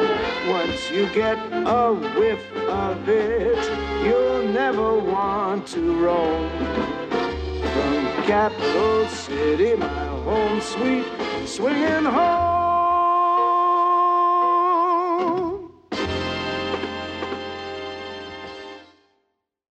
Once 0.47 0.91
you 0.93 1.08
get 1.13 1.38
a 1.65 1.91
whiff 2.19 2.41
of 2.69 3.10
it, 3.10 3.58
you'll 4.04 4.47
never 4.51 4.93
want 4.95 5.65
to 5.67 5.80
roam. 6.04 6.49
From 7.73 8.23
Capital 8.27 9.08
City, 9.08 9.75
my 9.75 10.08
home 10.25 10.60
sweet, 10.62 11.06
swinging 11.47 12.06
home. 12.06 12.61